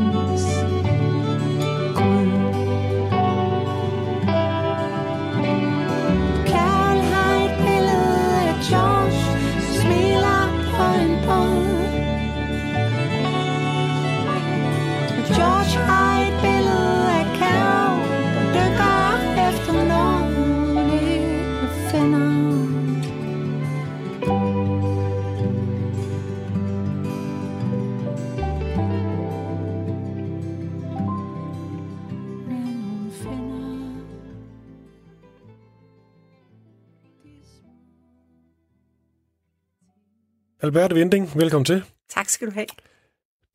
Albert 40.68 40.96
Vinding, 40.96 41.32
velkommen 41.38 41.66
til. 41.66 41.84
Tak 42.10 42.30
skal 42.30 42.48
du 42.48 42.54
have. 42.54 42.66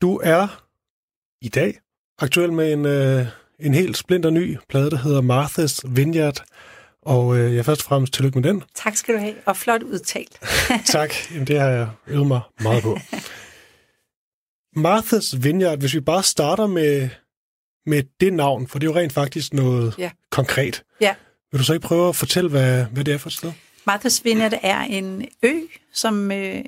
Du 0.01 0.17
er 0.23 0.63
i 1.41 1.49
dag 1.49 1.79
aktuel 2.19 2.53
med 2.53 2.73
en, 2.73 2.85
øh, 2.85 3.25
en 3.59 3.73
helt 3.73 3.97
splinter 3.97 4.29
ny 4.29 4.57
plade, 4.69 4.91
der 4.91 4.97
hedder 4.97 5.21
Martha's 5.21 5.93
Vineyard. 5.95 6.43
Og 7.01 7.37
øh, 7.37 7.55
jeg 7.55 7.65
først 7.65 7.81
og 7.81 7.85
fremmest 7.85 8.13
tillykke 8.13 8.39
med 8.39 8.49
den. 8.49 8.63
Tak 8.75 8.95
skal 8.95 9.15
du 9.15 9.19
have, 9.19 9.35
og 9.45 9.57
flot 9.57 9.83
udtalt. 9.83 10.39
tak. 10.85 11.13
Jamen, 11.31 11.47
det 11.47 11.59
har 11.59 11.69
jeg 11.69 11.89
øvet 12.07 12.27
mig 12.27 12.41
meget 12.61 12.83
på. 12.83 12.97
Martha's 14.77 15.37
Vineyard, 15.37 15.79
hvis 15.79 15.93
vi 15.93 15.99
bare 15.99 16.23
starter 16.23 16.67
med, 16.67 17.09
med 17.85 18.03
det 18.19 18.33
navn, 18.33 18.67
for 18.67 18.79
det 18.79 18.87
er 18.87 18.91
jo 18.91 18.97
rent 18.99 19.13
faktisk 19.13 19.53
noget 19.53 19.95
Ja. 19.97 20.11
konkret. 20.31 20.83
Ja. 21.01 21.15
Vil 21.51 21.59
du 21.59 21.63
så 21.65 21.73
ikke 21.73 21.87
prøve 21.87 22.09
at 22.09 22.15
fortælle, 22.15 22.49
hvad, 22.49 22.85
hvad 22.85 23.03
det 23.03 23.13
er 23.13 23.17
for 23.17 23.29
et 23.29 23.33
sted? 23.33 23.51
Martha's 23.89 24.21
Vineyard 24.23 24.53
er 24.63 24.79
en 24.81 25.25
ø, 25.43 25.51
som 25.93 26.31
øh, 26.31 26.63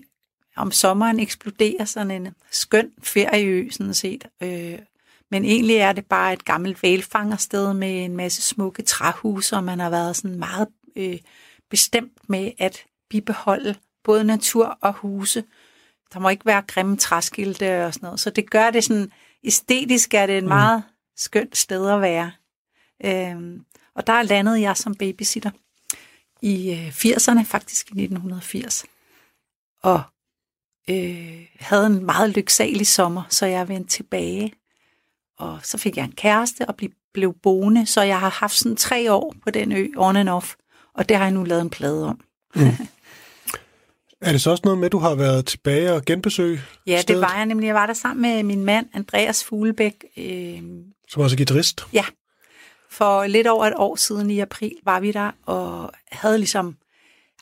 om 0.55 0.71
sommeren 0.71 1.19
eksploderer 1.19 1.85
sådan 1.85 2.11
en 2.11 2.35
skøn 2.51 2.91
ferieø, 3.03 3.69
sådan 3.69 3.93
set. 3.93 4.27
Øh, 4.41 4.79
men 5.31 5.45
egentlig 5.45 5.75
er 5.75 5.91
det 5.91 6.05
bare 6.05 6.33
et 6.33 6.45
gammelt 6.45 6.83
valfangersted 6.83 7.73
med 7.73 8.05
en 8.05 8.17
masse 8.17 8.41
smukke 8.41 8.81
træhuse, 8.83 9.55
og 9.55 9.63
man 9.63 9.79
har 9.79 9.89
været 9.89 10.15
sådan 10.15 10.39
meget 10.39 10.67
øh, 10.95 11.19
bestemt 11.69 12.29
med 12.29 12.51
at 12.57 12.85
bibeholde 13.09 13.75
både 14.03 14.23
natur 14.23 14.77
og 14.81 14.93
huse. 14.93 15.43
Der 16.13 16.19
må 16.19 16.29
ikke 16.29 16.45
være 16.45 16.61
grimme 16.67 16.97
træskilte 16.97 17.85
og 17.85 17.93
sådan 17.93 18.07
noget. 18.07 18.19
Så 18.19 18.29
det 18.29 18.49
gør 18.49 18.69
det 18.69 18.83
sådan, 18.83 19.11
æstetisk 19.43 20.13
er 20.13 20.25
det 20.25 20.37
et 20.37 20.43
meget 20.43 20.83
skønt 21.15 21.57
sted 21.57 21.89
at 21.89 22.01
være. 22.01 22.31
Øh, 23.05 23.59
og 23.95 24.07
der 24.07 24.21
landede 24.21 24.61
jeg 24.61 24.77
som 24.77 24.95
babysitter 24.95 25.51
i 26.41 26.71
øh, 26.71 26.87
80'erne, 26.87 27.43
faktisk 27.43 27.87
i 27.87 27.91
1980. 27.91 28.85
Og 29.83 30.01
øh, 30.89 31.45
havde 31.59 31.85
en 31.85 32.05
meget 32.05 32.29
lyksalig 32.29 32.87
sommer, 32.87 33.23
så 33.29 33.45
jeg 33.45 33.69
vendte 33.69 33.89
tilbage. 33.89 34.53
Og 35.37 35.59
så 35.63 35.77
fik 35.77 35.97
jeg 35.97 36.05
en 36.05 36.11
kæreste 36.11 36.65
og 36.65 36.75
blev, 37.13 37.33
boende, 37.43 37.85
så 37.85 38.01
jeg 38.01 38.19
har 38.19 38.29
haft 38.29 38.55
sådan 38.55 38.75
tre 38.75 39.13
år 39.13 39.35
på 39.43 39.49
den 39.49 39.71
ø, 39.71 39.87
on 39.97 40.15
and 40.15 40.29
off. 40.29 40.53
Og 40.93 41.09
det 41.09 41.17
har 41.17 41.23
jeg 41.23 41.33
nu 41.33 41.43
lavet 41.43 41.61
en 41.61 41.69
plade 41.69 42.07
om. 42.07 42.19
Er 44.21 44.31
det 44.31 44.41
så 44.41 44.51
også 44.51 44.61
noget 44.63 44.79
med, 44.79 44.85
at 44.85 44.91
du 44.91 44.97
har 44.97 45.15
været 45.15 45.45
tilbage 45.45 45.93
og 45.93 46.05
genbesøg 46.05 46.59
Ja, 46.87 47.01
stedet, 47.01 47.07
det 47.07 47.21
var 47.21 47.35
jeg 47.35 47.45
nemlig. 47.45 47.67
Jeg 47.67 47.75
var 47.75 47.85
der 47.85 47.93
sammen 47.93 48.21
med 48.21 48.43
min 48.43 48.65
mand, 48.65 48.87
Andreas 48.93 49.43
Fuglebæk. 49.43 50.05
Øh, 50.17 50.61
som 51.09 51.21
også 51.21 51.33
er 51.33 51.37
guitarist? 51.37 51.85
Ja, 51.93 52.05
for 52.89 53.27
lidt 53.27 53.47
over 53.47 53.65
et 53.65 53.73
år 53.75 53.95
siden 53.95 54.31
i 54.31 54.39
april 54.39 54.75
var 54.83 54.99
vi 54.99 55.11
der, 55.11 55.31
og 55.45 55.91
havde 56.11 56.37
ligesom 56.37 56.75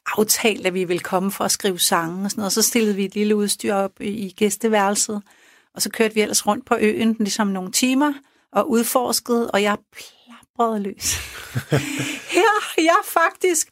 aftalt, 0.06 0.68
at 0.68 0.74
vi 0.74 0.84
ville 0.84 1.00
komme 1.00 1.32
for 1.32 1.46
at 1.46 1.52
skrive 1.52 1.80
sange 1.80 2.26
og 2.26 2.32
sådan 2.32 2.42
noget. 2.42 2.54
Så 2.54 2.62
stillede 2.62 2.96
vi 2.96 3.06
et 3.06 3.16
lille 3.16 3.36
udstyr 3.36 3.74
op 3.74 4.02
i 4.02 4.34
gæsteværelset, 4.38 5.22
og 5.76 5.82
så 5.82 5.90
kørte 5.90 6.14
vi 6.14 6.22
ellers 6.22 6.48
rundt 6.48 6.66
på 6.66 6.76
øen 6.80 7.16
ligesom 7.20 7.48
nogle 7.48 7.72
timer 7.72 8.14
og 8.52 8.70
udforskede, 8.70 9.52
og 9.52 9.64
jeg 9.64 9.78
plaprede 9.92 10.80
løs. 10.80 11.18
Her, 12.36 12.74
jeg 12.78 12.98
faktisk... 13.06 13.68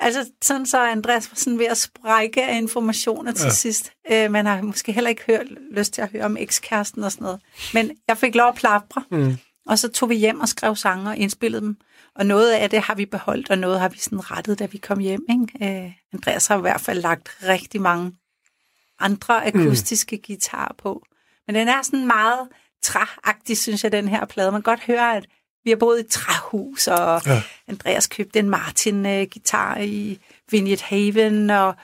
Altså, 0.00 0.30
sådan 0.42 0.66
så 0.66 0.78
Andreas 0.78 1.30
var 1.30 1.34
sådan 1.36 1.58
ved 1.58 1.66
at 1.66 1.78
sprække 1.78 2.44
af 2.44 2.56
informationer 2.56 3.32
til 3.32 3.44
ja. 3.44 3.50
sidst. 3.50 3.92
Øh, 4.12 4.30
man 4.30 4.46
har 4.46 4.62
måske 4.62 4.92
heller 4.92 5.10
ikke 5.10 5.22
hørt, 5.26 5.46
lyst 5.70 5.92
til 5.92 6.02
at 6.02 6.10
høre 6.12 6.24
om 6.24 6.36
ekskæresten 6.36 7.04
og 7.04 7.12
sådan 7.12 7.24
noget. 7.24 7.40
Men 7.74 7.90
jeg 8.08 8.18
fik 8.18 8.34
lov 8.34 8.48
at 8.48 8.54
plapre. 8.54 9.02
Mm. 9.10 9.36
Og 9.66 9.78
så 9.78 9.88
tog 9.88 10.08
vi 10.08 10.14
hjem 10.14 10.40
og 10.40 10.48
skrev 10.48 10.76
sange 10.76 11.10
og 11.10 11.16
indspillede 11.16 11.62
dem. 11.62 11.76
Og 12.18 12.26
noget 12.26 12.52
af 12.52 12.70
det 12.70 12.80
har 12.80 12.94
vi 12.94 13.06
beholdt, 13.06 13.50
og 13.50 13.58
noget 13.58 13.80
har 13.80 13.88
vi 13.88 13.98
sådan 13.98 14.30
rettet, 14.30 14.58
da 14.58 14.66
vi 14.66 14.78
kom 14.78 14.98
hjem. 14.98 15.26
Ikke? 15.30 15.84
Øh, 15.84 15.92
Andreas 16.12 16.46
har 16.46 16.58
i 16.58 16.60
hvert 16.60 16.80
fald 16.80 17.00
lagt 17.00 17.28
rigtig 17.48 17.80
mange 17.80 18.12
andre 18.98 19.46
akustiske 19.46 20.16
mm. 20.16 20.22
guitarer 20.26 20.74
på. 20.78 21.02
Men 21.46 21.54
den 21.54 21.68
er 21.68 21.82
sådan 21.82 22.06
meget 22.06 22.48
træagtig, 22.82 23.58
synes 23.58 23.84
jeg, 23.84 23.92
den 23.92 24.08
her 24.08 24.24
plade. 24.24 24.52
Man 24.52 24.62
kan 24.62 24.72
godt 24.72 24.84
høre, 24.84 25.16
at 25.16 25.26
vi 25.64 25.70
har 25.70 25.76
boet 25.76 25.98
i 25.98 26.00
et 26.00 26.06
træhus, 26.06 26.88
og 26.88 27.26
ja. 27.26 27.42
Andreas 27.68 28.06
købte 28.06 28.38
en 28.38 28.50
Martin-gitar 28.50 29.78
i 29.78 30.20
Vineyard 30.50 30.82
Haven, 30.82 31.50
og 31.50 31.74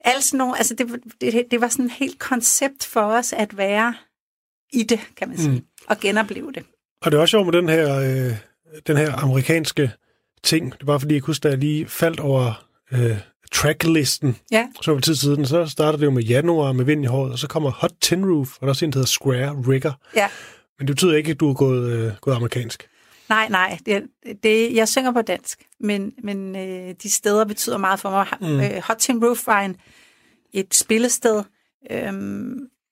alt 0.00 0.24
sådan 0.24 0.38
nogle, 0.38 0.58
altså 0.58 0.74
det, 0.74 1.00
det, 1.20 1.46
det 1.50 1.60
var 1.60 1.68
sådan 1.68 1.84
et 1.84 1.92
helt 1.92 2.18
koncept 2.18 2.86
for 2.86 3.00
os 3.00 3.32
at 3.32 3.56
være 3.56 3.94
i 4.72 4.82
det, 4.82 5.00
kan 5.16 5.28
man 5.28 5.38
sige, 5.38 5.50
mm. 5.50 5.66
og 5.86 5.98
genopleve 5.98 6.52
det. 6.52 6.64
Og 7.00 7.10
det 7.10 7.18
er 7.18 7.20
også 7.20 7.30
sjovt 7.30 7.46
med 7.46 7.52
den 7.52 7.68
her, 7.68 7.98
øh, 7.98 8.36
den 8.86 8.96
her 8.96 9.12
amerikanske 9.12 9.90
ting. 10.42 10.72
Det 10.78 10.86
bare 10.86 11.00
fordi, 11.00 11.14
jeg 11.14 11.22
kunne 11.22 11.30
huske, 11.30 11.42
da 11.42 11.48
jeg 11.48 11.58
lige 11.58 11.86
faldt 11.86 12.20
over 12.20 12.66
øh, 12.92 13.18
tracklisten, 13.52 14.36
Ja, 14.52 14.68
så 14.82 14.94
på 14.94 15.00
tid 15.00 15.14
siden, 15.14 15.46
så 15.46 15.66
starter 15.66 15.98
det 15.98 16.04
jo 16.06 16.10
med 16.10 16.22
januar 16.22 16.72
med 16.72 16.84
vind 16.84 17.02
i 17.04 17.06
håret, 17.06 17.32
og 17.32 17.38
så 17.38 17.48
kommer 17.48 17.70
Hot 17.70 17.92
Tin 18.00 18.24
Roof, 18.32 18.48
og 18.54 18.60
der 18.60 18.66
er 18.66 18.70
også 18.70 18.84
en, 18.84 18.92
der 18.92 18.98
hedder 18.98 19.06
Square 19.08 19.62
Rigger. 19.68 19.92
ja. 20.16 20.28
Men 20.78 20.88
det 20.88 20.96
betyder 20.96 21.16
ikke, 21.16 21.30
at 21.30 21.40
du 21.40 21.50
er 21.50 21.54
gået, 21.54 21.92
øh, 21.92 22.12
gået 22.20 22.34
amerikansk. 22.34 22.88
Nej, 23.28 23.48
nej, 23.48 23.78
det, 23.86 24.02
det, 24.42 24.74
jeg 24.74 24.88
synger 24.88 25.12
på 25.12 25.22
dansk, 25.22 25.62
men, 25.80 26.12
men 26.22 26.56
øh, 26.56 26.94
de 27.02 27.10
steder 27.10 27.44
betyder 27.44 27.78
meget 27.78 28.00
for 28.00 28.10
mig. 28.10 28.26
Mm. 28.40 28.60
Øh, 28.60 28.82
Hot 28.82 28.96
Tin 28.96 29.24
Roof 29.24 29.46
var 29.46 29.60
en, 29.60 29.76
et 30.52 30.74
spillested, 30.74 31.42
øh, 31.90 32.12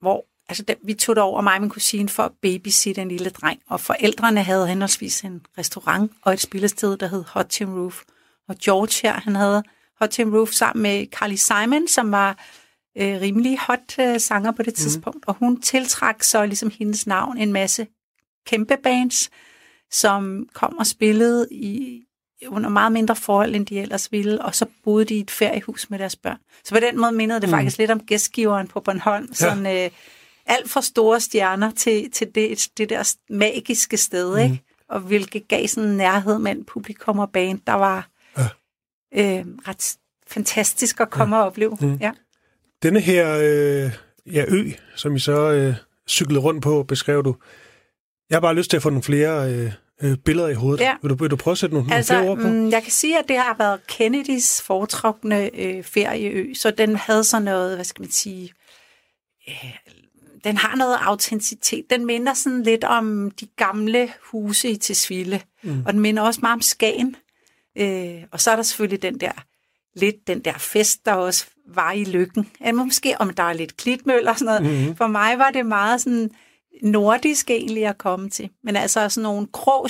hvor 0.00 0.24
altså, 0.48 0.62
der, 0.62 0.74
vi 0.82 0.94
tog 0.94 1.16
over 1.16 1.40
mig 1.40 1.54
og 1.54 1.60
min 1.60 1.70
kusine 1.70 2.08
for 2.08 2.22
at 2.22 2.32
babysitte 2.42 3.02
en 3.02 3.08
lille 3.08 3.30
dreng, 3.30 3.60
og 3.68 3.80
forældrene 3.80 4.42
havde 4.42 4.68
henholdsvis 4.68 5.24
en 5.24 5.46
restaurant 5.58 6.12
og 6.22 6.32
et 6.32 6.40
spillested, 6.40 6.96
der 6.96 7.06
hed 7.06 7.24
Hot 7.28 7.46
Tin 7.48 7.68
Roof. 7.68 8.02
Og 8.48 8.56
George 8.64 9.02
her, 9.02 9.20
han 9.20 9.36
havde 9.36 9.62
Hot 10.00 10.10
Tin 10.10 10.36
Roof 10.36 10.50
sammen 10.50 10.82
med 10.82 11.06
Carly 11.06 11.34
Simon, 11.34 11.88
som 11.88 12.12
var 12.12 12.30
øh, 12.98 13.20
rimelig 13.20 13.58
hot 13.58 13.98
øh, 14.00 14.20
sanger 14.20 14.52
på 14.52 14.62
det 14.62 14.74
tidspunkt, 14.74 15.24
og 15.26 15.34
hun 15.34 15.60
tiltrak 15.60 16.22
så 16.22 16.46
ligesom 16.46 16.70
hendes 16.78 17.06
navn 17.06 17.38
en 17.38 17.52
masse 17.52 17.86
kæmpe 18.46 18.76
bands, 18.82 19.30
som 19.90 20.48
kom 20.52 20.78
og 20.78 20.86
spillede 20.86 21.48
i 21.50 22.00
under 22.46 22.68
meget 22.68 22.92
mindre 22.92 23.16
forhold, 23.16 23.54
end 23.54 23.66
de 23.66 23.80
ellers 23.80 24.12
ville, 24.12 24.42
og 24.42 24.54
så 24.54 24.66
boede 24.84 25.04
de 25.04 25.14
i 25.14 25.20
et 25.20 25.30
feriehus 25.30 25.90
med 25.90 25.98
deres 25.98 26.16
børn. 26.16 26.38
Så 26.64 26.74
på 26.74 26.80
den 26.80 27.00
måde 27.00 27.12
mindede 27.12 27.40
det 27.40 27.48
mm. 27.48 27.52
faktisk 27.52 27.78
lidt 27.78 27.90
om 27.90 28.00
gæstgiveren 28.00 28.68
på 28.68 28.80
Bornholm. 28.80 29.34
Sådan 29.34 29.66
øh, 29.66 29.90
alt 30.46 30.70
for 30.70 30.80
store 30.80 31.20
stjerner 31.20 31.70
til, 31.70 32.10
til 32.10 32.34
det, 32.34 32.68
det 32.78 32.88
der 32.90 33.14
magiske 33.30 33.96
sted, 33.96 34.30
mm. 34.36 34.42
ikke? 34.42 34.62
Og 34.88 35.00
hvilket 35.00 35.48
gav 35.48 35.66
sådan 35.66 35.90
en 35.90 35.96
nærhed 35.96 36.38
mellem 36.38 36.64
publikum 36.64 37.18
og 37.18 37.30
band, 37.32 37.60
der 37.66 37.72
var 37.72 38.08
Ja. 38.38 38.48
øh, 39.14 39.46
ret 39.68 39.96
fantastisk 40.26 41.00
at 41.00 41.10
komme 41.10 41.36
ja. 41.36 41.42
og 41.42 41.46
opleve. 41.46 41.76
Mm. 41.80 41.94
Ja. 42.00 42.12
Denne 42.82 43.00
her 43.00 43.38
øh, 43.42 43.92
ja, 44.34 44.44
ø, 44.48 44.70
som 44.96 45.16
I 45.16 45.18
så 45.18 45.50
øh, 45.52 45.74
cyklede 46.08 46.40
rundt 46.40 46.62
på, 46.62 46.82
beskrev 46.82 47.24
du. 47.24 47.36
Jeg 48.30 48.36
har 48.36 48.40
bare 48.40 48.54
lyst 48.54 48.70
til 48.70 48.76
at 48.76 48.82
få 48.82 48.90
nogle 48.90 49.02
flere 49.02 49.52
øh, 49.52 49.72
øh, 50.02 50.16
billeder 50.16 50.48
i 50.48 50.54
hovedet. 50.54 50.80
Ja. 50.84 50.96
Vil, 51.02 51.10
du, 51.10 51.14
vil 51.14 51.30
du 51.30 51.36
prøve 51.36 51.52
at 51.52 51.58
sætte 51.58 51.74
nogle, 51.74 51.94
Altså, 51.94 52.14
nogle 52.14 52.26
flere 52.26 52.32
ord 52.32 52.38
på? 52.42 52.48
mm, 52.48 52.70
jeg 52.70 52.82
kan 52.82 52.92
sige, 52.92 53.18
at 53.18 53.24
det 53.28 53.36
har 53.36 53.54
været 53.58 53.86
Kennedys 53.86 54.62
foretrukne 54.62 55.60
øh, 55.60 55.84
ferieø, 55.84 56.54
så 56.54 56.70
den 56.70 56.96
havde 56.96 57.24
sådan 57.24 57.44
noget, 57.44 57.76
hvad 57.76 57.84
skal 57.84 58.02
man 58.02 58.10
sige, 58.10 58.52
øh, 59.48 59.74
den 60.44 60.56
har 60.56 60.76
noget 60.76 60.98
autenticitet. 61.00 61.90
Den 61.90 62.06
minder 62.06 62.34
sådan 62.34 62.62
lidt 62.62 62.84
om 62.84 63.30
de 63.30 63.46
gamle 63.46 64.12
huse 64.30 64.70
i 64.70 64.76
Tisvilde, 64.76 65.40
mm. 65.62 65.82
og 65.86 65.92
den 65.92 66.00
minder 66.00 66.22
også 66.22 66.40
meget 66.42 66.54
om 66.54 66.60
Skagen. 66.60 67.16
Øh, 67.78 68.22
og 68.32 68.40
så 68.40 68.50
er 68.50 68.56
der 68.56 68.62
selvfølgelig 68.62 69.02
den 69.02 69.20
der, 69.20 69.32
lidt 69.96 70.26
den 70.26 70.40
der 70.40 70.58
fest, 70.58 71.06
der 71.06 71.12
også 71.12 71.46
var 71.68 71.92
i 71.92 72.04
lykken. 72.04 72.50
Ja, 72.60 72.72
måske 72.72 73.14
om 73.18 73.30
der 73.30 73.42
er 73.42 73.52
lidt 73.52 73.76
klitmøl 73.76 74.28
og 74.28 74.38
sådan 74.38 74.62
noget. 74.62 74.80
Mm-hmm. 74.80 74.96
For 74.96 75.06
mig 75.06 75.38
var 75.38 75.50
det 75.50 75.66
meget 75.66 76.00
sådan 76.00 76.30
nordisk 76.82 77.50
egentlig 77.50 77.86
at 77.86 77.98
komme 77.98 78.30
til. 78.30 78.50
Men 78.64 78.76
altså 78.76 79.08
sådan 79.08 79.22
nogle 79.22 79.46
grå 79.46 79.88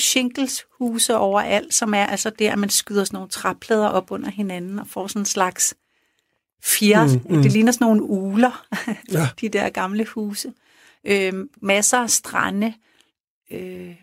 huse 0.79 1.17
overalt, 1.17 1.75
som 1.75 1.95
er 1.95 2.07
altså 2.07 2.31
der, 2.31 2.53
at 2.53 2.59
man 2.59 2.71
skyder 2.71 3.05
sådan 3.05 3.17
nogle 3.17 3.31
træplader 3.31 3.89
op 3.89 4.11
under 4.11 4.31
hinanden 4.31 4.79
og 4.79 4.87
får 4.89 5.07
sådan 5.07 5.23
en 5.23 5.27
slags 5.27 5.75
fjer. 6.65 7.07
Mm, 7.07 7.37
mm. 7.37 7.43
Det 7.43 7.53
ligner 7.53 7.73
sådan 7.73 7.85
nogle 7.85 8.03
uler, 8.03 8.67
Ja. 9.13 9.29
de 9.41 9.49
der 9.49 9.69
gamle 9.69 10.07
huse. 10.07 10.53
Øh, 11.05 11.33
masser 11.63 11.99
af 11.99 12.11
strande, 12.11 12.75
øh, 13.51 13.95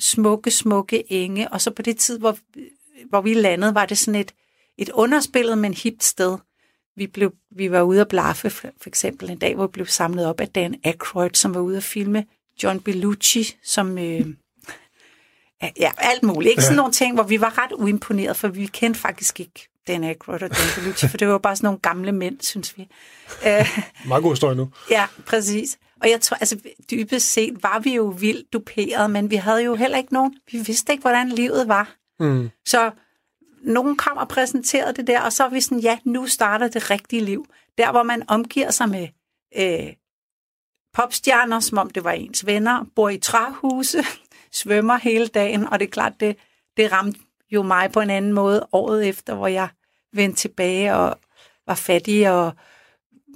smukke, 0.00 0.50
smukke 0.50 1.12
enge, 1.12 1.48
og 1.48 1.60
så 1.60 1.70
på 1.70 1.82
det 1.82 1.96
tid, 1.96 2.18
hvor, 2.18 2.38
hvor 3.08 3.20
vi 3.20 3.34
landede, 3.34 3.74
var 3.74 3.86
det 3.86 3.98
sådan 3.98 4.20
et, 4.20 4.34
et 4.78 4.88
underspillet, 4.88 5.58
men 5.58 5.74
hipt 5.74 6.04
sted. 6.04 6.38
Vi, 6.96 7.06
blev, 7.06 7.32
vi 7.50 7.70
var 7.70 7.82
ude 7.82 8.00
at 8.00 8.08
blaffe, 8.08 8.50
for, 8.50 8.68
for 8.80 8.88
eksempel 8.88 9.30
en 9.30 9.38
dag, 9.38 9.54
hvor 9.54 9.66
vi 9.66 9.70
blev 9.72 9.86
samlet 9.86 10.26
op 10.26 10.40
af 10.40 10.48
Dan 10.48 10.74
Aykroyd, 10.84 11.30
som 11.34 11.54
var 11.54 11.60
ude 11.60 11.76
at 11.76 11.82
filme 11.82 12.24
John 12.62 12.80
Belushi, 12.80 13.56
som... 13.64 13.98
Øh, 13.98 14.26
ja, 15.62 15.70
ja, 15.80 15.90
alt 15.98 16.22
muligt. 16.22 16.50
Ikke 16.50 16.62
sådan 16.62 16.76
nogle 16.76 16.92
ting, 16.92 17.14
hvor 17.14 17.22
vi 17.22 17.40
var 17.40 17.58
ret 17.58 17.72
uimponeret, 17.72 18.36
for 18.36 18.48
vi 18.48 18.66
kendte 18.66 19.00
faktisk 19.00 19.40
ikke 19.40 19.68
Dan 19.88 20.04
Aykroyd 20.04 20.42
og 20.42 20.50
Dan 20.50 20.66
Belushi, 20.76 21.08
for 21.08 21.16
det 21.16 21.28
var 21.28 21.38
bare 21.38 21.56
sådan 21.56 21.66
nogle 21.66 21.78
gamle 21.78 22.12
mænd, 22.12 22.40
synes 22.40 22.78
vi. 22.78 22.88
Øh, 23.46 23.78
Meget 24.06 24.22
god 24.22 24.32
historie 24.32 24.56
nu. 24.56 24.70
Ja, 24.90 25.06
præcis. 25.26 25.78
Og 26.02 26.10
jeg 26.10 26.20
tror, 26.20 26.36
altså 26.36 26.58
dybest 26.90 27.32
set 27.32 27.62
var 27.62 27.78
vi 27.78 27.94
jo 27.94 28.04
vildt 28.04 28.52
duperet, 28.52 29.10
men 29.10 29.30
vi 29.30 29.36
havde 29.36 29.64
jo 29.64 29.74
heller 29.74 29.98
ikke 29.98 30.12
nogen, 30.12 30.34
vi 30.52 30.58
vidste 30.58 30.92
ikke, 30.92 31.02
hvordan 31.02 31.28
livet 31.28 31.68
var. 31.68 31.94
Mm. 32.20 32.50
Så 32.66 32.90
nogen 33.62 33.96
kom 33.96 34.16
og 34.16 34.28
præsenterede 34.28 34.92
det 34.92 35.06
der, 35.06 35.20
og 35.20 35.32
så 35.32 35.44
er 35.44 35.48
vi 35.48 35.60
sådan, 35.60 35.80
ja, 35.80 35.98
nu 36.04 36.26
starter 36.26 36.68
det 36.68 36.90
rigtige 36.90 37.24
liv. 37.24 37.46
Der, 37.78 37.90
hvor 37.90 38.02
man 38.02 38.22
omgiver 38.28 38.70
sig 38.70 38.88
med 38.88 39.08
øh, 39.56 39.92
popstjerner, 40.94 41.60
som 41.60 41.78
om 41.78 41.90
det 41.90 42.04
var 42.04 42.12
ens 42.12 42.46
venner, 42.46 42.84
bor 42.96 43.08
i 43.08 43.18
træhuse, 43.18 44.04
svømmer 44.62 44.96
hele 44.96 45.26
dagen, 45.26 45.68
og 45.68 45.78
det 45.78 45.86
er 45.86 45.90
klart, 45.90 46.12
det, 46.20 46.36
det 46.76 46.92
ramte 46.92 47.20
jo 47.50 47.62
mig 47.62 47.92
på 47.92 48.00
en 48.00 48.10
anden 48.10 48.32
måde 48.32 48.68
året 48.72 49.08
efter, 49.08 49.34
hvor 49.34 49.46
jeg 49.46 49.68
vendte 50.12 50.40
tilbage 50.40 50.94
og 50.94 51.18
var 51.66 51.74
fattig 51.74 52.30
og 52.30 52.52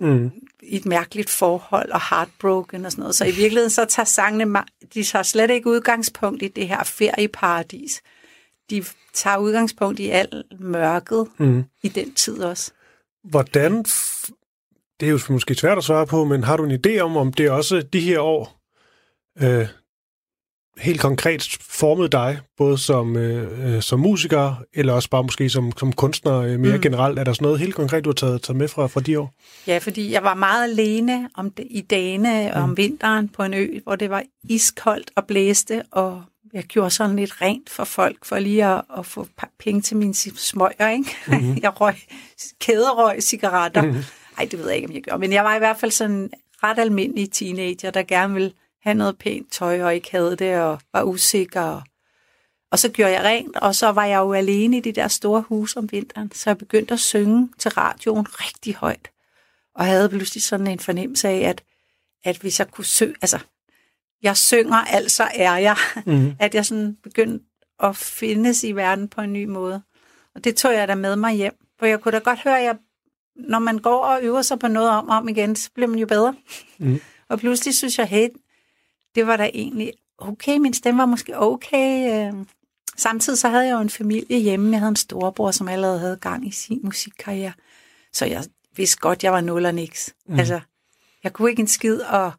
Mm. 0.00 0.30
i 0.62 0.76
et 0.76 0.86
mærkeligt 0.86 1.30
forhold 1.30 1.90
og 1.90 2.00
heartbroken 2.10 2.84
og 2.84 2.92
sådan 2.92 3.02
noget. 3.02 3.14
Så 3.14 3.24
i 3.24 3.30
virkeligheden 3.30 3.70
så 3.70 3.84
tager 3.84 4.04
sangene, 4.06 4.62
de 4.94 5.02
tager 5.02 5.22
slet 5.22 5.50
ikke 5.50 5.68
udgangspunkt 5.70 6.42
i 6.42 6.48
det 6.48 6.68
her 6.68 6.84
ferieparadis. 6.84 8.02
De 8.70 8.84
tager 9.12 9.36
udgangspunkt 9.36 10.00
i 10.00 10.08
al 10.08 10.44
mørket 10.60 11.28
Mm. 11.38 11.64
i 11.82 11.88
den 11.88 12.14
tid 12.14 12.38
også. 12.42 12.72
Hvordan, 13.24 13.82
det 15.00 15.06
er 15.06 15.10
jo 15.10 15.18
måske 15.28 15.54
svært 15.54 15.78
at 15.78 15.84
svare 15.84 16.06
på, 16.06 16.24
men 16.24 16.44
har 16.44 16.56
du 16.56 16.64
en 16.64 16.80
idé 16.86 16.98
om, 16.98 17.16
om 17.16 17.32
det 17.32 17.50
også 17.50 17.82
de 17.92 18.00
her 18.00 18.20
år 18.20 18.60
øh, 19.42 19.68
helt 20.78 21.00
konkret 21.00 21.58
formede 21.60 22.08
dig, 22.08 22.40
både 22.56 22.78
som, 22.78 23.16
øh, 23.16 23.74
øh, 23.74 23.82
som 23.82 24.00
musiker, 24.00 24.54
eller 24.74 24.92
også 24.92 25.10
bare 25.10 25.22
måske 25.22 25.48
som, 25.50 25.72
som 25.78 25.92
kunstner 25.92 26.38
øh, 26.38 26.60
mere 26.60 26.76
mm. 26.76 26.82
generelt? 26.82 27.18
Er 27.18 27.24
der 27.24 27.32
sådan 27.32 27.44
noget 27.44 27.60
helt 27.60 27.74
konkret, 27.74 28.04
du 28.04 28.10
har 28.10 28.14
taget, 28.14 28.42
taget 28.42 28.56
med 28.56 28.68
fra, 28.68 28.86
fra 28.86 29.00
de 29.00 29.20
år? 29.20 29.34
Ja, 29.66 29.78
fordi 29.78 30.12
jeg 30.12 30.22
var 30.22 30.34
meget 30.34 30.70
alene 30.70 31.28
om 31.34 31.50
det, 31.50 31.66
i 31.70 31.80
dagene 31.80 32.54
og 32.54 32.62
om 32.62 32.76
vinteren 32.76 33.28
på 33.28 33.42
en 33.42 33.54
ø, 33.54 33.78
hvor 33.84 33.96
det 33.96 34.10
var 34.10 34.22
iskoldt 34.44 35.10
og 35.16 35.24
blæste, 35.26 35.82
og 35.90 36.22
jeg 36.52 36.62
gjorde 36.62 36.90
sådan 36.90 37.16
lidt 37.16 37.42
rent 37.42 37.70
for 37.70 37.84
folk, 37.84 38.24
for 38.24 38.38
lige 38.38 38.66
at, 38.66 38.82
at 38.98 39.06
få 39.06 39.26
penge 39.58 39.80
til 39.80 39.96
mine 39.96 40.14
smøger, 40.14 40.88
ikke? 40.88 41.16
Mm-hmm. 41.26 41.58
jeg 41.62 41.80
røg 41.80 41.94
kæderøg 42.60 43.22
cigaretter. 43.22 43.82
Mm-hmm. 43.82 44.02
Ej, 44.38 44.48
det 44.50 44.58
ved 44.58 44.66
jeg 44.66 44.76
ikke, 44.76 44.88
om 44.88 44.94
jeg 44.94 45.02
gjorde. 45.02 45.18
Men 45.18 45.32
jeg 45.32 45.44
var 45.44 45.56
i 45.56 45.58
hvert 45.58 45.76
fald 45.76 45.90
sådan 45.90 46.30
ret 46.62 46.78
almindelig 46.78 47.32
teenager, 47.32 47.90
der 47.90 48.02
gerne 48.02 48.34
ville 48.34 48.52
have 48.82 48.94
noget 48.94 49.18
pænt 49.18 49.52
tøj, 49.52 49.82
og 49.82 49.94
ikke 49.94 50.10
havde 50.10 50.36
det, 50.36 50.56
og 50.56 50.80
var 50.92 51.02
usikker. 51.02 51.60
Og, 51.60 51.82
og 52.70 52.78
så 52.78 52.88
gjorde 52.88 53.12
jeg 53.12 53.24
rent, 53.24 53.56
og 53.56 53.74
så 53.74 53.90
var 53.90 54.04
jeg 54.04 54.18
jo 54.18 54.32
alene 54.32 54.76
i 54.76 54.80
de 54.80 54.92
der 54.92 55.08
store 55.08 55.44
huse 55.48 55.78
om 55.78 55.92
vinteren, 55.92 56.32
så 56.32 56.50
jeg 56.50 56.58
begyndte 56.58 56.94
at 56.94 57.00
synge 57.00 57.48
til 57.58 57.70
radioen 57.70 58.26
rigtig 58.30 58.74
højt 58.74 59.10
og 59.74 59.84
havde 59.84 60.08
pludselig 60.08 60.42
sådan 60.42 60.66
en 60.66 60.78
fornemmelse 60.78 61.28
af, 61.28 61.38
at, 61.38 61.62
at 62.24 62.36
hvis 62.36 62.58
jeg 62.58 62.70
kunne 62.70 62.84
synge, 62.84 63.14
altså, 63.22 63.38
jeg 64.22 64.36
synger, 64.36 64.76
altså 64.76 65.28
er 65.34 65.56
jeg, 65.56 65.76
mm. 66.06 66.34
at 66.40 66.54
jeg 66.54 66.66
sådan 66.66 66.96
begyndte 67.02 67.44
at 67.82 67.96
findes 67.96 68.64
i 68.64 68.72
verden 68.72 69.08
på 69.08 69.20
en 69.20 69.32
ny 69.32 69.44
måde. 69.44 69.82
Og 70.34 70.44
det 70.44 70.56
tog 70.56 70.74
jeg 70.74 70.88
da 70.88 70.94
med 70.94 71.16
mig 71.16 71.34
hjem, 71.34 71.54
for 71.78 71.86
jeg 71.86 72.00
kunne 72.00 72.12
da 72.12 72.18
godt 72.18 72.42
høre, 72.42 72.58
at 72.58 72.64
jeg, 72.64 72.76
når 73.36 73.58
man 73.58 73.78
går 73.78 74.04
og 74.04 74.22
øver 74.22 74.42
sig 74.42 74.58
på 74.58 74.68
noget 74.68 74.90
om 74.90 75.08
og 75.08 75.16
om 75.16 75.28
igen, 75.28 75.56
så 75.56 75.70
bliver 75.74 75.88
man 75.88 75.98
jo 75.98 76.06
bedre. 76.06 76.34
Mm. 76.78 77.00
Og 77.28 77.38
pludselig 77.38 77.74
synes 77.74 77.98
jeg, 77.98 78.06
hey, 78.06 78.28
det 79.14 79.26
var 79.26 79.36
da 79.36 79.50
egentlig 79.54 79.92
okay, 80.18 80.56
min 80.56 80.74
stemme 80.74 80.98
var 80.98 81.06
måske 81.06 81.38
okay. 81.38 82.26
øh. 82.28 82.46
Samtidig 82.96 83.38
så 83.38 83.48
havde 83.48 83.66
jeg 83.66 83.72
jo 83.72 83.80
en 83.80 83.90
familie 83.90 84.38
hjemme. 84.38 84.70
Jeg 84.72 84.80
havde 84.80 84.88
en 84.88 84.96
storebror, 84.96 85.50
som 85.50 85.68
allerede 85.68 85.98
havde 85.98 86.16
gang 86.16 86.48
i 86.48 86.50
sin 86.50 86.80
musikkarriere. 86.82 87.52
Så 88.12 88.26
jeg 88.26 88.44
vidste 88.76 88.96
godt, 88.96 89.24
jeg 89.24 89.32
var 89.32 89.40
nul 89.40 89.66
og 89.66 89.74
niks. 89.74 90.14
Mm. 90.26 90.38
Altså, 90.38 90.60
jeg 91.24 91.32
kunne 91.32 91.50
ikke 91.50 91.60
en 91.60 91.68
skid, 91.68 92.00
og 92.00 92.32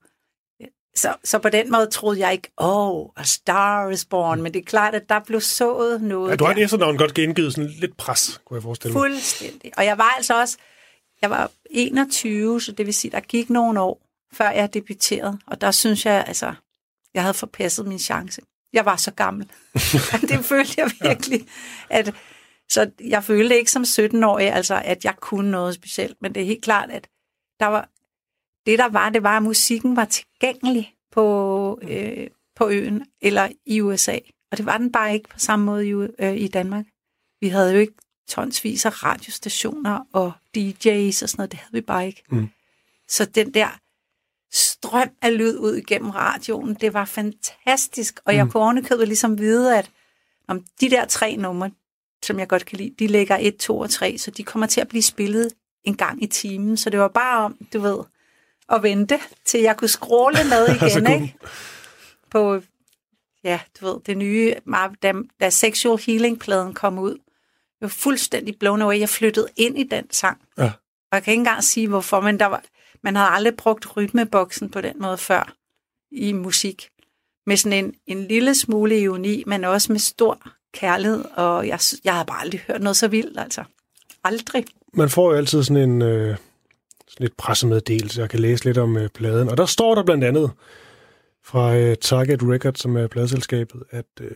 så, 0.96 1.16
så 1.24 1.40
på 1.40 1.50
den 1.50 1.72
måde 1.72 1.88
troede 1.88 2.20
jeg 2.20 2.32
ikke, 2.32 2.52
oh, 2.58 3.10
a 3.18 3.24
star 3.24 3.90
is 3.90 4.06
born, 4.06 4.42
men 4.42 4.54
det 4.54 4.60
er 4.60 4.64
klart, 4.64 4.96
at 4.96 5.10
der 5.10 5.20
blev 5.20 5.42
sået 5.42 6.02
noget 6.02 6.32
Ja, 6.32 6.36
du 6.36 6.44
har 6.46 6.52
et 6.52 6.64
efternavn 6.64 6.98
godt 6.98 7.14
gengivet 7.14 7.54
sådan 7.54 7.70
lidt 7.70 7.98
pres, 7.98 8.42
kunne 8.46 8.56
jeg 8.56 8.64
forestille 8.64 8.94
mig. 8.94 9.02
Fuldstændig. 9.02 9.72
Og 9.78 9.86
jeg 9.86 9.98
var 9.98 10.14
altså 10.18 10.40
også, 10.40 10.58
jeg 11.22 11.30
var 11.30 11.52
21, 11.70 12.62
så 12.62 12.72
det 12.72 12.86
vil 12.86 12.94
sige, 12.94 13.12
der 13.12 13.20
gik 13.20 13.50
nogle 13.50 13.82
år, 13.82 14.02
før 14.34 14.50
jeg 14.50 14.74
debuterede. 14.74 15.40
Og 15.48 15.62
der 15.62 15.72
synes 15.72 16.06
jeg, 16.06 16.24
altså, 16.28 16.54
jeg 17.14 17.24
havde 17.24 17.34
forpasset 17.34 17.88
min 17.88 18.00
chance. 18.00 18.42
Jeg 18.74 18.86
var 18.86 18.96
så 18.96 19.12
gammel. 19.12 19.48
det 20.30 20.46
følte 20.46 20.74
jeg 20.78 20.92
virkelig. 21.02 21.48
At, 21.90 22.16
så 22.70 22.92
jeg 23.00 23.24
følte 23.24 23.58
ikke 23.58 23.72
som 23.72 23.84
17-årig, 23.84 24.54
altså, 24.54 24.82
at 24.86 25.06
jeg 25.06 25.16
kunne 25.16 25.52
noget 25.52 25.76
specielt. 25.76 26.22
Men 26.22 26.36
det 26.36 26.42
er 26.42 26.48
helt 26.48 26.64
klart, 26.64 26.92
at 26.92 27.08
der 27.60 27.66
var, 27.66 27.90
det 28.66 28.80
der 28.80 28.90
var, 28.90 29.10
det 29.10 29.24
var, 29.24 29.38
at 29.38 29.44
musikken 29.44 29.96
var 29.96 30.06
tilgængelig 30.06 30.94
på, 31.12 31.80
øh, 31.82 32.28
på 32.56 32.70
øen 32.70 33.06
eller 33.22 33.50
i 33.66 33.82
USA. 33.82 34.18
Og 34.52 34.58
det 34.58 34.66
var 34.66 34.78
den 34.78 34.92
bare 34.92 35.14
ikke 35.14 35.30
på 35.30 35.40
samme 35.40 35.66
måde 35.66 35.88
i, 35.88 35.92
øh, 36.20 36.38
i 36.38 36.48
Danmark. 36.48 36.86
Vi 37.42 37.48
havde 37.48 37.74
jo 37.74 37.80
ikke 37.80 37.94
tonsvis 38.28 38.86
af 38.86 39.04
radiostationer 39.04 40.08
og 40.14 40.32
DJ's 40.58 41.24
og 41.24 41.30
sådan 41.30 41.38
noget. 41.38 41.52
Det 41.52 41.60
havde 41.60 41.74
vi 41.74 41.82
bare 41.82 42.08
ikke. 42.08 42.24
Mm. 42.30 42.50
Så 43.08 43.26
den 43.26 43.54
der 43.54 43.80
strøm 44.54 45.10
af 45.22 45.38
lyd 45.38 45.58
ud 45.58 45.76
igennem 45.76 46.10
radioen, 46.10 46.74
det 46.74 46.94
var 46.94 47.06
fantastisk. 47.06 48.20
Og 48.26 48.36
jeg 48.36 48.48
kunne 48.50 48.64
ovenikøbet 48.64 49.08
ligesom 49.08 49.38
vide, 49.38 49.78
at 49.78 49.92
om 50.48 50.64
de 50.82 50.90
der 50.90 51.06
tre 51.06 51.36
numre, 51.36 51.72
som 52.24 52.40
jeg 52.40 52.48
godt 52.48 52.66
kan 52.66 52.78
lide, 52.78 52.96
de 53.00 53.08
ligger 53.08 53.38
1, 53.42 53.58
2 53.58 53.80
og 53.80 53.90
3, 53.90 54.18
så 54.18 54.32
de 54.32 54.44
kommer 54.44 54.68
til 54.68 54.82
at 54.82 54.88
blive 54.88 55.02
spillet 55.02 55.54
en 55.84 55.96
gang 55.96 56.24
i 56.24 56.28
timen. 56.28 56.78
Så 56.78 56.90
det 56.90 57.00
var 57.00 57.08
bare 57.08 57.46
om, 57.46 57.58
du 57.74 57.80
ved, 57.80 58.00
at 58.70 58.84
vente, 58.84 59.20
til 59.46 59.60
jeg 59.60 59.78
kunne 59.78 59.88
scrolle 59.88 60.40
med 60.50 60.68
Så 60.80 61.00
igen, 61.00 61.12
ikke? 61.12 61.36
På, 62.32 62.62
ja, 63.44 63.60
du 63.80 63.86
ved, 63.86 64.00
det 64.06 64.18
nye, 64.18 64.56
da, 65.04 65.14
da 65.40 65.50
Sexual 65.50 66.00
Healing-pladen 66.00 66.74
kom 66.74 67.00
ud. 67.00 67.18
Jeg 67.82 67.86
var 67.86 67.88
fuldstændig 67.88 68.60
blown 68.60 68.82
away. 68.82 69.00
Jeg 69.00 69.10
flyttede 69.10 69.48
ind 69.56 69.80
i 69.80 69.84
den 69.84 70.12
sang. 70.12 70.42
Ja. 70.58 70.72
Og 71.12 71.16
jeg 71.16 71.24
kan 71.24 71.32
ikke 71.32 71.42
engang 71.42 71.64
sige, 71.64 71.88
hvorfor, 71.88 72.22
men 72.22 72.40
der 72.40 72.46
var, 72.46 72.64
man 73.04 73.16
havde 73.16 73.30
aldrig 73.30 73.56
brugt 73.56 73.98
rytmeboksen 73.98 74.70
på 74.70 74.82
den 74.82 74.94
måde 75.00 75.18
før 75.18 75.54
i 76.12 76.34
musik. 76.34 76.90
med 77.46 77.58
sådan 77.58 77.86
en, 77.86 77.94
en 78.08 78.28
lille 78.28 78.56
smule 78.56 79.00
ironi, 79.00 79.44
men 79.48 79.64
også 79.64 79.92
med 79.92 80.00
stor 80.00 80.48
kærlighed, 80.74 81.26
og 81.36 81.68
jeg, 81.68 81.80
jeg 82.04 82.14
har 82.14 82.24
bare 82.24 82.42
aldrig 82.42 82.62
hørt 82.68 82.82
noget 82.82 82.98
så 82.98 83.08
vildt, 83.08 83.40
altså. 83.40 83.64
Aldrig. 84.24 84.66
Man 84.94 85.10
får 85.10 85.32
jo 85.32 85.38
altid 85.38 85.64
sådan 85.64 85.90
en 85.90 86.02
øh, 86.02 86.38
sådan 87.08 87.26
et 87.26 87.34
pressemeddelelse, 87.38 88.22
jeg 88.22 88.30
kan 88.30 88.40
læse 88.40 88.66
lidt 88.66 88.78
om 88.78 88.98
øh, 88.98 89.10
pladen. 89.10 89.50
Og 89.50 89.58
der 89.58 89.66
står 89.66 89.96
der 89.96 90.04
blandt 90.04 90.24
andet 90.24 90.52
fra 91.44 91.76
øh, 91.76 91.98
Target 92.02 92.40
Records, 92.44 92.80
som 92.80 92.98
er 92.98 93.08
pladselskabet, 93.08 93.84
at, 93.92 94.06
øh, 94.22 94.32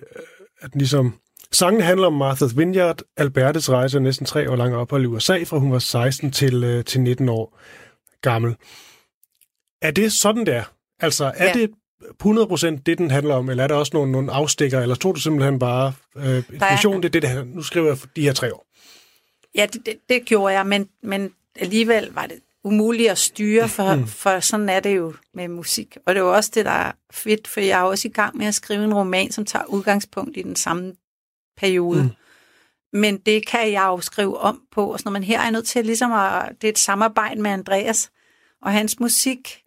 at 0.59 0.75
ligesom 0.75 1.13
sangen 1.51 1.81
handler 1.81 2.07
om 2.07 2.21
Martha's 2.21 2.55
Vineyard, 2.55 3.01
Albertes 3.17 3.69
rejse 3.69 3.97
og 3.97 4.01
næsten 4.01 4.25
tre 4.25 4.51
år 4.51 4.55
lang 4.55 4.75
ophold 4.75 5.03
i 5.03 5.05
USA, 5.05 5.43
fra 5.43 5.57
hun 5.57 5.71
var 5.71 5.79
16 5.79 6.31
til, 6.31 6.63
øh, 6.63 6.85
til 6.85 7.01
19 7.01 7.29
år 7.29 7.59
gammel. 8.21 8.55
Er 9.81 9.91
det 9.91 10.13
sådan 10.13 10.45
der? 10.45 10.63
Altså, 10.99 11.31
er 11.35 11.45
Ja. 11.45 11.53
det 11.53 11.71
100% 12.23 12.81
det, 12.85 12.97
den 12.97 13.11
handler 13.11 13.35
om, 13.35 13.49
eller 13.49 13.63
er 13.63 13.67
der 13.67 13.75
også 13.75 13.91
nogle, 13.93 14.11
nogle 14.11 14.31
afstikker, 14.31 14.81
eller 14.81 14.95
tror 14.95 15.11
du 15.11 15.19
simpelthen 15.19 15.59
bare, 15.59 15.93
øh, 16.17 16.37
information, 16.53 17.03
det 17.03 17.15
er 17.15 17.19
det, 17.19 17.35
det 17.35 17.47
Nu 17.47 17.63
skriver 17.63 17.87
jeg 17.87 17.97
for 17.97 18.07
de 18.15 18.21
her 18.21 18.33
tre 18.33 18.53
år. 18.53 18.65
Ja, 19.55 19.65
det, 19.73 19.85
det, 19.85 19.95
det 20.09 20.25
gjorde 20.25 20.53
jeg, 20.53 20.67
men, 20.67 20.89
men 21.03 21.31
alligevel 21.55 22.09
var 22.13 22.25
det 22.25 22.39
umuligt 22.63 23.11
at 23.11 23.17
styre, 23.17 23.69
for, 23.69 24.03
for 24.07 24.39
sådan 24.39 24.69
er 24.69 24.79
det 24.79 24.95
jo 24.95 25.13
med 25.33 25.47
musik. 25.47 25.97
Og 26.05 26.15
det 26.15 26.21
er 26.21 26.25
jo 26.25 26.33
også 26.35 26.51
det, 26.53 26.65
der 26.65 26.71
er 26.71 26.91
fedt, 27.11 27.47
for 27.47 27.59
jeg 27.59 27.79
er 27.79 27.83
også 27.83 28.07
i 28.07 28.11
gang 28.11 28.37
med 28.37 28.47
at 28.47 28.55
skrive 28.55 28.83
en 28.83 28.93
roman, 28.93 29.31
som 29.31 29.45
tager 29.45 29.65
udgangspunkt 29.65 30.37
i 30.37 30.41
den 30.41 30.55
samme 30.55 30.93
periode. 31.57 32.03
Mm. 32.03 32.09
Men 32.93 33.17
det 33.17 33.47
kan 33.47 33.71
jeg 33.71 33.83
jo 33.83 34.01
skrive 34.01 34.37
om 34.37 34.61
på, 34.71 34.93
og 34.93 34.99
sådan. 34.99 35.13
Men 35.13 35.23
her 35.23 35.39
er 35.39 35.43
jeg 35.43 35.51
nødt 35.51 35.67
til 35.67 35.85
ligesom 35.85 36.11
at... 36.11 36.51
Det 36.61 36.67
er 36.67 36.71
et 36.71 36.79
samarbejde 36.79 37.41
med 37.41 37.51
Andreas, 37.51 38.11
og 38.61 38.71
hans 38.71 38.99
musik 38.99 39.63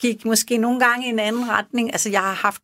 gik 0.00 0.24
måske 0.24 0.56
nogle 0.56 0.80
gange 0.80 1.06
i 1.06 1.08
en 1.08 1.18
anden 1.18 1.48
retning. 1.48 1.92
Altså, 1.92 2.10
jeg 2.10 2.20
har 2.20 2.34
haft... 2.34 2.62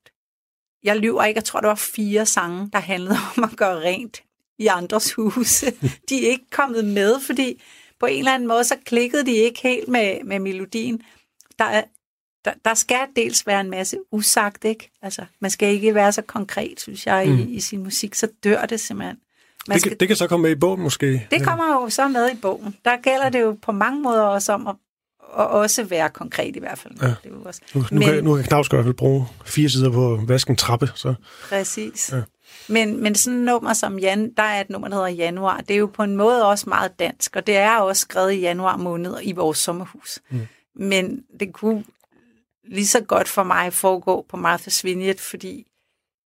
Jeg 0.82 0.96
lyver 0.96 1.24
ikke, 1.24 1.38
jeg 1.38 1.44
tror, 1.44 1.60
der 1.60 1.68
var 1.68 1.74
fire 1.74 2.26
sange, 2.26 2.70
der 2.72 2.78
handlede 2.78 3.16
om 3.36 3.44
at 3.44 3.56
gøre 3.56 3.80
rent 3.80 4.22
i 4.58 4.66
andres 4.66 5.12
huse. 5.12 5.70
De 6.08 6.26
er 6.26 6.30
ikke 6.30 6.50
kommet 6.50 6.84
med, 6.84 7.20
fordi 7.20 7.62
på 8.00 8.06
en 8.06 8.18
eller 8.18 8.34
anden 8.34 8.48
måde, 8.48 8.64
så 8.64 8.76
klikkede 8.84 9.26
de 9.26 9.32
ikke 9.32 9.60
helt 9.62 9.88
med, 9.88 10.24
med 10.24 10.38
melodien. 10.38 11.02
Der, 11.58 11.64
er, 11.64 11.82
der, 12.44 12.52
der 12.64 12.74
skal 12.74 13.06
dels 13.16 13.46
være 13.46 13.60
en 13.60 13.70
masse 13.70 13.98
usagt, 14.10 14.64
ikke? 14.64 14.90
Altså, 15.02 15.24
man 15.40 15.50
skal 15.50 15.68
ikke 15.68 15.94
være 15.94 16.12
så 16.12 16.22
konkret, 16.22 16.80
synes 16.80 17.06
jeg, 17.06 17.28
mm. 17.28 17.38
i, 17.38 17.42
i 17.42 17.60
sin 17.60 17.82
musik, 17.82 18.14
så 18.14 18.28
dør 18.44 18.66
det 18.66 18.80
simpelthen. 18.80 19.18
Man 19.68 19.74
Det 19.74 19.80
skal, 19.80 19.90
kan, 19.90 20.00
det 20.00 20.08
kan 20.08 20.16
så 20.16 20.26
komme 20.26 20.42
med 20.42 20.50
i 20.50 20.54
bogen 20.54 20.82
måske. 20.82 21.26
det 21.30 21.44
kommer 21.44 21.82
jo 21.82 21.90
så 21.90 22.08
med 22.08 22.30
i 22.30 22.36
bogen. 22.36 22.76
Der 22.84 22.96
gælder 23.02 23.28
det 23.28 23.40
jo 23.40 23.58
på 23.62 23.72
mange 23.72 24.02
måder 24.02 24.22
også 24.22 24.52
om 24.52 24.66
at, 24.66 24.74
at 25.38 25.46
også 25.46 25.84
være 25.84 26.10
konkret 26.10 26.56
i 26.56 26.58
hvert 26.58 26.78
fald. 26.78 26.94
Ja. 27.02 27.06
Det 27.06 27.16
er 27.24 27.28
jo 27.28 27.42
også. 27.44 27.60
Nu, 27.74 27.84
nu, 27.90 28.00
kan, 28.00 28.24
nu 28.24 28.34
kan 28.34 28.44
Knavsgaard 28.44 28.80
i 28.80 28.82
hvert 28.82 28.88
fald 28.94 28.96
bruge 28.96 29.26
fire 29.44 29.68
sider 29.68 29.90
på 29.90 30.14
at 30.14 30.28
vaske 30.28 30.50
en 30.50 30.56
trappe. 30.56 30.90
Så. 30.94 31.14
Præcis. 31.48 32.12
Ja. 32.12 32.22
Men, 32.68 33.02
men 33.02 33.14
sådan 33.14 33.38
et 33.38 33.44
nummer 33.44 33.72
som 33.72 33.98
Jan, 33.98 34.32
der 34.36 34.42
er 34.42 34.60
et 34.60 34.70
nummer, 34.70 34.88
der 34.88 34.96
hedder 34.96 35.08
Januar, 35.08 35.60
det 35.60 35.74
er 35.74 35.78
jo 35.78 35.86
på 35.86 36.02
en 36.02 36.16
måde 36.16 36.46
også 36.48 36.68
meget 36.68 36.98
dansk, 36.98 37.36
og 37.36 37.46
det 37.46 37.56
er 37.56 37.76
også 37.76 38.00
skrevet 38.00 38.32
i 38.32 38.40
januar 38.40 38.76
måned 38.76 39.16
i 39.22 39.32
vores 39.32 39.58
sommerhus. 39.58 40.20
Mm. 40.30 40.46
Men 40.76 41.22
det 41.40 41.52
kunne 41.52 41.84
lige 42.64 42.86
så 42.86 43.00
godt 43.00 43.28
for 43.28 43.42
mig 43.42 43.72
foregå 43.72 44.26
på 44.28 44.36
Martha's 44.36 44.80
Vineyard, 44.84 45.18
fordi 45.18 45.66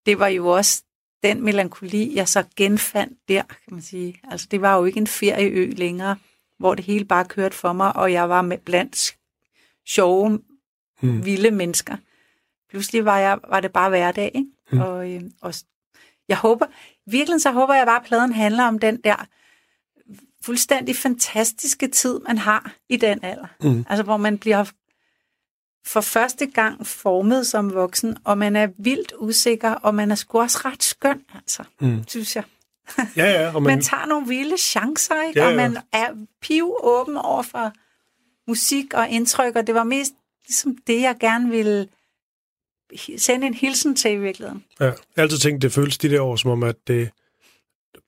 det 0.06 0.18
var 0.18 0.26
jo 0.26 0.46
også 0.46 0.82
den 1.22 1.44
melankoli, 1.44 2.16
jeg 2.16 2.28
så 2.28 2.44
genfandt 2.56 3.18
der, 3.28 3.42
kan 3.42 3.74
man 3.74 3.82
sige. 3.82 4.20
Altså, 4.30 4.46
det 4.50 4.60
var 4.60 4.76
jo 4.76 4.84
ikke 4.84 4.98
en 4.98 5.06
ferieø 5.06 5.72
længere, 5.76 6.16
hvor 6.58 6.74
det 6.74 6.84
hele 6.84 7.04
bare 7.04 7.24
kørte 7.24 7.56
for 7.56 7.72
mig, 7.72 7.96
og 7.96 8.12
jeg 8.12 8.28
var 8.28 8.42
med 8.42 8.58
blandt 8.58 9.16
sjove, 9.86 10.40
mm. 11.02 11.24
vilde 11.24 11.50
mennesker. 11.50 11.96
Pludselig 12.70 13.04
var, 13.04 13.18
jeg, 13.18 13.38
var 13.48 13.60
det 13.60 13.72
bare 13.72 13.88
hverdag, 13.88 14.30
ikke? 14.34 14.50
Mm. 14.72 14.80
Og, 14.80 15.12
øh, 15.12 15.22
og 15.40 15.54
jeg 16.28 16.36
håber, 16.36 16.66
virkelig 17.06 17.40
så 17.40 17.50
håber 17.50 17.74
jeg 17.74 17.86
bare, 17.86 18.00
at 18.00 18.06
pladen 18.06 18.32
handler 18.32 18.64
om 18.64 18.78
den 18.78 19.00
der 19.04 19.26
fuldstændig 20.42 20.96
fantastiske 20.96 21.88
tid, 21.88 22.20
man 22.26 22.38
har 22.38 22.74
i 22.88 22.96
den 22.96 23.18
alder. 23.22 23.46
Mm. 23.62 23.84
Altså, 23.88 24.02
hvor 24.02 24.16
man 24.16 24.38
bliver 24.38 24.64
for 25.86 26.00
første 26.00 26.46
gang 26.46 26.86
formet 26.86 27.46
som 27.46 27.74
voksen, 27.74 28.16
og 28.24 28.38
man 28.38 28.56
er 28.56 28.68
vildt 28.78 29.12
usikker, 29.18 29.70
og 29.70 29.94
man 29.94 30.10
er 30.10 30.14
sgu 30.14 30.40
også 30.40 30.58
ret 30.64 30.82
skøn, 30.82 31.20
altså, 31.34 31.62
mm. 31.80 32.04
synes 32.08 32.36
jeg. 32.36 32.44
Ja, 33.16 33.30
ja. 33.30 33.54
Og 33.54 33.62
Man 33.62 33.72
man, 33.72 33.82
tager 33.82 34.06
nogle 34.06 34.28
vilde 34.28 34.58
chancer, 34.58 35.28
ikke? 35.28 35.40
Ja, 35.40 35.46
og 35.46 35.50
ja. 35.50 35.56
man 35.56 35.78
er 35.92 36.08
piv 36.42 36.76
åben 36.82 37.16
over 37.16 37.42
for 37.42 37.72
musik 38.50 38.94
og 38.94 39.08
indtryk, 39.08 39.56
og 39.56 39.66
det 39.66 39.74
var 39.74 39.84
mest 39.84 40.12
ligesom 40.46 40.76
det, 40.86 41.00
jeg 41.00 41.16
gerne 41.20 41.50
ville 41.50 41.88
sende 43.16 43.46
en 43.46 43.54
hilsen 43.54 43.96
til 43.96 44.10
i 44.10 44.16
virkeligheden. 44.16 44.64
ja, 44.80 44.84
jeg 44.84 44.94
har 45.16 45.22
altid 45.22 45.38
tænkt, 45.38 45.62
det 45.62 45.72
føles 45.72 45.98
de 45.98 46.10
der 46.10 46.20
år, 46.20 46.36
som 46.36 46.50
om, 46.50 46.62
at 46.62 46.76
det 46.86 47.10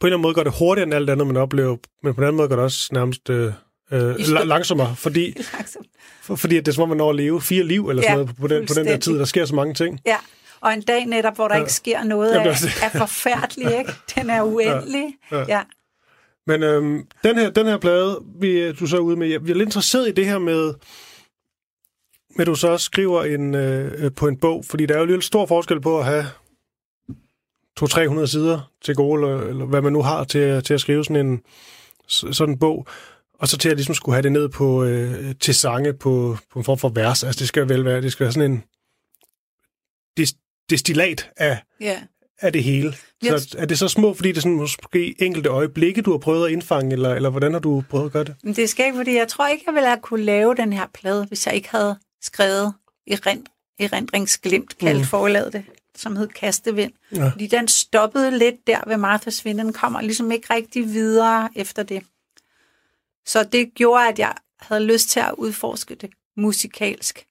på 0.01 0.07
en 0.07 0.09
eller 0.09 0.16
anden 0.16 0.22
måde 0.22 0.35
går 0.35 0.43
det 0.43 0.55
hurtigere 0.59 0.87
end 0.87 0.95
alt 0.95 1.11
andet, 1.11 1.26
man 1.26 1.37
oplever, 1.37 1.76
men 2.03 2.14
på 2.14 2.20
den 2.20 2.26
anden 2.29 2.37
måde 2.37 2.49
går 2.49 2.57
det 2.57 2.64
også 2.64 2.89
nærmest 2.93 3.31
øh, 3.31 3.53
øh, 3.93 4.14
la- 4.14 4.45
langsommere, 4.45 4.97
fordi, 4.97 5.34
Langsomt. 5.55 5.86
for, 6.22 6.36
fordi 6.36 6.57
det 6.57 6.68
er 6.68 6.72
som 6.72 6.82
om, 6.82 6.89
man 6.89 6.99
når 6.99 7.11
at 7.11 7.16
leve 7.16 7.41
fire 7.41 7.64
liv 7.64 7.89
eller 7.89 8.03
sådan 8.03 8.18
Ja, 8.18 8.22
noget 8.24 8.36
på 8.41 8.47
den, 8.49 8.66
på 8.66 8.74
den 8.74 8.86
der 8.86 8.97
tid. 8.99 9.18
Der 9.18 9.24
sker 9.24 9.45
så 9.45 9.55
mange 9.55 9.74
ting. 9.74 10.01
Ja, 10.07 10.16
og 10.61 10.72
en 10.72 10.82
dag 10.82 11.07
netop, 11.07 11.34
hvor 11.34 11.49
der 11.49 11.55
Ja. 11.55 11.61
ikke 11.61 11.72
sker 11.72 12.05
noget, 12.05 12.34
Jamen, 12.34 12.47
er, 12.49 12.51
er 12.82 12.86
er 12.95 12.99
forfærdelig, 12.99 13.78
ikke? 13.78 13.93
Den 14.14 14.30
er 14.30 14.43
uendelig. 14.43 15.05
Ja. 15.30 15.39
Ja. 15.39 15.45
ja. 15.49 15.62
Men 16.47 16.62
øhm, 16.62 17.07
den, 17.24 17.39
her, 17.39 17.51
den 17.51 17.66
her 17.66 17.78
plade, 17.78 18.20
vi, 18.41 18.72
du 18.72 18.86
så 18.86 18.97
er 18.97 19.01
ude 19.01 19.16
med, 19.16 19.28
jeg, 19.28 19.45
vi 19.47 19.51
er 19.51 19.55
lidt 19.55 19.66
interesseret 19.66 20.09
i 20.09 20.12
det 20.12 20.26
her 20.26 20.39
med, 20.39 20.74
med 22.36 22.47
du 22.47 22.55
så 22.55 22.78
skriver 22.78 23.24
en, 23.24 23.55
øh, 23.55 24.05
øh, 24.05 24.12
på 24.12 24.28
en 24.28 24.36
bog, 24.36 24.64
fordi 24.64 24.86
der 24.86 24.95
er 24.95 24.99
jo 24.99 25.05
lidt 25.05 25.24
stor 25.24 25.47
forskel 25.47 25.80
på 25.80 25.99
at 25.99 26.05
have 26.05 26.24
200-300 27.80 28.26
sider 28.26 28.70
til 28.84 28.95
gode, 28.95 29.22
eller, 29.22 29.41
eller 29.43 29.64
hvad 29.64 29.82
man 29.82 29.93
nu 29.93 30.03
har 30.03 30.24
til, 30.24 30.39
at- 30.39 30.64
til 30.64 30.74
at 30.74 30.80
skrive 30.80 31.05
sådan 31.05 31.26
en, 31.26 31.43
sådan 32.09 32.53
en 32.55 32.59
bog, 32.59 32.86
og 33.39 33.49
så 33.49 33.59
til 33.59 33.68
at 33.68 33.76
ligesom 33.76 33.95
skulle 33.95 34.14
have 34.14 34.22
det 34.22 34.32
ned 34.32 34.49
på, 34.49 34.84
øh, 34.84 35.34
til 35.41 35.55
sange 35.55 35.93
på, 35.93 36.36
på 36.53 36.59
en 36.59 36.64
form 36.64 36.78
for 36.78 36.89
vers. 36.89 37.22
Altså 37.24 37.39
det 37.39 37.49
skal 37.49 37.68
vel 37.68 37.84
være, 37.84 38.03
det 38.03 38.12
skal 38.12 38.24
være 38.24 38.32
sådan 38.32 38.51
en 38.53 38.62
des- 40.20 40.64
destillat 40.70 41.30
af, 41.36 41.62
ja. 41.80 42.01
af 42.41 42.53
det 42.53 42.64
hele. 42.64 42.95
Jeg- 43.22 43.41
Så 43.41 43.55
er 43.59 43.66
det 43.66 43.78
så 43.78 43.89
små, 43.89 44.14
fordi 44.14 44.28
det 44.28 44.36
er 44.36 44.41
sådan 44.41 44.57
måske 44.57 45.22
enkelte 45.22 45.49
øjeblikke, 45.49 46.03
du 46.03 46.11
har 46.11 46.18
prøvet 46.18 46.47
at 46.47 46.53
indfange, 46.53 46.93
eller, 46.93 47.14
eller 47.14 47.30
hvordan 47.30 47.53
har 47.53 47.61
du 47.61 47.84
prøvet 47.91 48.07
at 48.07 48.12
gøre 48.12 48.24
det? 48.24 48.34
Men 48.43 48.55
det 48.57 48.68
skal 48.70 48.86
ikke, 48.86 48.97
fordi 48.97 49.14
jeg 49.14 49.28
tror 49.28 49.49
ikke, 49.49 49.64
jeg 49.66 49.74
ville 49.74 49.86
have 49.89 50.01
kunne 50.03 50.24
lave 50.24 50.55
den 50.55 50.72
her 50.72 50.86
plade, 50.95 51.24
hvis 51.24 51.47
jeg 51.47 51.55
ikke 51.55 51.68
havde 51.70 51.99
skrevet 52.22 52.74
erindringsglimt, 53.07 53.49
erindringsglimt 53.93 54.78
kaldt 54.78 54.99
mm. 54.99 55.05
forladet 55.05 55.53
det, 55.53 55.64
som 55.97 56.16
hed 56.16 56.28
Kastevind. 56.28 56.93
Ja. 57.16 57.28
Fordi 57.28 57.47
den 57.47 57.68
stoppede 57.68 58.39
lidt 58.39 58.57
der 58.66 58.80
ved 58.86 58.97
Martha's 58.97 59.41
Vind. 59.45 59.59
Den 59.59 59.72
kommer 59.72 60.01
ligesom 60.01 60.30
ikke 60.32 60.55
rigtig 60.55 60.84
videre 60.84 61.49
efter 61.57 61.82
det. 61.82 62.03
Så 63.29 63.45
det 63.45 63.74
gjorde, 63.74 64.09
at 64.09 64.18
jeg 64.18 64.35
havde 64.61 64.85
lyst 64.85 65.09
til 65.09 65.20
at 65.20 65.35
udforske 65.39 65.95
det 65.95 66.11
musikalsk. 66.37 67.26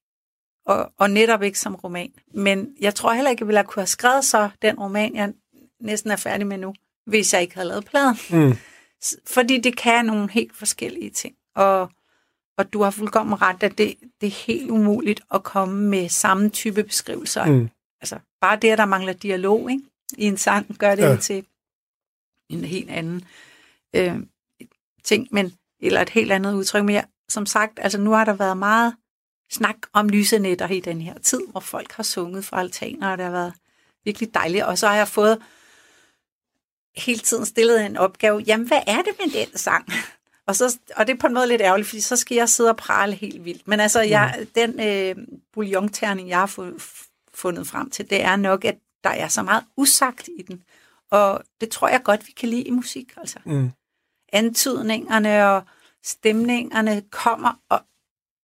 Og, 0.66 0.92
og 0.98 1.10
netop 1.10 1.44
ikke 1.44 1.60
som 1.60 1.76
roman. 1.76 2.12
Men 2.34 2.76
jeg 2.80 2.96
tror 2.96 3.14
heller 3.14 3.32
ikke, 3.32 3.42
jeg 3.42 3.48
ville 3.48 3.58
have 3.58 3.68
kunne 3.68 3.82
have 3.82 3.88
skrevet 3.88 4.26
så 4.26 4.50
den 4.62 4.80
roman, 4.80 5.16
jeg 5.16 5.34
næsten 5.80 6.12
er 6.12 6.16
færdig 6.16 6.48
med 6.48 6.58
nu, 6.58 6.74
hvis 7.06 7.34
jeg 7.34 7.42
ikke 7.42 7.56
havde 7.56 7.68
lavet 7.68 7.86
pladen. 7.86 8.18
Mm. 8.30 8.58
Fordi 9.26 9.60
det 9.60 9.78
kan 9.78 10.06
nogle 10.06 10.32
helt 10.32 10.56
forskellige 10.56 11.10
ting. 11.10 11.36
Og, 11.56 11.92
og 12.58 12.74
du 12.74 12.82
har 12.82 12.92
fuldkommen 12.92 13.42
ret, 13.42 13.64
at 13.64 13.78
det, 13.78 13.96
det 14.22 14.28
er 14.28 14.46
helt 14.46 14.72
umuligt 14.72 15.22
at 15.34 15.44
komme 15.44 15.90
med 15.90 16.10
samme 16.10 16.50
type 16.50 16.84
beskrivelser. 16.84 17.46
Mm. 17.46 17.70
Altså, 18.02 18.20
bare 18.42 18.60
det, 18.62 18.70
at 18.70 18.78
der 18.78 18.86
mangler 18.86 19.14
dialog 19.14 19.72
ikke? 19.72 19.84
i 20.18 20.26
en 20.26 20.38
sang, 20.38 20.78
gør 20.78 20.96
det 20.96 21.04
ja. 21.04 21.16
til 21.16 21.46
en 22.50 22.64
helt 22.64 22.90
anden 22.90 23.24
øh, 23.94 24.16
ting, 25.04 25.28
men, 25.32 25.54
eller 25.82 26.02
et 26.02 26.10
helt 26.10 26.32
andet 26.32 26.54
udtryk. 26.54 26.84
Men 26.84 26.96
jeg, 26.96 27.06
som 27.30 27.46
sagt, 27.46 27.80
altså 27.82 27.98
nu 27.98 28.12
har 28.12 28.26
der 28.26 28.34
været 28.34 28.58
meget 28.58 28.96
snak 29.52 29.76
om 29.94 30.10
lysenetter 30.10 30.68
i 30.68 30.80
den 30.80 31.02
her 31.02 31.14
tid, 31.20 31.42
hvor 31.52 31.60
folk 31.60 31.92
har 31.92 32.04
sunget 32.04 32.46
fra 32.46 32.60
altaner, 32.60 33.12
og 33.12 33.18
det 33.18 33.26
har 33.26 33.32
været 33.32 33.54
virkelig 34.06 34.34
dejligt. 34.34 34.64
Og 34.64 34.78
så 34.78 34.88
har 34.88 34.96
jeg 34.96 35.08
fået 35.08 35.42
hele 36.98 37.20
tiden 37.20 37.46
stillet 37.46 37.86
en 37.86 37.98
opgave, 37.98 38.44
jamen 38.48 38.68
hvad 38.68 38.82
er 38.88 39.02
det 39.02 39.14
med 39.20 39.46
den 39.46 39.58
sang? 39.58 39.90
Og, 40.48 40.56
så, 40.56 40.80
og 40.96 41.08
det 41.08 41.14
er 41.14 41.18
på 41.18 41.28
en 41.28 41.34
måde 41.34 41.48
lidt 41.48 41.62
ærgerligt, 41.62 41.90
fordi 41.90 42.02
så 42.02 42.16
skal 42.16 42.36
jeg 42.36 42.50
sidde 42.50 42.70
og 42.70 42.78
prale 42.78 43.16
helt 43.16 43.46
vildt. 43.46 43.68
Men 43.68 43.80
altså, 43.80 44.02
jeg, 44.02 44.48
den 44.56 44.80
øh, 44.80 45.16
bouillonterning, 45.54 46.30
jeg 46.30 46.40
har 46.40 46.48
fu- 46.48 47.08
fundet 47.34 47.68
frem 47.68 47.90
til, 47.90 48.10
det 48.10 48.24
er 48.24 48.36
nok, 48.36 48.66
at 48.66 48.78
der 49.04 49.10
er 49.10 49.28
så 49.28 49.44
meget 49.44 49.64
usagt 49.78 50.30
i 50.40 50.42
den. 50.48 50.64
Og 51.12 51.44
det 51.62 51.70
tror 51.70 51.88
jeg 51.88 52.04
godt, 52.04 52.28
vi 52.28 52.32
kan 52.32 52.50
lide 52.50 52.62
i 52.62 52.72
musik. 52.72 53.14
Altså. 53.18 53.40
Mm. 53.46 53.72
Antydningerne 54.34 55.50
og 55.50 55.64
stemningerne 56.04 57.04
kommer, 57.12 57.60
og 57.70 57.80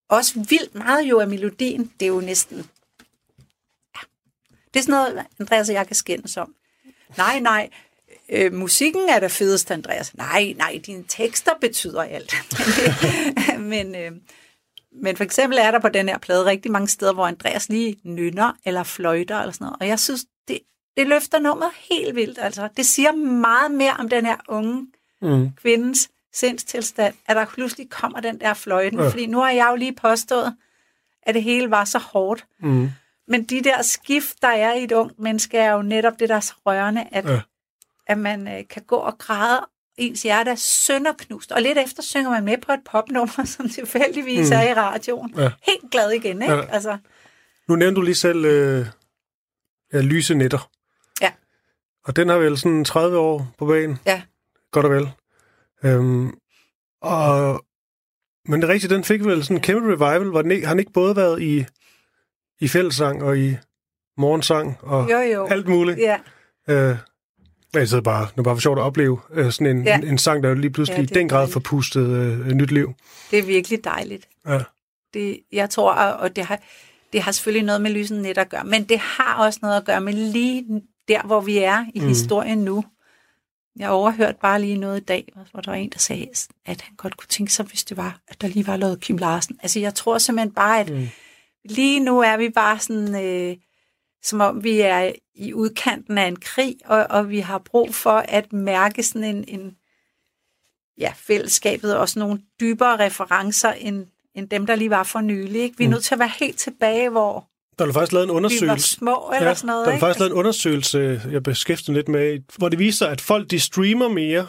også 0.08 0.40
vildt 0.48 0.74
meget 0.74 1.02
jo 1.02 1.20
af 1.20 1.28
melodien. 1.28 1.92
Det 2.00 2.06
er 2.06 2.10
jo 2.10 2.20
næsten... 2.20 2.56
Ja. 3.96 4.00
Det 4.74 4.80
er 4.80 4.84
sådan 4.84 4.92
noget, 4.92 5.26
Andreas 5.40 5.68
og 5.68 5.74
jeg 5.74 5.86
kan 5.86 5.96
skændes 5.96 6.36
om. 6.36 6.54
Nej, 7.16 7.40
nej, 7.40 7.70
øh, 8.28 8.52
musikken 8.52 9.08
er 9.08 9.20
der 9.20 9.28
fedest, 9.28 9.70
Andreas. 9.70 10.14
Nej, 10.14 10.54
nej, 10.56 10.80
dine 10.86 11.04
tekster 11.08 11.52
betyder 11.60 12.02
alt. 12.02 12.34
men 13.58 13.94
øh, 13.94 14.12
Men 14.92 15.16
for 15.16 15.24
eksempel 15.24 15.58
er 15.58 15.70
der 15.70 15.78
på 15.78 15.88
den 15.88 16.08
her 16.08 16.18
plade 16.18 16.44
rigtig 16.44 16.72
mange 16.72 16.88
steder, 16.88 17.12
hvor 17.12 17.26
Andreas 17.26 17.68
lige 17.68 17.96
nynner 18.02 18.52
eller 18.64 18.82
fløjter 18.82 19.38
eller 19.38 19.52
sådan 19.52 19.64
noget. 19.64 19.76
Og 19.80 19.88
jeg 19.88 20.00
synes, 20.00 20.24
det, 20.48 20.58
det 20.96 21.06
løfter 21.06 21.38
nummeret 21.38 21.72
helt 21.90 22.14
vildt. 22.16 22.38
Altså. 22.38 22.68
Det 22.76 22.86
siger 22.86 23.12
meget 23.12 23.70
mere 23.70 23.92
om 23.98 24.08
den 24.08 24.26
her 24.26 24.36
unge 24.48 24.86
Mm. 25.24 25.50
kvindens 25.62 26.08
sindstilstand, 26.32 27.14
at 27.26 27.36
der 27.36 27.44
pludselig 27.44 27.90
kommer 27.90 28.20
den 28.20 28.40
der 28.40 28.54
fløjten. 28.54 28.98
Ja. 28.98 29.08
Fordi 29.08 29.26
nu 29.26 29.38
har 29.38 29.50
jeg 29.50 29.68
jo 29.70 29.76
lige 29.76 29.94
påstået, 29.94 30.56
at 31.22 31.34
det 31.34 31.42
hele 31.42 31.70
var 31.70 31.84
så 31.84 31.98
hårdt. 31.98 32.46
Mm. 32.60 32.90
Men 33.28 33.44
de 33.44 33.64
der 33.64 33.82
skift, 33.82 34.42
der 34.42 34.48
er 34.48 34.74
i 34.74 34.84
et 34.84 34.92
ungt 34.92 35.18
menneske, 35.18 35.58
er 35.58 35.72
jo 35.72 35.82
netop 35.82 36.18
det, 36.18 36.28
der 36.28 36.36
er 36.36 36.40
så 36.40 36.54
rørende, 36.66 37.04
at, 37.12 37.24
ja. 37.24 37.40
at 38.06 38.18
man 38.18 38.48
øh, 38.48 38.68
kan 38.70 38.82
gå 38.82 38.96
og 38.96 39.18
græde, 39.18 39.60
ens 39.96 40.22
hjerte 40.22 40.50
er 40.50 40.54
sønderknust. 40.54 41.52
Og 41.52 41.62
lidt 41.62 41.78
efter 41.78 42.02
synger 42.02 42.30
man 42.30 42.44
med 42.44 42.58
på 42.58 42.72
et 42.72 42.80
popnummer, 42.84 43.44
som 43.56 43.68
tilfældigvis 43.68 44.50
mm. 44.50 44.56
er 44.56 44.62
i 44.62 44.74
radioen. 44.74 45.34
Ja. 45.36 45.50
Helt 45.62 45.90
glad 45.90 46.10
igen, 46.10 46.42
ikke? 46.42 46.54
Ja. 46.54 46.66
Altså, 46.70 46.98
Nu 47.68 47.76
nævnte 47.76 47.96
du 47.96 48.02
lige 48.02 48.14
selv 48.14 48.44
øh, 48.44 48.86
ja, 49.92 50.00
Lyse 50.00 50.34
Netter. 50.34 50.70
Ja. 51.20 51.30
Og 52.04 52.16
den 52.16 52.28
har 52.28 52.36
vel 52.36 52.58
sådan 52.58 52.84
30 52.84 53.18
år 53.18 53.54
på 53.58 53.66
banen. 53.66 53.98
Ja. 54.06 54.22
Godt 54.74 54.86
og 54.86 54.92
vel. 54.92 55.08
Øhm, 55.84 56.32
og, 57.02 57.64
men 58.48 58.60
det 58.60 58.68
rigtigt, 58.68 58.90
den 58.90 59.04
fik 59.04 59.24
vel 59.24 59.42
sådan 59.44 59.56
en 59.56 59.62
kæmpe 59.62 59.88
revival, 59.92 60.30
hvor 60.30 60.42
den 60.42 60.50
ikke, 60.50 60.66
har 60.66 60.74
den 60.74 60.78
ikke 60.80 60.92
både 60.92 61.16
været 61.16 61.42
i, 61.42 61.64
i 62.60 62.68
fællessang 62.68 63.22
og 63.22 63.38
i 63.38 63.56
morgensang 64.16 64.76
og 64.82 65.10
jo, 65.10 65.18
jo. 65.18 65.46
alt 65.46 65.68
muligt. 65.68 65.98
Ja, 65.98 66.18
Øh, 66.68 66.96
jeg 67.74 67.88
sidder 67.88 68.02
bare, 68.02 68.28
er 68.36 68.42
bare 68.42 68.56
for 68.56 68.60
sjovt 68.60 68.78
at 68.78 68.82
opleve 68.84 69.20
øh, 69.32 69.52
sådan 69.52 69.76
en, 69.76 69.84
ja. 69.84 69.96
En, 69.96 70.06
en 70.06 70.18
sang, 70.18 70.42
der 70.42 70.54
lige 70.54 70.70
pludselig 70.70 70.98
Ja, 70.98 71.02
i 71.02 71.06
den 71.06 71.28
grad 71.28 71.38
dejligt. 71.38 71.52
får 71.52 71.60
pustet 71.60 72.08
øh, 72.08 72.46
nyt 72.48 72.70
liv. 72.70 72.94
det 73.30 73.38
er 73.38 73.42
virkelig 73.42 73.84
dejligt. 73.84 74.28
Ja. 74.48 74.60
Det, 75.14 75.40
jeg 75.52 75.70
tror, 75.70 75.92
og 75.92 76.36
det 76.36 76.44
har, 76.44 76.60
det 77.12 77.22
har 77.22 77.32
selvfølgelig 77.32 77.66
noget 77.66 77.80
med 77.80 77.90
lysen 77.90 78.22
net 78.22 78.38
at 78.38 78.48
gøre, 78.48 78.64
men 78.64 78.84
det 78.84 78.98
har 78.98 79.44
også 79.46 79.58
noget 79.62 79.76
at 79.76 79.84
gøre 79.84 80.00
med 80.00 80.12
lige 80.12 80.82
der, 81.08 81.22
hvor 81.22 81.40
vi 81.40 81.58
er 81.58 81.84
i 81.94 82.00
mm. 82.00 82.06
historien 82.06 82.58
nu. 82.58 82.84
Jeg 83.78 83.90
overhørte 83.90 84.38
bare 84.40 84.60
lige 84.60 84.76
noget 84.78 85.00
i 85.00 85.04
dag, 85.04 85.32
hvor 85.52 85.60
der 85.60 85.70
var 85.70 85.78
en, 85.78 85.90
der 85.90 85.98
sagde, 85.98 86.28
at 86.66 86.80
han 86.80 86.94
godt 86.96 87.16
kunne 87.16 87.28
tænke 87.28 87.52
sig, 87.52 87.64
hvis 87.66 87.84
det 87.84 87.96
var, 87.96 88.20
at 88.28 88.40
der 88.40 88.48
lige 88.48 88.66
var 88.66 88.76
noget 88.76 89.00
Kim 89.00 89.16
Larsen. 89.16 89.58
Altså, 89.62 89.80
jeg 89.80 89.94
tror 89.94 90.18
simpelthen 90.18 90.52
bare, 90.52 90.80
at 90.80 90.90
Mm. 90.90 91.06
lige 91.64 92.00
nu 92.00 92.18
er 92.20 92.36
vi 92.36 92.48
bare 92.48 92.78
sådan, 92.78 93.24
øh, 93.24 93.56
som 94.22 94.40
om 94.40 94.64
vi 94.64 94.80
er 94.80 95.12
i 95.34 95.52
udkanten 95.54 96.18
af 96.18 96.26
en 96.26 96.36
krig, 96.36 96.76
og, 96.84 97.06
og 97.10 97.30
vi 97.30 97.40
har 97.40 97.58
brug 97.58 97.94
for 97.94 98.10
at 98.28 98.52
mærke 98.52 99.02
sådan 99.02 99.36
en, 99.36 99.44
en 99.48 99.76
ja, 100.98 101.12
fællesskabet 101.16 101.96
og 101.96 102.08
sådan 102.08 102.28
nogle 102.28 102.42
dybere 102.60 102.98
referencer, 103.06 103.72
end, 103.72 104.06
end 104.34 104.48
dem, 104.48 104.66
der 104.66 104.74
lige 104.74 104.90
var 104.90 105.02
for 105.02 105.20
nylig. 105.20 105.60
Ikke? 105.62 105.78
Vi 105.78 105.84
er 105.84 105.88
Mm. 105.88 105.92
nødt 105.92 106.04
til 106.04 106.14
at 106.14 106.18
være 106.18 106.32
helt 106.38 106.58
tilbage, 106.58 107.08
hvor 107.08 107.48
Der 107.78 107.86
er 107.86 107.92
faktisk 107.92 108.12
lavet 108.12 108.24
en 108.24 108.28
vi 108.28 108.32
var 108.32 108.36
undersøgelse. 108.36 108.88
små 108.94 109.30
eller 109.34 109.48
Ja, 109.48 109.54
sådan 109.54 109.66
noget. 109.66 109.84
der 109.84 109.90
er 109.90 109.94
ikke? 109.94 110.00
faktisk 110.00 110.18
lavet 110.20 110.30
en 110.32 110.36
undersøgelse, 110.38 111.20
jeg 111.30 111.42
beskæftiger 111.42 111.92
mig 111.92 111.96
lidt 111.98 112.08
med, 112.08 112.38
hvor 112.58 112.68
det 112.68 112.78
viser, 112.78 113.06
at 113.06 113.20
folk 113.20 113.50
de 113.50 113.60
streamer 113.60 114.08
mere, 114.08 114.46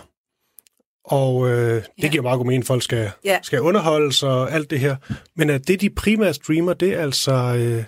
og 1.06 1.50
øh, 1.50 1.76
det 1.76 1.84
Ja. 2.04 2.08
giver 2.08 2.24
meget 2.24 2.38
god 2.38 2.46
mening, 2.46 2.62
at 2.64 2.68
folk 2.68 2.84
skal, 2.84 3.12
Ja. 3.26 3.40
skal 3.44 3.62
underholdes 3.62 4.24
og 4.24 4.52
alt 4.52 4.70
det 4.70 4.80
her. 4.80 4.96
Men 5.36 5.50
at 5.50 5.68
det, 5.68 5.82
de 5.82 5.90
primært 5.90 6.36
streamer, 6.36 6.74
det 6.74 6.94
er 6.94 7.00
altså 7.02 7.34
øh, 7.34 7.84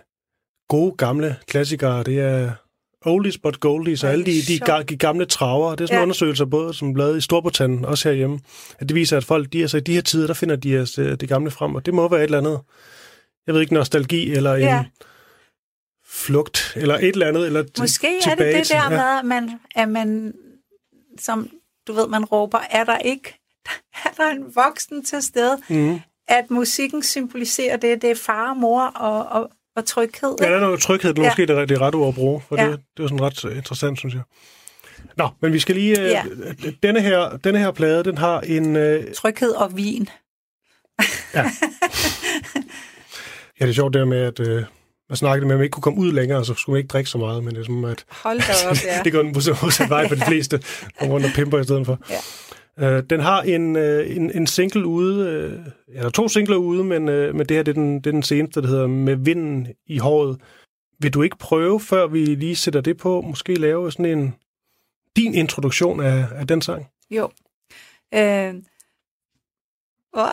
gode 0.70 0.96
gamle 0.98 1.36
klassikere. 1.48 2.04
Det 2.04 2.20
er 2.20 2.52
oldies 3.06 3.38
but 3.38 3.60
goldies, 3.60 4.04
og 4.04 4.12
alle 4.12 4.26
de, 4.26 4.32
de, 4.48 4.84
de 4.90 4.98
gamle 4.98 5.26
traver. 5.26 5.72
Det 5.76 5.82
er 5.82 5.88
sådan 5.88 5.98
ja. 6.00 6.04
Undersøgelser, 6.04 6.46
både 6.46 6.74
som 6.74 6.96
lavet 6.96 7.18
i 7.18 7.22
Storbritannien, 7.22 7.86
også 7.86 8.10
herhjemme. 8.10 8.40
At 8.80 8.90
det 8.90 8.96
viser, 8.96 9.18
at 9.18 9.24
folk, 9.24 9.54
de, 9.54 9.62
altså, 9.62 9.78
i 9.78 9.80
de 9.80 9.94
her 9.94 10.02
tider, 10.02 10.28
der 10.28 10.34
finder 10.34 10.56
de 10.56 10.78
altså, 10.78 11.16
det 11.16 11.30
gamle 11.30 11.52
frem, 11.52 11.76
og 11.76 11.86
det 11.86 11.94
må 11.94 12.08
være 12.10 12.20
et 12.20 12.24
eller 12.24 12.38
andet, 12.38 12.60
jeg 13.48 13.54
ved 13.54 13.62
ikke, 13.62 13.74
nostalgi, 13.74 14.32
eller 14.34 14.54
en 14.54 14.62
Ja. 14.62 14.84
Flugt, 16.10 16.74
eller 16.76 16.96
et 16.96 17.06
eller 17.08 17.28
andet, 17.28 17.46
eller 17.46 17.64
Måske 17.80 18.08
er 18.26 18.36
det 18.36 18.56
det 18.56 18.70
der 18.70 18.84
ja. 18.84 18.90
med, 18.90 19.00
at 19.20 19.26
man, 19.26 19.52
at 19.76 19.90
man, 19.90 20.34
som 21.20 21.50
du 21.88 21.94
ved, 21.94 22.08
man 22.08 22.26
råber, 22.26 22.60
er 22.70 22.84
der 22.84 22.98
ikke 22.98 23.40
er 24.06 24.10
der 24.18 24.28
en 24.30 24.56
voksen 24.56 25.06
til 25.06 25.22
stede, 25.24 25.58
Mhm. 25.70 26.00
at 26.28 26.52
musikken 26.52 27.04
symboliserer 27.04 27.78
det, 27.78 28.02
det 28.02 28.12
er 28.12 28.16
far 28.16 28.50
og 28.50 28.58
mor 28.58 28.82
og, 28.82 29.42
og, 29.42 29.50
og 29.76 29.86
tryghed. 29.86 30.36
Ja, 30.42 30.50
der 30.50 30.56
er 30.56 30.60
noget 30.60 30.80
tryghed, 30.80 31.14
det 31.14 31.20
er 31.20 31.24
Ja. 31.24 31.30
måske 31.30 31.46
det, 31.46 31.70
det 31.70 31.76
er 31.78 31.82
ret 31.82 31.96
ord 31.96 32.08
at 32.08 32.16
bruge, 32.16 32.42
for 32.48 32.62
Ja. 32.62 32.70
det, 32.72 32.80
det 32.98 33.04
er 33.04 33.08
sådan 33.08 33.22
ret 33.22 33.46
øh, 33.46 33.58
interessant, 33.58 34.00
synes 34.00 34.14
jeg. 34.14 34.24
Nå, 35.18 35.30
men 35.42 35.54
vi 35.54 35.60
skal 35.60 35.76
lige... 35.76 36.00
Øh, 36.02 36.10
Ja. 36.10 36.24
denne, 36.84 37.02
her, 37.02 37.38
denne 37.38 37.60
her 37.60 37.72
plade, 37.72 38.04
den 38.04 38.18
har 38.18 38.42
en... 38.42 38.76
Øh, 38.76 39.14
Tryghed 39.14 39.52
og 39.52 39.78
vin. 39.78 40.10
ja, 41.34 41.44
det 43.60 43.70
er 43.70 43.74
sjovt 43.74 43.94
der 43.94 44.06
med, 44.06 44.22
at 44.22 44.40
øh, 44.40 44.64
man 45.10 45.18
snakkede 45.18 45.48
med, 45.48 45.56
at 45.56 45.60
man 45.60 45.64
ikke 45.64 45.74
kunne 45.74 45.82
komme 45.82 46.00
ud 46.00 46.12
længere, 46.12 46.46
så 46.46 46.54
skulle 46.54 46.74
man 46.74 46.78
ikke 46.78 46.88
drikke 46.88 47.10
så 47.10 47.18
meget, 47.18 47.44
men 47.44 47.56
det 47.56 47.62
er 47.62 47.66
som, 47.66 47.86
at 47.86 48.06
Hold 48.10 48.40
da 48.40 48.70
op, 48.70 48.76
ja. 48.86 49.02
det 49.04 49.14
går 49.14 49.22
den 49.22 49.32
modsat 49.62 49.90
vej 49.90 50.08
for 50.08 50.16
de 50.16 50.26
fleste, 50.28 50.62
og 51.00 51.10
rundt 51.10 51.26
og 51.26 51.32
pimper 51.36 51.60
i 51.60 51.64
stedet 51.64 51.86
for. 51.86 52.00
Ja. 52.10 52.18
Øh, 52.80 53.04
den 53.10 53.20
har 53.20 53.42
en, 53.42 53.76
øh, 53.76 54.16
en, 54.16 54.32
en 54.32 54.48
single 54.48 54.86
ude, 54.86 55.30
øh, 55.30 55.60
ja, 55.96 56.00
der 56.00 56.06
er 56.06 56.10
to 56.10 56.28
singler 56.28 56.58
ude, 56.58 56.84
men, 56.84 57.10
øh, 57.10 57.36
men 57.36 57.46
det 57.46 57.58
her 57.58 57.64
det 57.64 57.72
er, 57.72 57.82
den, 57.82 57.96
det 57.96 58.08
er 58.08 58.12
den 58.12 58.24
seneste, 58.24 58.62
der 58.62 58.68
hedder 58.68 58.88
Med 58.88 59.16
vinden 59.16 59.68
i 59.88 59.98
håret. 59.98 60.42
Vil 61.00 61.14
du 61.14 61.22
ikke 61.22 61.38
prøve, 61.38 61.80
før 61.80 62.08
vi 62.08 62.26
lige 62.26 62.56
sætter 62.56 62.82
det 62.82 62.98
på, 62.98 63.22
måske 63.22 63.56
lave 63.56 63.92
sådan 63.92 64.06
en 64.06 64.36
din 65.16 65.34
introduktion 65.34 66.00
af, 66.00 66.26
af 66.36 66.48
den 66.48 66.62
sang? 66.62 66.88
Jo. 67.12 67.32
Øh, 68.14 68.54
oh, 70.14 70.30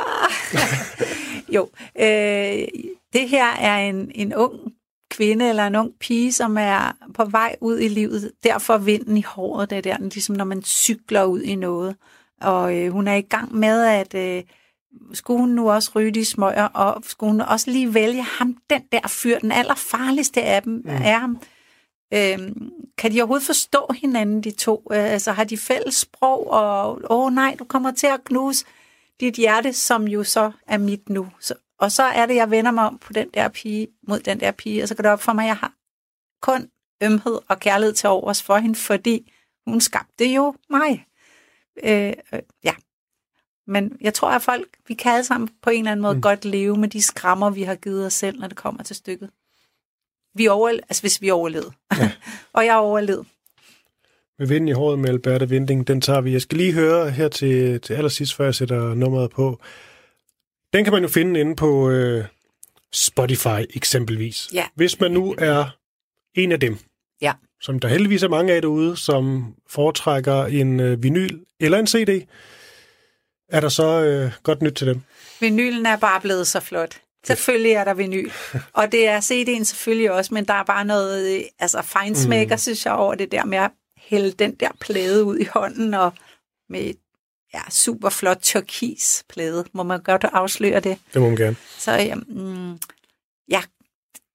jo. 1.55 1.69
Øh, 2.01 2.69
det 3.15 3.29
her 3.29 3.47
er 3.47 3.79
en, 3.79 4.11
en 4.15 4.35
ung 4.35 4.75
kvinde 5.11 5.49
eller 5.49 5.67
en 5.67 5.77
ung 5.77 5.93
pige, 6.01 6.33
som 6.33 6.59
er 6.59 6.97
på 7.15 7.25
vej 7.25 7.57
ud 7.61 7.79
i 7.79 7.89
livet. 7.89 8.33
Derfor 8.45 8.79
vinden 8.79 9.17
i 9.17 9.23
håret, 9.23 9.71
det 9.71 9.79
er 9.79 9.83
der, 9.83 9.97
ligesom 9.99 10.37
når 10.37 10.45
man 10.45 10.63
cykler 10.63 11.25
ud 11.25 11.41
i 11.41 11.55
noget. 11.55 11.97
Og 12.41 12.77
øh, 12.77 12.93
hun 12.93 13.09
er 13.09 13.15
i 13.15 13.21
gang 13.21 13.55
med, 13.55 13.85
at 13.85 14.15
øh, 14.15 14.43
skulle 15.13 15.41
hun 15.41 15.49
nu 15.49 15.71
også 15.71 15.91
ryge 15.95 16.11
de 16.11 16.25
smøger, 16.25 16.65
og 16.65 17.03
skulle 17.07 17.31
hun 17.31 17.41
også 17.41 17.71
lige 17.71 17.95
vælge 17.95 18.23
ham, 18.23 18.57
den 18.71 18.83
der 18.93 19.09
fyr, 19.09 19.39
den 19.39 19.53
allerfarligste 19.53 20.43
af 20.43 20.63
dem, 20.63 20.73
mm. 20.73 20.91
er 20.91 21.19
ham. 21.19 21.39
Øhm, 22.15 22.71
kan 22.99 23.13
de 23.13 23.21
overhovedet 23.21 23.47
forstå 23.47 23.95
hinanden, 24.01 24.41
de 24.41 24.51
to? 24.51 24.89
Øh, 24.93 25.13
altså 25.13 25.33
har 25.33 25.45
de 25.45 25.59
fælles 25.59 25.95
sprog, 25.95 26.51
og 26.51 27.01
åh 27.11 27.33
nej, 27.33 27.57
du 27.59 27.65
kommer 27.65 27.91
til 27.91 28.07
at 28.07 28.25
knuse 28.25 28.65
dit 29.21 29.35
hjerte, 29.35 29.73
som 29.73 30.09
jo 30.09 30.25
så 30.25 30.53
er 30.67 30.79
mit 30.79 31.09
nu. 31.09 31.29
Så, 31.41 31.55
og 31.85 31.93
så 31.93 32.03
er 32.03 32.27
det, 32.27 32.35
jeg 32.35 32.51
vender 32.51 32.71
mig 32.71 32.85
om 32.85 32.99
på 32.99 33.13
den 33.13 33.29
der 33.35 33.49
pige, 33.49 33.89
mod 34.09 34.21
den 34.21 34.41
der 34.41 34.51
pige, 34.51 34.83
og 34.83 34.89
så 34.89 34.95
går 34.95 35.03
det 35.03 35.11
op 35.11 35.23
for 35.23 35.33
mig, 35.33 35.43
at 35.43 35.49
jeg 35.49 35.57
har 35.57 35.73
kun 36.43 36.69
ømhed 37.03 37.39
og 37.49 37.61
kærlighed 37.61 37.95
til 37.95 38.09
overs 38.09 38.43
for 38.43 38.57
hende, 38.57 38.75
fordi 38.75 39.33
hun 39.67 39.81
skabte 39.81 40.25
jo 40.25 40.55
mig. 40.71 41.07
Øh, 41.85 42.13
øh, 42.33 42.41
ja. 42.65 42.75
Men 43.67 43.97
jeg 44.01 44.15
tror, 44.15 44.31
at 44.31 44.43
folk, 44.43 44.67
vi 44.89 44.95
kan 44.95 45.13
alle 45.13 45.25
sammen 45.25 45.49
på 45.63 45.71
en 45.71 45.79
eller 45.79 45.93
anden 45.93 46.03
måde 46.03 46.15
mm. 46.15 46.23
godt 46.23 46.45
leve 46.45 46.77
med 46.77 46.89
de 46.89 47.03
skrammer, 47.03 47.51
vi 47.51 47.63
har 47.63 47.75
givet 47.75 48.07
os 48.07 48.13
selv, 48.13 48.41
når 48.41 48.49
det 48.49 48.57
kommer 48.57 48.83
til 48.83 48.97
stykket. 48.97 49.31
Vi 50.35 50.49
overle- 50.49 50.85
altså 50.89 51.03
hvis 51.03 51.23
vi 51.23 51.31
overlevede. 51.31 51.73
Ja. 51.99 52.11
og 52.57 52.65
jeg 52.67 52.77
overlevede. 52.77 53.25
Med 54.39 54.47
vinden 54.47 54.69
i 54.69 54.73
håret 54.73 54.99
med 54.99 55.09
Alberta 55.09 55.45
Vinding, 55.45 55.87
den 55.87 56.01
tager 56.01 56.21
vi. 56.21 56.33
Jeg 56.33 56.43
skal 56.43 56.59
lige 56.59 56.73
høre 56.73 57.11
her 57.11 57.29
til, 57.29 57.81
til 57.81 57.95
allersidst, 57.95 58.35
før 58.35 58.45
jeg 58.45 58.55
sætter 58.55 58.95
nummeret 58.95 59.31
på. 59.31 59.61
Den 60.75 60.85
kan 60.85 60.93
man 60.93 61.03
jo 61.03 61.09
finde 61.09 61.41
inde 61.41 61.57
på 61.57 61.91
øh, 61.91 62.25
Spotify 62.93 63.61
eksempelvis. 63.75 64.49
Ja. 64.53 64.65
Hvis 64.75 65.01
man 65.01 65.11
nu 65.11 65.35
er 65.39 65.77
en 66.35 66.53
af 66.53 66.61
dem, 66.61 66.79
Ja. 67.21 67.33
som 67.61 67.81
der 67.81 67.89
heldigvis 67.89 68.23
er 68.23 68.29
mange 68.29 68.53
af 68.53 68.63
derude, 68.63 68.97
som 68.97 69.55
foretrækker 69.71 70.45
en 70.45 70.81
øh, 70.81 71.03
vinyl 71.03 71.41
eller 71.61 71.79
en 71.79 71.87
CD, 71.87 72.27
er 73.49 73.61
der 73.61 73.69
så 73.69 74.03
øh, 74.03 74.33
godt 74.43 74.63
nyt 74.63 74.73
til 74.73 74.87
dem. 74.87 75.01
Vinylen 75.41 75.87
er 75.87 75.97
bare 75.97 76.21
blevet 76.21 76.47
så 76.47 76.61
flot. 76.61 77.01
Selvfølgelig 77.27 77.73
er 77.73 77.85
der 77.85 77.95
vinyl. 77.95 78.31
Og 78.73 78.93
det 78.93 79.09
er 79.09 79.21
CD'en 79.21 79.65
selvfølgelig 79.65 80.13
også, 80.13 80.35
men 80.35 80.45
der 80.45 80.55
er 80.55 80.65
bare 80.65 80.85
noget 80.85 81.37
øh, 81.37 81.43
altså 81.59 81.83
fejnsmækker, 81.83 82.55
mm. 82.55 82.59
synes 82.59 82.87
jeg, 82.87 82.95
over 82.95 83.15
det 83.15 83.33
der 83.33 83.45
med 83.45 83.59
at 83.59 83.71
hælde 83.99 84.33
den 84.33 84.55
der 84.55 84.69
plade 84.81 85.25
ud 85.25 85.39
i 85.39 85.45
hånden, 85.45 85.95
og 85.95 86.13
med 86.69 86.95
ja, 87.55 87.71
super 87.71 88.09
flot 88.09 88.39
turkis 88.43 89.25
plade. 89.29 89.65
Må 89.73 89.83
man 89.83 90.03
godt 90.03 90.25
afsløre 90.25 90.81
det? 90.81 90.99
Det 91.15 91.23
må 91.23 91.29
man 91.29 91.37
gerne. 91.37 91.57
Så 91.79 91.93
ja, 91.93 92.15
mm, 92.15 92.79
ja, 93.51 93.63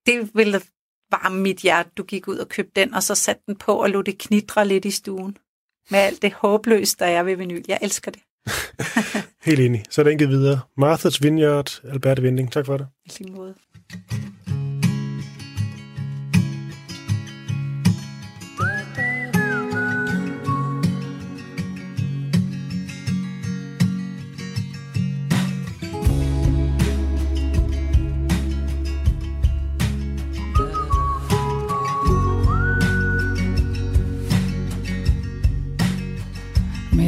det 0.06 0.30
ville 0.34 0.62
varme 1.12 1.42
mit 1.42 1.58
hjerte, 1.58 1.90
du 1.98 2.04
gik 2.04 2.28
ud 2.28 2.38
og 2.38 2.50
købte 2.50 2.82
den, 2.82 2.94
og 2.94 3.04
så 3.04 3.16
satte 3.16 3.42
den 3.48 3.56
på 3.56 3.74
og 3.74 3.90
lod 3.90 4.04
det 4.04 4.18
knitre 4.18 4.68
lidt 4.68 4.86
i 4.86 4.92
stuen. 4.92 5.38
Med 5.92 6.00
alt 6.00 6.22
det 6.22 6.34
håbløse, 6.34 6.96
der 7.00 7.06
er 7.06 7.24
ved 7.24 7.36
vinyl. 7.36 7.64
Jeg 7.68 7.80
elsker 7.82 8.12
det. 8.12 8.22
Helt 9.48 9.60
enig. 9.60 9.86
Så 9.90 10.02
er 10.02 10.06
den 10.06 10.18
givet 10.18 10.32
videre. 10.32 10.60
Martha's 10.82 11.18
Vineyard, 11.22 11.82
Alberta 11.84 12.22
Vinding. 12.22 12.52
Tak 12.52 12.66
for 12.66 12.78
det. 12.78 12.88
I 13.06 13.10
lige 13.20 13.32
måde. 13.36 13.56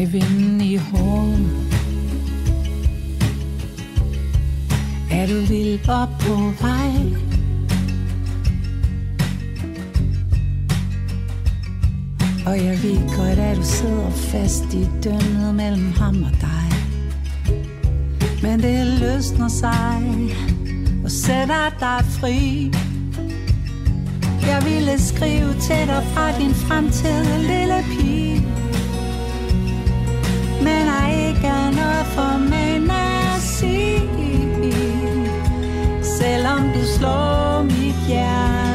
Vinden 0.05 0.61
i 0.61 0.75
håret 0.75 1.71
Er 5.11 5.27
du 5.27 5.39
vild 5.39 5.89
op 5.89 6.09
på 6.19 6.33
vej? 6.61 6.91
Og 12.45 12.65
jeg 12.65 12.83
ved 12.83 13.17
godt, 13.17 13.39
at 13.39 13.57
du 13.57 13.63
sidder 13.63 14.09
fast 14.09 14.73
i 14.73 14.87
dønnet 15.03 15.55
mellem 15.55 15.91
ham 15.91 16.23
og 16.23 16.31
dig. 16.41 16.71
Men 18.41 18.59
det 18.59 18.99
løsner 18.99 19.47
sig 19.47 20.01
og 21.03 21.11
sætter 21.11 21.69
dig 21.79 22.05
fri. 22.05 22.71
Jeg 24.47 24.63
ville 24.65 24.99
skrive 24.99 25.53
til 25.53 25.87
dig 25.87 26.03
fra 26.13 26.39
din 26.39 26.53
fremtid, 26.53 27.23
lille 27.37 27.83
pige. 27.89 28.30
Men 30.63 30.85
jeg 30.91 31.27
ikke 31.27 31.47
er 31.47 31.71
noget 31.71 32.05
for 32.15 32.37
mig 32.49 32.81
at 33.35 33.41
sige. 33.41 34.73
Selvom 36.03 36.61
du 36.73 36.81
slår 36.97 37.63
mit 37.63 37.95
hjerte. 38.07 38.70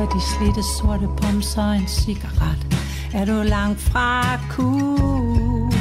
Pink 0.00 0.12
de 0.12 0.20
slidte 0.20 0.62
sorte 0.62 1.08
pomser 1.16 1.72
en 1.72 1.88
cigaret. 1.88 2.66
Er 3.12 3.24
du 3.24 3.42
langt 3.42 3.80
fra 3.80 4.38
cool? 4.48 5.72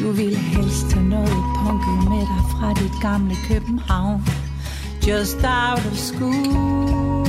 Du 0.00 0.12
ville 0.12 0.38
helst 0.38 0.92
have 0.92 1.06
noget 1.06 1.38
punket 1.56 2.10
med 2.10 2.20
dig 2.20 2.42
fra 2.50 2.72
dit 2.72 3.02
gamle 3.02 3.34
København. 3.48 4.24
Just 5.08 5.36
out 5.36 5.86
of 5.86 5.96
school. 5.96 7.26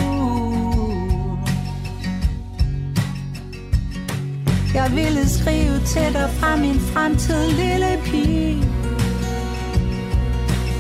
Jeg 4.73 4.91
ville 4.95 5.29
skrive 5.29 5.79
til 5.85 6.13
dig 6.13 6.29
fra 6.39 6.55
min 6.55 6.79
fremtid, 6.79 7.51
lille 7.51 7.99
pige. 8.05 8.77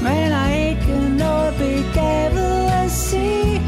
Men 0.01 0.31
der 0.31 0.37
er 0.37 0.69
ikke 0.69 1.17
noget 1.17 1.26
begavet 1.57 2.71
at 2.83 2.91
se. 2.91 3.61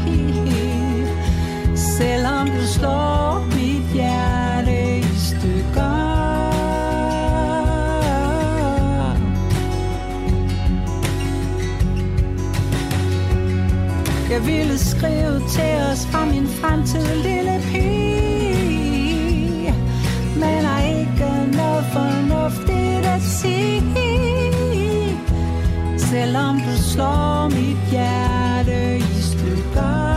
Selvom 1.74 2.46
du 2.46 2.66
slår 2.66 3.44
mit 3.54 3.92
hjerte 3.92 4.98
i 4.98 5.02
stykker. 5.16 6.20
Jeg 14.30 14.46
ville 14.46 14.78
skrive 14.78 15.40
til 15.48 15.74
os 15.92 16.06
fra 16.06 16.24
min 16.24 16.48
fremtid, 16.48 17.06
lille 17.22 17.62
pige. 17.72 18.19
Slår 27.00 27.48
mit 27.48 27.92
hjerte 27.92 28.96
i 28.96 29.22
stykker. 29.22 30.09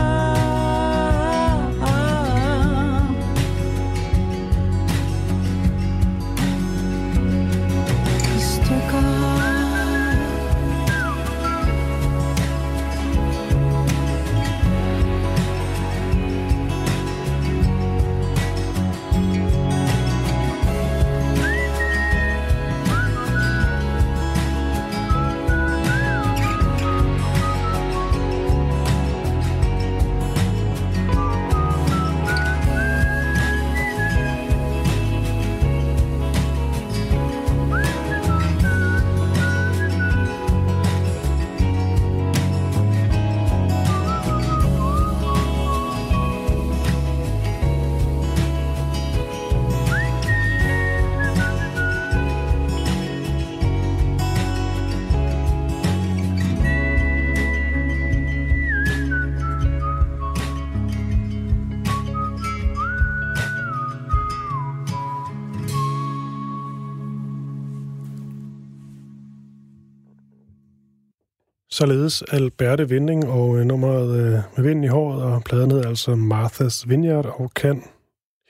Således 71.74 72.22
Alberte 72.22 72.88
Vinding 72.88 73.26
og 73.28 73.58
øh, 73.58 73.64
nummeret 73.64 74.18
øh, 74.18 74.32
med 74.56 74.64
vind 74.64 74.84
i 74.84 74.88
håret, 74.88 75.22
og 75.22 75.44
pladen 75.44 75.70
hedder 75.70 75.88
altså 75.88 76.10
Martha's 76.10 76.88
Vineyard 76.88 77.26
og 77.26 77.50
kan 77.54 77.82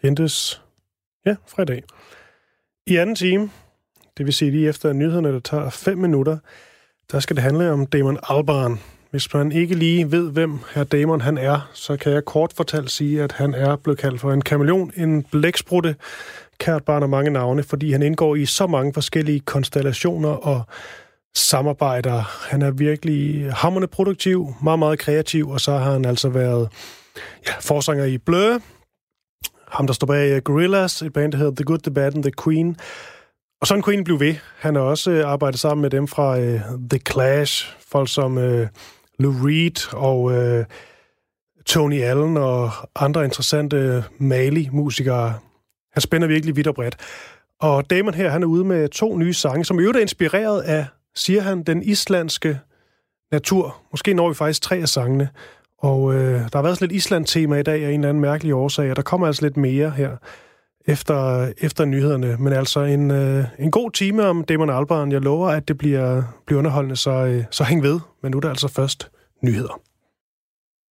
hentes 0.02 0.62
ja, 1.26 1.36
fra 1.46 1.62
i 1.62 1.64
dag. 1.64 1.82
I 2.86 2.96
anden 2.96 3.14
time, 3.14 3.50
det 4.18 4.26
vil 4.26 4.34
sige 4.34 4.50
lige 4.50 4.68
efter 4.68 4.92
nyhederne, 4.92 5.32
der 5.32 5.40
tager 5.40 5.70
5 5.70 5.98
minutter, 5.98 6.38
der 7.12 7.20
skal 7.20 7.36
det 7.36 7.42
handle 7.42 7.70
om 7.70 7.86
Damon 7.86 8.18
Albarn. 8.28 8.80
Hvis 9.10 9.34
man 9.34 9.52
ikke 9.52 9.74
lige 9.74 10.12
ved, 10.12 10.30
hvem 10.30 10.58
her 10.74 10.84
Damon 10.84 11.20
han 11.20 11.38
er, 11.38 11.70
så 11.72 11.96
kan 11.96 12.12
jeg 12.12 12.24
kort 12.24 12.52
fortalt 12.52 12.90
sige, 12.90 13.22
at 13.22 13.32
han 13.32 13.54
er 13.54 13.76
blevet 13.76 13.98
kaldt 13.98 14.20
for 14.20 14.32
en 14.32 14.42
kameleon, 14.42 14.92
en 14.96 15.22
blæksprutte, 15.22 15.96
kært 16.58 16.84
barn 16.84 17.02
af 17.02 17.08
mange 17.08 17.30
navne, 17.30 17.62
fordi 17.62 17.92
han 17.92 18.02
indgår 18.02 18.36
i 18.36 18.46
så 18.46 18.66
mange 18.66 18.94
forskellige 18.94 19.40
konstellationer 19.40 20.28
og 20.28 20.62
samarbejder. 21.36 22.22
Han 22.50 22.62
er 22.62 22.70
virkelig 22.70 23.52
hammerne 23.52 23.86
produktiv, 23.86 24.54
meget, 24.62 24.78
meget 24.78 24.98
kreativ, 24.98 25.48
og 25.48 25.60
så 25.60 25.72
har 25.72 25.92
han 25.92 26.04
altså 26.04 26.28
været 26.28 26.68
ja, 27.46 27.52
forsanger 27.60 28.04
i 28.04 28.18
Blø, 28.18 28.58
ham 29.74 29.86
der 29.86 29.94
står 29.94 30.06
bag 30.06 30.30
øh, 30.30 30.42
Gorillaz, 30.42 31.02
et 31.02 31.12
band, 31.12 31.32
der 31.32 31.38
hedder 31.38 31.54
The 31.54 31.64
Good, 31.64 31.78
The 31.78 31.94
Bad 31.94 32.14
and 32.14 32.22
The 32.22 32.32
Queen. 32.44 32.76
Og 33.60 33.66
sådan 33.66 33.82
Queen 33.82 34.04
blev 34.04 34.20
ved. 34.20 34.34
Han 34.58 34.74
har 34.74 34.82
også 34.82 35.10
øh, 35.10 35.30
arbejdet 35.30 35.60
sammen 35.60 35.82
med 35.82 35.90
dem 35.90 36.08
fra 36.08 36.38
øh, 36.38 36.60
The 36.90 37.00
Clash, 37.12 37.76
folk 37.88 38.08
som 38.08 38.38
øh, 38.38 38.68
Lou 39.18 39.32
Reed 39.32 39.94
og 39.94 40.32
øh, 40.32 40.64
Tony 41.66 42.02
Allen 42.02 42.36
og 42.36 42.70
andre 42.96 43.24
interessante 43.24 44.04
Mali-musikere. 44.18 45.34
Han 45.92 46.00
spænder 46.00 46.28
virkelig 46.28 46.56
vidt 46.56 46.66
og 46.66 46.74
bredt. 46.74 46.96
Og 47.60 47.90
Damon 47.90 48.14
her, 48.14 48.30
han 48.30 48.42
er 48.42 48.46
ude 48.46 48.64
med 48.64 48.88
to 48.88 49.16
nye 49.16 49.34
sange, 49.34 49.64
som 49.64 49.78
i 49.78 49.82
øvrigt 49.82 49.96
er 49.96 50.02
inspireret 50.02 50.60
af, 50.60 50.86
siger 51.16 51.40
han, 51.40 51.62
den 51.62 51.82
islandske 51.82 52.60
natur. 53.32 53.76
Måske 53.90 54.14
når 54.14 54.28
vi 54.28 54.34
faktisk 54.34 54.62
tre 54.62 54.76
af 54.76 54.88
sangene. 54.88 55.28
Og 55.78 56.14
øh, 56.14 56.40
der 56.40 56.50
har 56.54 56.62
været 56.62 56.76
sådan 56.76 56.88
lidt 56.88 56.96
Island-tema 56.96 57.56
i 57.56 57.62
dag 57.62 57.84
af 57.84 57.88
en 57.88 58.00
eller 58.00 58.08
anden 58.08 58.20
mærkelig 58.20 58.54
årsag, 58.54 58.90
og 58.90 58.96
der 58.96 59.02
kommer 59.02 59.26
altså 59.26 59.42
lidt 59.42 59.56
mere 59.56 59.90
her 59.90 60.16
efter, 60.86 61.48
efter 61.58 61.84
nyhederne. 61.84 62.36
Men 62.38 62.52
altså 62.52 62.80
en, 62.80 63.10
øh, 63.10 63.44
en 63.58 63.70
god 63.70 63.90
time 63.90 64.26
om 64.26 64.44
Damon 64.44 64.70
Albarn. 64.70 65.12
Jeg 65.12 65.20
lover, 65.20 65.48
at 65.48 65.68
det 65.68 65.78
bliver, 65.78 66.22
bliver 66.46 66.58
underholdende, 66.58 66.96
så, 66.96 67.10
øh, 67.10 67.44
så 67.50 67.64
hæng 67.64 67.82
ved. 67.82 68.00
Men 68.22 68.30
nu 68.30 68.36
er 68.36 68.40
der 68.40 68.50
altså 68.50 68.68
først 68.68 69.10
nyheder. 69.42 69.80